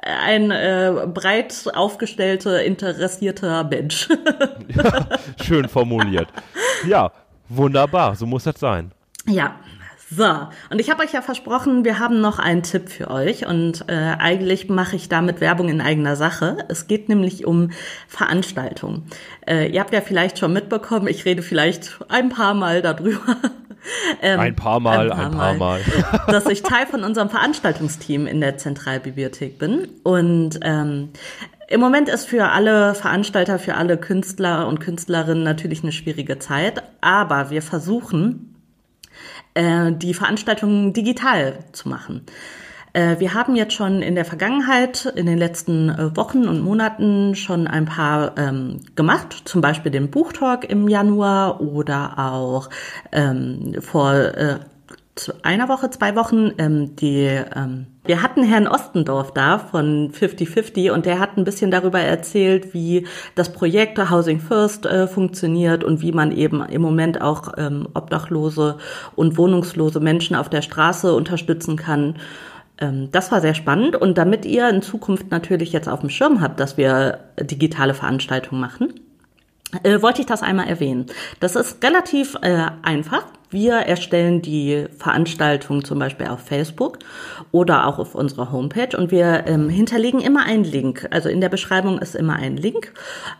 ein 0.03 0.51
äh, 0.51 1.07
breit 1.13 1.65
aufgestellter, 1.75 2.63
interessierter 2.65 3.65
Mensch. 3.65 4.09
Schön 5.43 5.69
formuliert. 5.69 6.29
Ja, 6.87 7.13
wunderbar, 7.49 8.17
so 8.17 8.27
muss 8.27 8.45
das 8.45 8.59
sein. 8.59 8.93
Ja. 9.27 9.57
So, 10.13 10.25
und 10.71 10.81
ich 10.81 10.91
habe 10.91 11.05
euch 11.05 11.13
ja 11.13 11.23
versprochen, 11.23 11.85
wir 11.85 12.01
haben 12.01 12.21
noch 12.21 12.41
einen 12.41 12.65
Tipp 12.65 12.89
für 12.89 13.11
euch 13.11 13.47
und 13.47 13.85
äh, 13.89 14.17
eigentlich 14.19 14.69
mache 14.69 14.97
ich 14.97 15.09
damit 15.09 15.41
Werbung 15.41 15.69
in 15.69 15.81
eigener 15.81 16.17
Sache. 16.17 16.59
Es 16.69 16.89
geht 16.89 17.09
nämlich 17.09 17.47
um 17.47 17.71
Veranstaltungen. 18.09 19.05
Äh, 19.47 19.71
ihr 19.71 19.79
habt 19.79 19.93
ja 19.93 20.01
vielleicht 20.01 20.39
schon 20.39 20.53
mitbekommen, 20.53 21.07
ich 21.07 21.25
rede 21.27 21.43
vielleicht 21.43 22.01
ein 22.09 22.29
paar 22.29 22.55
Mal 22.55 22.83
darüber. 22.83 23.37
Ähm, 24.21 24.39
Ein 24.39 24.57
paar 24.57 24.79
Mal, 24.79 25.11
ein 25.11 25.31
paar 25.31 25.55
Mal. 25.55 25.81
dass 26.27 26.45
ich 26.47 26.63
Teil 26.63 26.87
von 26.87 27.03
unserem 27.03 27.31
Veranstaltungsteam 27.31 28.27
in 28.27 28.43
der 28.43 28.59
Zentralbibliothek 28.59 29.59
bin. 29.59 29.89
Und 30.03 30.61
ähm, 30.63 31.09
im 31.67 31.81
Moment 31.81 32.11
ist 32.11 32.27
für 32.27 32.51
alle 32.51 32.95
Veranstalter, 32.95 33.59
für 33.59 33.77
alle 33.77 33.97
Künstler 33.97 34.69
und 34.69 34.81
Künstlerinnen 34.81 35.43
natürlich 35.43 35.83
eine 35.83 35.93
schwierige 35.93 36.39
Zeit, 36.39 36.83
aber 37.01 37.49
wir 37.49 37.63
versuchen, 37.63 38.60
äh, 39.55 39.93
die 39.93 40.15
Veranstaltungen 40.15 40.93
digital 40.93 41.61
zu 41.73 41.89
machen. 41.89 42.27
Äh, 42.93 43.19
Wir 43.19 43.35
haben 43.35 43.57
jetzt 43.57 43.75
schon 43.75 44.03
in 44.03 44.15
der 44.15 44.25
Vergangenheit, 44.25 45.07
in 45.17 45.27
den 45.27 45.39
letzten 45.39 45.89
äh, 45.89 46.17
Wochen 46.17 46.49
und 46.49 46.61
Monaten 46.61 47.35
schon 47.35 47.67
ein 47.67 47.85
paar 47.85 48.37
ähm, 48.37 48.81
gemacht, 48.97 49.43
zum 49.45 49.61
Beispiel 49.61 49.93
den 49.93 50.11
Buchtalk 50.11 50.65
im 50.65 50.89
Januar 50.89 51.61
oder 51.61 52.19
auch 52.19 52.71
ähm, 53.13 53.77
vor 53.81 54.15
äh, 54.15 54.59
einer 55.43 55.69
Woche, 55.69 55.91
zwei 55.91 56.17
Wochen, 56.17 56.53
ähm, 56.59 56.97
die, 56.97 57.27
ähm, 57.27 57.87
wir 58.11 58.23
hatten 58.25 58.43
Herrn 58.43 58.67
Ostendorf 58.67 59.33
da 59.33 59.61
von 59.61 60.11
50-50 60.11 60.91
und 60.91 61.07
der 61.07 61.21
hat 61.21 61.37
ein 61.37 61.45
bisschen 61.45 61.71
darüber 61.71 62.01
erzählt, 62.01 62.75
wie 62.75 63.07
das 63.37 63.53
Projekt 63.53 64.01
Housing 64.11 64.41
First 64.41 64.85
äh, 64.85 65.07
funktioniert 65.07 65.85
und 65.85 66.03
wie 66.03 66.11
man 66.11 66.33
eben 66.33 66.61
im 66.65 66.83
Moment 66.83 67.23
auch 67.23 67.53
ähm, 67.57 67.87
obdachlose 67.95 68.79
und 69.15 69.39
wohnungslose 69.39 70.01
Menschen 70.01 70.35
auf 70.35 70.49
der 70.49 70.63
Straße 70.63 71.15
unterstützen 71.15 71.77
kann. 71.77 72.17
Ähm, 72.81 73.11
das 73.13 73.31
war 73.31 73.41
sehr 73.41 73.55
spannend 73.55 73.95
und 73.95 74.19
damit 74.19 74.45
ihr 74.45 74.69
in 74.69 74.83
Zukunft 74.83 75.31
natürlich 75.31 75.73
jetzt 75.73 75.89
auf 75.89 76.01
dem 76.01 76.11
Schirm 76.11 76.41
habt, 76.41 76.59
dass 76.59 76.77
wir 76.77 77.21
digitale 77.41 77.95
Veranstaltungen 77.95 78.61
machen, 78.61 78.93
äh, 79.85 80.03
wollte 80.03 80.23
ich 80.23 80.27
das 80.27 80.43
einmal 80.43 80.67
erwähnen. 80.67 81.07
Das 81.39 81.55
ist 81.55 81.81
relativ 81.85 82.37
äh, 82.43 82.67
einfach. 82.83 83.23
Wir 83.51 83.75
erstellen 83.75 84.43
die 84.43 84.87
Veranstaltung 84.97 85.85
zum 85.85 85.99
Beispiel 85.99 86.29
auf 86.29 86.41
Facebook 86.41 87.01
oder 87.51 87.87
auch 87.87 87.99
auf 87.99 88.15
unserer 88.15 88.53
Homepage 88.53 88.97
und 88.97 89.11
wir 89.11 89.45
ähm, 89.47 89.69
hinterlegen 89.69 90.21
immer 90.21 90.45
einen 90.45 90.63
Link. 90.63 91.09
Also 91.11 91.29
in 91.29 91.41
der 91.41 91.49
Beschreibung 91.49 91.99
ist 91.99 92.15
immer 92.15 92.37
ein 92.37 92.57
Link. 92.57 92.93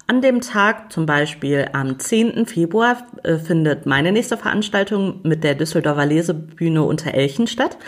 An 0.09 0.21
dem 0.21 0.41
Tag, 0.41 0.93
zum 0.93 1.07
Beispiel 1.07 1.69
am 1.73 1.99
10. 1.99 2.47
Februar, 2.47 3.07
äh, 3.23 3.37
findet 3.37 3.87
meine 3.87 4.11
nächste 4.11 4.37
Veranstaltung 4.37 5.21
mit 5.23 5.45
der 5.45 5.55
Düsseldorfer 5.55 6.07
Lesebühne 6.07 6.83
unter 6.83 7.15
Elchen 7.15 7.47
statt. 7.47 7.79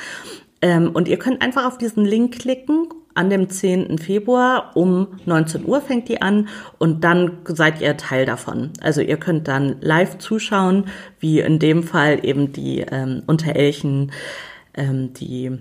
Ähm, 0.60 0.90
und 0.94 1.08
ihr 1.08 1.18
könnt 1.18 1.42
einfach 1.42 1.66
auf 1.66 1.76
diesen 1.76 2.04
Link 2.04 2.38
klicken. 2.38 2.86
An 3.14 3.30
dem 3.30 3.48
10. 3.48 3.98
Februar 3.98 4.72
um 4.74 5.08
19 5.26 5.66
Uhr 5.66 5.80
fängt 5.80 6.08
die 6.08 6.22
an 6.22 6.48
und 6.78 7.04
dann 7.04 7.38
seid 7.44 7.80
ihr 7.80 7.96
Teil 7.96 8.26
davon. 8.26 8.70
Also 8.80 9.00
ihr 9.00 9.18
könnt 9.18 9.48
dann 9.48 9.76
live 9.80 10.18
zuschauen, 10.18 10.86
wie 11.18 11.40
in 11.40 11.58
dem 11.58 11.82
Fall 11.82 12.24
eben 12.24 12.52
die 12.52 12.80
ähm, 12.80 13.22
unter 13.26 13.54
Elchen 13.54 14.12
ähm, 14.74 15.12
die 15.12 15.58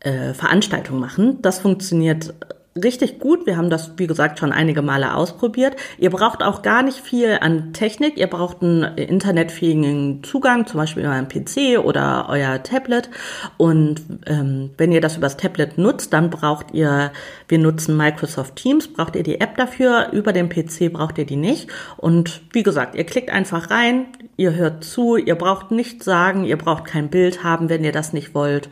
äh, 0.00 0.34
Veranstaltung 0.34 0.98
machen. 0.98 1.42
Das 1.42 1.58
funktioniert 1.58 2.34
richtig 2.76 3.18
gut. 3.18 3.46
Wir 3.46 3.56
haben 3.56 3.68
das, 3.68 3.92
wie 3.96 4.06
gesagt, 4.06 4.38
schon 4.38 4.52
einige 4.52 4.80
Male 4.80 5.14
ausprobiert. 5.14 5.74
Ihr 5.98 6.10
braucht 6.10 6.42
auch 6.42 6.62
gar 6.62 6.82
nicht 6.82 6.98
viel 6.98 7.38
an 7.40 7.72
Technik. 7.72 8.16
Ihr 8.16 8.28
braucht 8.28 8.62
einen 8.62 8.96
internetfähigen 8.96 10.22
Zugang, 10.22 10.66
zum 10.66 10.78
Beispiel 10.78 11.04
einen 11.06 11.28
PC 11.28 11.84
oder 11.84 12.26
euer 12.28 12.62
Tablet. 12.62 13.10
Und 13.56 14.02
ähm, 14.26 14.70
wenn 14.76 14.92
ihr 14.92 15.00
das 15.00 15.16
übers 15.16 15.36
Tablet 15.36 15.78
nutzt, 15.78 16.12
dann 16.12 16.30
braucht 16.30 16.72
ihr, 16.72 17.12
wir 17.48 17.58
nutzen 17.58 17.96
Microsoft 17.96 18.56
Teams, 18.56 18.92
braucht 18.92 19.16
ihr 19.16 19.24
die 19.24 19.40
App 19.40 19.56
dafür. 19.56 20.10
Über 20.12 20.32
den 20.32 20.48
PC 20.48 20.92
braucht 20.92 21.18
ihr 21.18 21.26
die 21.26 21.36
nicht. 21.36 21.68
Und 21.96 22.42
wie 22.52 22.62
gesagt, 22.62 22.94
ihr 22.94 23.04
klickt 23.04 23.30
einfach 23.30 23.70
rein, 23.70 24.06
ihr 24.36 24.54
hört 24.54 24.84
zu, 24.84 25.16
ihr 25.16 25.34
braucht 25.34 25.72
nichts 25.72 26.04
sagen, 26.04 26.44
ihr 26.44 26.56
braucht 26.56 26.84
kein 26.84 27.08
Bild 27.08 27.42
haben, 27.42 27.68
wenn 27.68 27.82
ihr 27.82 27.92
das 27.92 28.12
nicht 28.12 28.34
wollt. 28.34 28.68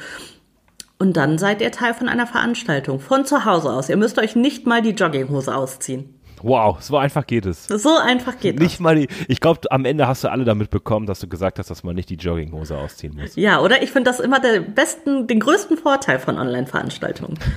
Und 0.98 1.16
dann 1.16 1.38
seid 1.38 1.60
ihr 1.62 1.70
Teil 1.70 1.94
von 1.94 2.08
einer 2.08 2.26
Veranstaltung 2.26 2.98
von 2.98 3.24
zu 3.24 3.44
Hause 3.44 3.72
aus. 3.72 3.88
Ihr 3.88 3.96
müsst 3.96 4.18
euch 4.18 4.34
nicht 4.34 4.66
mal 4.66 4.82
die 4.82 4.90
Jogginghose 4.90 5.54
ausziehen. 5.54 6.18
Wow, 6.42 6.80
so 6.80 6.96
einfach 6.96 7.26
geht 7.26 7.46
es. 7.46 7.66
So 7.66 7.96
einfach 7.96 8.38
geht 8.38 8.60
Nicht 8.60 8.80
mal 8.80 8.94
die, 8.94 9.08
ich 9.26 9.40
glaube, 9.40 9.60
am 9.70 9.84
Ende 9.84 10.06
hast 10.06 10.22
du 10.24 10.30
alle 10.30 10.44
damit 10.44 10.70
bekommen, 10.70 11.06
dass 11.06 11.20
du 11.20 11.28
gesagt 11.28 11.58
hast, 11.58 11.70
dass 11.70 11.82
man 11.82 11.96
nicht 11.96 12.10
die 12.10 12.14
Jogginghose 12.14 12.76
ausziehen 12.76 13.14
muss. 13.14 13.30
das. 13.30 13.36
Ja, 13.36 13.60
oder? 13.60 13.82
Ich 13.82 13.90
finde 13.90 14.10
das 14.10 14.20
immer 14.20 14.40
den 14.40 14.72
besten, 14.74 15.26
den 15.26 15.40
größten 15.40 15.76
Vorteil 15.76 16.18
von 16.18 16.38
Online-Veranstaltungen. 16.38 17.38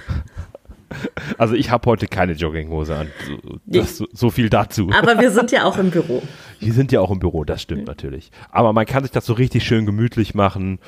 Also 1.38 1.56
ich 1.56 1.72
habe 1.72 1.90
heute 1.90 2.06
keine 2.08 2.34
Jogginghose 2.34 2.94
an. 2.94 3.08
So, 3.26 3.60
das, 3.66 3.98
so, 3.98 4.08
so 4.12 4.30
viel 4.30 4.50
dazu. 4.50 4.90
Aber 4.92 5.22
wir 5.22 5.32
sind 5.32 5.50
ja 5.52 5.64
auch 5.66 5.78
im 5.78 5.90
Büro. 5.90 6.22
Wir 6.60 6.74
sind 6.74 6.92
ja 6.92 7.00
auch 7.00 7.12
im 7.12 7.20
Büro, 7.20 7.46
das 7.46 7.62
stimmt 7.62 7.88
natürlich. 7.88 8.30
Aber 8.52 8.74
man 8.74 8.86
kann 8.86 9.04
sich 9.04 9.12
das 9.12 9.26
so 9.26 9.32
richtig 9.32 9.64
schön 9.64 9.86
gemütlich 9.86 10.36
machen, 10.36 10.80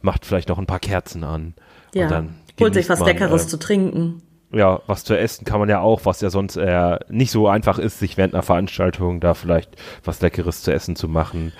macht 0.00 0.24
vielleicht 0.24 0.48
noch 0.48 0.58
ein 0.58 0.64
paar 0.64 0.80
Kerzen 0.80 1.24
an. 1.24 1.52
Ja. 1.94 2.04
Und 2.04 2.10
dann 2.10 2.34
Holt 2.60 2.74
sich 2.74 2.88
was 2.88 3.00
man, 3.00 3.08
Leckeres 3.08 3.44
äh, 3.44 3.48
zu 3.48 3.58
trinken. 3.58 4.22
Ja, 4.52 4.80
was 4.86 5.04
zu 5.04 5.16
essen 5.16 5.44
kann 5.44 5.60
man 5.60 5.68
ja 5.68 5.80
auch, 5.80 6.04
was 6.04 6.20
ja 6.20 6.30
sonst 6.30 6.56
eher 6.56 7.00
nicht 7.08 7.30
so 7.30 7.46
einfach 7.48 7.78
ist, 7.78 8.00
sich 8.00 8.16
während 8.16 8.34
einer 8.34 8.42
Veranstaltung 8.42 9.20
da 9.20 9.34
vielleicht 9.34 9.76
was 10.04 10.20
Leckeres 10.20 10.62
zu 10.62 10.72
essen 10.72 10.96
zu 10.96 11.08
machen. 11.08 11.52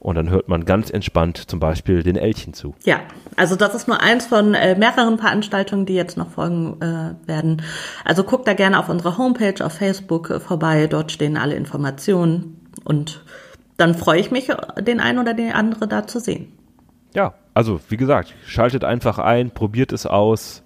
Und 0.00 0.16
dann 0.16 0.30
hört 0.30 0.48
man 0.48 0.64
ganz 0.64 0.90
entspannt 0.90 1.48
zum 1.48 1.60
Beispiel 1.60 2.02
den 2.02 2.16
Elchen 2.16 2.54
zu. 2.54 2.74
Ja, 2.82 2.98
also 3.36 3.54
das 3.54 3.72
ist 3.76 3.86
nur 3.86 4.00
eins 4.00 4.26
von 4.26 4.54
äh, 4.54 4.76
mehreren 4.76 5.16
Veranstaltungen, 5.16 5.86
die 5.86 5.94
jetzt 5.94 6.16
noch 6.16 6.30
folgen 6.30 6.82
äh, 6.82 7.28
werden. 7.28 7.62
Also 8.04 8.24
guckt 8.24 8.48
da 8.48 8.54
gerne 8.54 8.80
auf 8.80 8.88
unserer 8.88 9.16
Homepage, 9.16 9.64
auf 9.64 9.74
Facebook 9.74 10.30
äh, 10.30 10.40
vorbei. 10.40 10.88
Dort 10.88 11.12
stehen 11.12 11.36
alle 11.36 11.54
Informationen. 11.54 12.68
Und 12.82 13.24
dann 13.76 13.94
freue 13.94 14.18
ich 14.18 14.32
mich, 14.32 14.48
den 14.80 14.98
einen 14.98 15.20
oder 15.20 15.34
den 15.34 15.52
andere 15.52 15.86
da 15.86 16.04
zu 16.04 16.18
sehen. 16.18 16.52
Ja, 17.14 17.34
also 17.54 17.80
wie 17.88 17.96
gesagt, 17.96 18.34
schaltet 18.46 18.84
einfach 18.84 19.18
ein, 19.18 19.50
probiert 19.50 19.92
es 19.92 20.06
aus. 20.06 20.62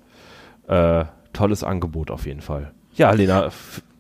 Äh, 0.69 1.05
tolles 1.33 1.63
Angebot 1.63 2.11
auf 2.11 2.27
jeden 2.27 2.41
Fall. 2.41 2.73
Ja, 2.95 3.11
Lena, 3.13 3.51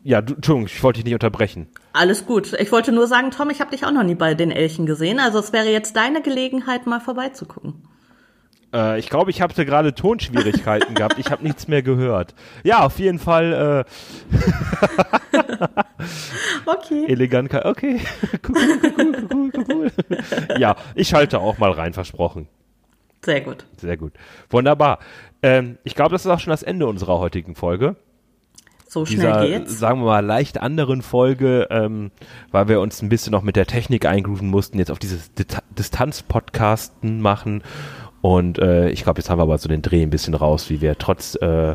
ja, 0.02 0.22
du, 0.22 0.34
Entschuldigung, 0.34 0.66
ich 0.66 0.82
wollte 0.82 0.98
dich 0.98 1.04
nicht 1.04 1.14
unterbrechen. 1.14 1.68
Alles 1.92 2.26
gut. 2.26 2.52
Ich 2.54 2.72
wollte 2.72 2.92
nur 2.92 3.06
sagen, 3.06 3.30
Tom, 3.30 3.50
ich 3.50 3.60
habe 3.60 3.70
dich 3.70 3.84
auch 3.84 3.90
noch 3.90 4.04
nie 4.04 4.14
bei 4.14 4.34
den 4.34 4.50
Elchen 4.50 4.86
gesehen. 4.86 5.18
Also 5.18 5.38
es 5.38 5.52
wäre 5.52 5.70
jetzt 5.70 5.96
deine 5.96 6.22
Gelegenheit, 6.22 6.86
mal 6.86 7.00
vorbeizugucken. 7.00 7.82
Äh, 8.72 8.98
ich 8.98 9.10
glaube, 9.10 9.30
ich 9.30 9.40
habe 9.40 9.52
gerade 9.64 9.94
Tonschwierigkeiten 9.94 10.94
gehabt. 10.94 11.18
Ich 11.18 11.30
habe 11.30 11.42
nichts 11.42 11.68
mehr 11.68 11.82
gehört. 11.82 12.34
Ja, 12.62 12.84
auf 12.84 12.98
jeden 12.98 13.18
Fall. 13.18 13.84
Äh, 14.32 14.36
Okay. 16.66 17.06
elegant. 17.08 17.52
Okay. 17.54 18.00
cool, 18.48 18.54
cool, 18.98 19.28
cool, 19.32 19.50
cool, 19.54 19.64
cool. 19.68 19.90
Ja, 20.58 20.76
ich 20.94 21.08
schalte 21.08 21.40
auch 21.40 21.58
mal 21.58 21.70
rein, 21.70 21.92
versprochen. 21.92 22.48
Sehr 23.26 23.40
gut. 23.40 23.66
Sehr 23.76 23.96
gut. 23.96 24.12
Wunderbar. 24.50 25.00
Ähm, 25.42 25.78
ich 25.82 25.96
glaube, 25.96 26.12
das 26.12 26.24
ist 26.24 26.30
auch 26.30 26.38
schon 26.38 26.52
das 26.52 26.62
Ende 26.62 26.86
unserer 26.86 27.18
heutigen 27.18 27.56
Folge. 27.56 27.96
So 28.88 29.04
schnell 29.04 29.32
dieser, 29.32 29.46
geht's. 29.48 29.80
sagen 29.80 29.98
wir 30.00 30.06
mal, 30.06 30.24
leicht 30.24 30.60
anderen 30.62 31.02
Folge, 31.02 31.66
ähm, 31.70 32.12
weil 32.52 32.68
wir 32.68 32.80
uns 32.80 33.02
ein 33.02 33.08
bisschen 33.08 33.32
noch 33.32 33.42
mit 33.42 33.56
der 33.56 33.66
Technik 33.66 34.06
eingrooven 34.06 34.48
mussten, 34.48 34.78
jetzt 34.78 34.92
auf 34.92 35.00
dieses 35.00 35.32
Distanz-Podcasten 35.76 37.20
machen. 37.20 37.64
Und 38.20 38.60
äh, 38.60 38.90
ich 38.90 39.02
glaube, 39.02 39.18
jetzt 39.18 39.28
haben 39.28 39.40
wir 39.40 39.42
aber 39.42 39.58
so 39.58 39.68
den 39.68 39.82
Dreh 39.82 40.02
ein 40.02 40.10
bisschen 40.10 40.34
raus, 40.34 40.70
wie 40.70 40.80
wir 40.80 40.96
trotz 40.96 41.34
äh, 41.34 41.74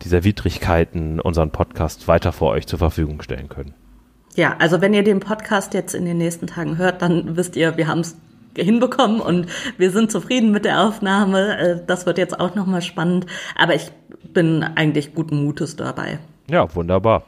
dieser 0.00 0.24
Widrigkeiten 0.24 1.20
unseren 1.20 1.50
Podcast 1.50 2.08
weiter 2.08 2.32
vor 2.32 2.52
euch 2.52 2.66
zur 2.66 2.78
Verfügung 2.78 3.20
stellen 3.20 3.50
können. 3.50 3.74
Ja, 4.34 4.56
also 4.58 4.80
wenn 4.80 4.94
ihr 4.94 5.04
den 5.04 5.20
Podcast 5.20 5.74
jetzt 5.74 5.94
in 5.94 6.06
den 6.06 6.16
nächsten 6.16 6.46
Tagen 6.46 6.78
hört, 6.78 7.02
dann 7.02 7.36
wisst 7.36 7.54
ihr, 7.54 7.76
wir 7.76 7.86
haben 7.86 8.00
es 8.00 8.16
hinbekommen 8.56 9.20
und 9.20 9.46
wir 9.78 9.90
sind 9.90 10.10
zufrieden 10.10 10.50
mit 10.50 10.64
der 10.64 10.82
Aufnahme. 10.82 11.58
Äh, 11.58 11.80
Das 11.86 12.06
wird 12.06 12.18
jetzt 12.18 12.38
auch 12.38 12.54
nochmal 12.54 12.82
spannend. 12.82 13.26
Aber 13.56 13.74
ich 13.74 13.90
bin 14.32 14.62
eigentlich 14.62 15.14
guten 15.14 15.44
Mutes 15.44 15.76
dabei. 15.76 16.18
Ja, 16.50 16.74
wunderbar. 16.74 17.24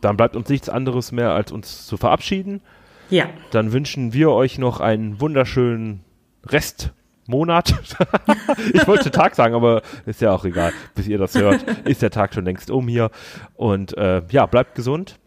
Dann 0.00 0.16
bleibt 0.16 0.36
uns 0.36 0.48
nichts 0.48 0.68
anderes 0.68 1.12
mehr, 1.12 1.30
als 1.32 1.50
uns 1.52 1.86
zu 1.86 1.96
verabschieden. 1.96 2.60
Ja, 3.10 3.26
Dann 3.50 3.72
wünschen 3.72 4.12
wir 4.12 4.30
euch 4.30 4.58
noch 4.58 4.80
einen 4.80 5.20
wunderschönen 5.20 6.00
Restmonat. 6.44 7.74
ich 8.72 8.86
wollte 8.86 9.10
Tag 9.10 9.34
sagen, 9.34 9.54
aber 9.54 9.82
ist 10.06 10.20
ja 10.20 10.32
auch 10.32 10.44
egal. 10.44 10.72
Bis 10.94 11.06
ihr 11.06 11.18
das 11.18 11.34
hört, 11.36 11.62
ist 11.84 12.02
der 12.02 12.10
Tag 12.10 12.34
schon 12.34 12.44
längst 12.44 12.70
um 12.70 12.88
hier. 12.88 13.10
Und 13.54 13.96
äh, 13.96 14.22
ja, 14.30 14.46
bleibt 14.46 14.74
gesund. 14.74 15.18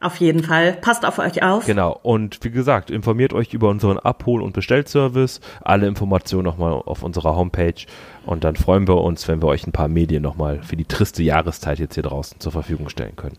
Auf 0.00 0.16
jeden 0.16 0.42
Fall. 0.42 0.74
Passt 0.74 1.06
auf 1.06 1.18
euch 1.18 1.42
auf. 1.42 1.64
Genau. 1.64 1.98
Und 2.02 2.38
wie 2.42 2.50
gesagt, 2.50 2.90
informiert 2.90 3.32
euch 3.32 3.54
über 3.54 3.70
unseren 3.70 3.98
Abhol- 3.98 4.42
und 4.42 4.52
Bestellservice. 4.52 5.40
Alle 5.62 5.86
Informationen 5.86 6.44
nochmal 6.44 6.72
auf 6.72 7.02
unserer 7.02 7.36
Homepage. 7.36 7.86
Und 8.26 8.44
dann 8.44 8.56
freuen 8.56 8.86
wir 8.86 8.98
uns, 8.98 9.26
wenn 9.28 9.40
wir 9.40 9.48
euch 9.48 9.66
ein 9.66 9.72
paar 9.72 9.88
Medien 9.88 10.22
nochmal 10.22 10.62
für 10.62 10.76
die 10.76 10.84
triste 10.84 11.22
Jahreszeit 11.22 11.78
jetzt 11.78 11.94
hier 11.94 12.02
draußen 12.02 12.38
zur 12.38 12.52
Verfügung 12.52 12.90
stellen 12.90 13.16
können. 13.16 13.38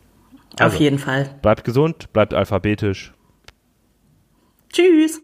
Auf 0.59 0.75
jeden 0.75 0.99
Fall. 0.99 1.29
Bleibt 1.41 1.65
gesund, 1.65 2.11
bleibt 2.13 2.33
alphabetisch. 2.33 3.13
Tschüss. 4.71 5.13